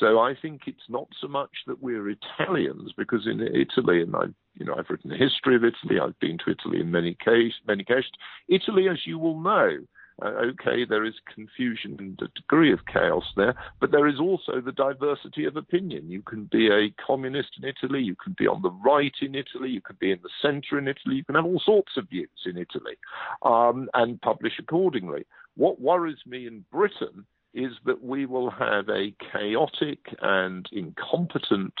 So 0.00 0.18
I 0.18 0.34
think 0.40 0.62
it's 0.66 0.88
not 0.88 1.08
so 1.20 1.28
much 1.28 1.50
that 1.66 1.82
we're 1.82 2.08
Italians, 2.08 2.92
because 2.96 3.26
in 3.26 3.40
Italy, 3.40 4.00
and 4.00 4.16
I, 4.16 4.24
you 4.54 4.64
know, 4.64 4.74
I've 4.76 4.88
written 4.88 5.10
the 5.10 5.16
history 5.16 5.54
of 5.56 5.62
Italy. 5.62 6.00
I've 6.00 6.18
been 6.20 6.38
to 6.38 6.50
Italy 6.50 6.80
in 6.80 6.90
many 6.90 7.16
case, 7.22 7.52
many 7.66 7.84
cases. 7.84 8.10
Italy, 8.48 8.88
as 8.88 9.06
you 9.06 9.18
will 9.18 9.38
know, 9.38 9.76
uh, 10.22 10.28
okay, 10.28 10.84
there 10.88 11.04
is 11.04 11.14
confusion 11.34 11.96
and 11.98 12.20
a 12.22 12.28
degree 12.40 12.72
of 12.72 12.86
chaos 12.86 13.24
there, 13.36 13.54
but 13.80 13.90
there 13.90 14.06
is 14.06 14.20
also 14.20 14.60
the 14.60 14.72
diversity 14.72 15.44
of 15.44 15.56
opinion. 15.56 16.10
You 16.10 16.22
can 16.22 16.44
be 16.44 16.68
a 16.68 16.94
communist 17.04 17.50
in 17.60 17.68
Italy, 17.68 18.00
you 18.00 18.16
can 18.22 18.34
be 18.38 18.46
on 18.46 18.62
the 18.62 18.70
right 18.70 19.14
in 19.20 19.34
Italy, 19.34 19.70
you 19.70 19.80
can 19.80 19.96
be 19.98 20.12
in 20.12 20.20
the 20.22 20.30
centre 20.40 20.78
in 20.78 20.88
Italy, 20.88 21.16
you 21.16 21.24
can 21.24 21.34
have 21.34 21.44
all 21.44 21.60
sorts 21.64 21.92
of 21.96 22.08
views 22.08 22.28
in 22.46 22.56
Italy 22.56 22.96
um, 23.42 23.88
and 23.94 24.20
publish 24.20 24.54
accordingly. 24.58 25.26
What 25.56 25.80
worries 25.80 26.18
me 26.26 26.46
in 26.46 26.64
Britain 26.70 27.26
is 27.52 27.72
that 27.84 28.02
we 28.02 28.26
will 28.26 28.50
have 28.50 28.88
a 28.88 29.14
chaotic 29.32 30.00
and 30.20 30.68
incompetent 30.72 31.74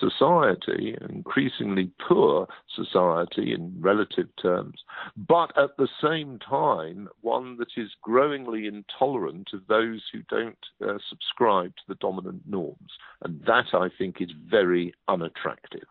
society, 0.00 0.96
increasingly 1.08 1.90
poor 2.08 2.46
society 2.74 3.52
in 3.52 3.74
relative 3.80 4.28
terms, 4.40 4.80
but 5.16 5.56
at 5.56 5.76
the 5.76 5.88
same 6.02 6.38
time, 6.38 7.08
one 7.20 7.56
that 7.58 7.68
is 7.76 7.90
growingly 8.02 8.66
intolerant 8.66 9.48
of 9.52 9.66
those 9.68 10.02
who 10.12 10.22
don't 10.28 10.58
uh, 10.86 10.98
subscribe 11.08 11.74
to 11.76 11.82
the 11.88 11.94
dominant 11.96 12.42
norms. 12.46 12.90
And 13.22 13.42
that, 13.46 13.66
I 13.72 13.88
think, 13.98 14.20
is 14.20 14.30
very 14.48 14.94
unattractive. 15.08 15.86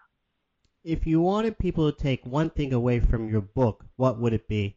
If 0.83 1.07
you 1.07 1.19
wanted 1.21 1.57
people 1.57 1.91
to 1.91 1.97
take 1.97 2.25
one 2.25 2.51
thing 2.51 2.73
away 2.73 2.99
from 2.99 3.29
your 3.29 3.41
book, 3.41 3.85
what 3.95 4.19
would 4.19 4.33
it 4.33 4.47
be? 4.47 4.75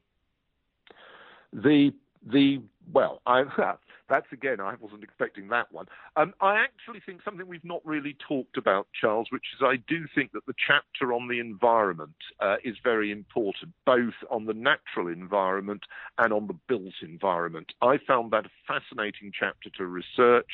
The 1.53 1.93
the 2.27 2.63
well, 2.93 3.21
I 3.27 3.43
that's 4.09 4.27
again, 4.33 4.61
I 4.61 4.75
wasn't 4.81 5.03
expecting 5.03 5.49
that 5.49 5.71
one. 5.73 5.87
Um, 6.17 6.35
I 6.41 6.57
actually 6.57 7.01
think 7.05 7.21
something 7.25 7.47
we've 7.47 7.65
not 7.65 7.85
really 7.85 8.17
talked 8.27 8.57
about, 8.57 8.89
Charles, 8.99 9.29
which 9.31 9.45
is 9.55 9.63
I 9.63 9.77
do 9.89 10.07
think 10.15 10.33
that 10.33 10.47
the 10.47 10.55
chapter 10.67 11.13
on 11.13 11.29
the 11.29 11.41
environment 11.41 12.17
uh, 12.41 12.57
is 12.65 12.77
very 12.83 13.13
important, 13.13 13.73
both 13.85 14.15
on 14.31 14.47
the 14.47 14.55
natural 14.55 15.09
environment 15.09 15.83
and 16.19 16.33
on 16.33 16.47
the 16.47 16.57
built 16.69 16.95
environment. 17.03 17.73
I 17.83 17.99
found 18.07 18.33
that 18.33 18.47
a 18.47 18.51
fascinating 18.67 19.33
chapter 19.39 19.71
to 19.77 19.87
research 19.87 20.49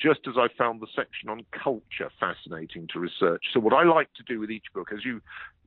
just 0.00 0.20
as 0.28 0.34
I 0.38 0.46
found 0.56 0.80
the 0.80 0.86
section 0.94 1.28
on 1.28 1.44
culture 1.50 2.10
fascinating 2.20 2.86
to 2.92 3.00
research. 3.00 3.42
So, 3.52 3.60
what 3.60 3.72
I 3.72 3.82
like 3.84 4.12
to 4.14 4.22
do 4.22 4.38
with 4.38 4.50
each 4.50 4.66
book, 4.72 4.92
as 4.92 5.04
you 5.04 5.20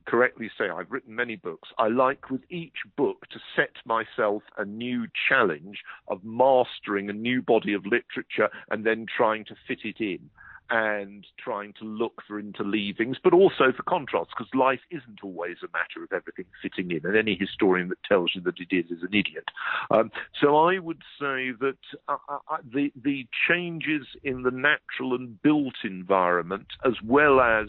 correctly 0.06 0.50
say, 0.58 0.68
I've 0.68 0.90
written 0.90 1.14
many 1.14 1.36
books. 1.36 1.68
I 1.78 1.88
like 1.88 2.30
with 2.30 2.42
each 2.50 2.78
book 2.96 3.26
to 3.30 3.38
set 3.56 3.76
myself 3.84 4.42
a 4.56 4.64
new 4.64 5.06
challenge 5.28 5.78
of 6.08 6.22
mastering 6.24 7.10
a 7.10 7.12
new 7.12 7.42
body 7.42 7.72
of 7.74 7.84
literature 7.84 8.48
and 8.70 8.84
then 8.84 9.06
trying 9.16 9.44
to 9.46 9.54
fit 9.66 9.80
it 9.84 10.00
in. 10.00 10.30
and 10.70 11.26
trying 11.38 11.74
to 11.74 11.84
look 11.84 12.22
for 12.26 12.42
interleavings, 12.42 13.16
but 13.22 13.34
also 13.34 13.72
for 13.76 13.82
contrasts, 13.82 14.32
because 14.34 14.50
life 14.54 14.80
isn't 14.90 15.18
always 15.22 15.56
a 15.62 15.66
matter 15.70 16.02
of 16.02 16.12
everything 16.12 16.46
fitting 16.62 16.90
in, 16.90 17.04
and 17.04 17.14
any 17.14 17.36
historian 17.38 17.88
that 17.88 18.02
tells 18.04 18.32
you 18.34 18.40
that 18.40 18.54
it 18.58 18.74
is 18.74 18.90
is 18.90 19.02
an 19.02 19.12
idiot. 19.12 19.44
Um, 19.90 20.10
so 20.40 20.56
I 20.56 20.78
would 20.78 21.02
say 21.20 21.50
that 21.60 21.76
uh, 22.08 22.16
uh, 22.26 22.38
uh 22.50 22.56
the 22.72 22.90
the 23.02 23.26
changes 23.46 24.06
in 24.24 24.44
the 24.44 24.50
natural 24.50 25.14
and 25.14 25.40
built 25.42 25.74
environment, 25.84 26.68
as 26.86 26.94
well 27.04 27.40
as 27.40 27.68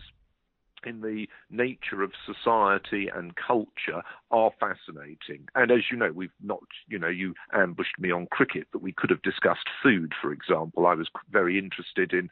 in 0.86 1.02
the 1.02 1.28
nature 1.50 2.04
of 2.04 2.12
society 2.26 3.10
and 3.14 3.36
culture 3.36 4.02
are 4.32 4.52
fascinating. 4.60 5.48
And 5.56 5.72
as 5.72 5.92
you 5.92 5.98
know, 5.98 6.12
we've 6.12 6.32
not, 6.42 6.64
you 6.88 7.00
know, 7.00 7.08
you 7.08 7.34
ambushed 7.54 8.00
me 8.00 8.12
on 8.12 8.28
cricket, 8.28 8.68
but 8.72 8.82
we 8.82 8.92
could 8.92 9.10
have 9.10 9.22
discussed 9.22 9.68
food, 9.82 10.14
for 10.22 10.32
example. 10.32 10.86
I 10.86 10.94
was 10.96 11.10
very 11.32 11.58
interested 11.58 12.14
in 12.14 12.30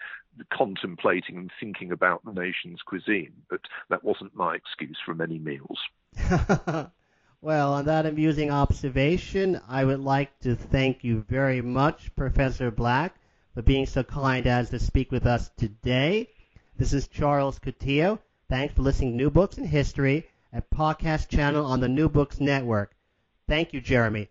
contemplating 0.52 1.38
and 1.38 1.52
thinking 1.60 1.91
about 1.91 2.23
the 2.26 2.34
nation's 2.34 2.82
cuisine, 2.82 3.34
but 3.49 3.61
that 3.90 4.03
wasn't 4.03 4.36
my 4.36 4.56
excuse 4.56 4.98
for 5.06 5.14
many 5.14 5.40
meals. 5.40 5.80
well, 7.41 7.73
on 7.73 7.86
that 7.86 8.06
amusing 8.06 8.52
observation, 8.52 9.60
I 9.68 9.86
would 9.86 9.99
like 9.99 10.38
to 10.40 10.56
thank 10.56 11.03
you 11.03 11.26
very 11.28 11.61
much, 11.61 12.15
Professor 12.15 12.72
Black, 12.72 13.15
for 13.53 13.61
being 13.61 13.86
so 13.86 14.03
kind 14.03 14.48
as 14.48 14.69
to 14.69 14.80
speak 14.80 15.11
with 15.11 15.26
us 15.26 15.49
today. 15.57 16.30
This 16.78 16.94
is 16.94 17.07
Charles 17.07 17.60
Coutinho 17.60 18.19
Thanks 18.52 18.73
for 18.73 18.82
listening 18.82 19.11
to 19.11 19.15
New 19.15 19.30
Books 19.30 19.57
in 19.57 19.64
History, 19.64 20.28
a 20.52 20.61
podcast 20.61 21.30
channel 21.30 21.65
on 21.65 21.80
the 21.80 21.88
New 21.88 22.10
Books 22.10 22.41
Network. 22.41 22.94
Thank 23.48 23.72
you, 23.72 23.80
Jeremy. 23.80 24.28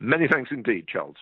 Many 0.00 0.26
thanks 0.26 0.50
indeed, 0.50 0.88
Charles. 0.88 1.14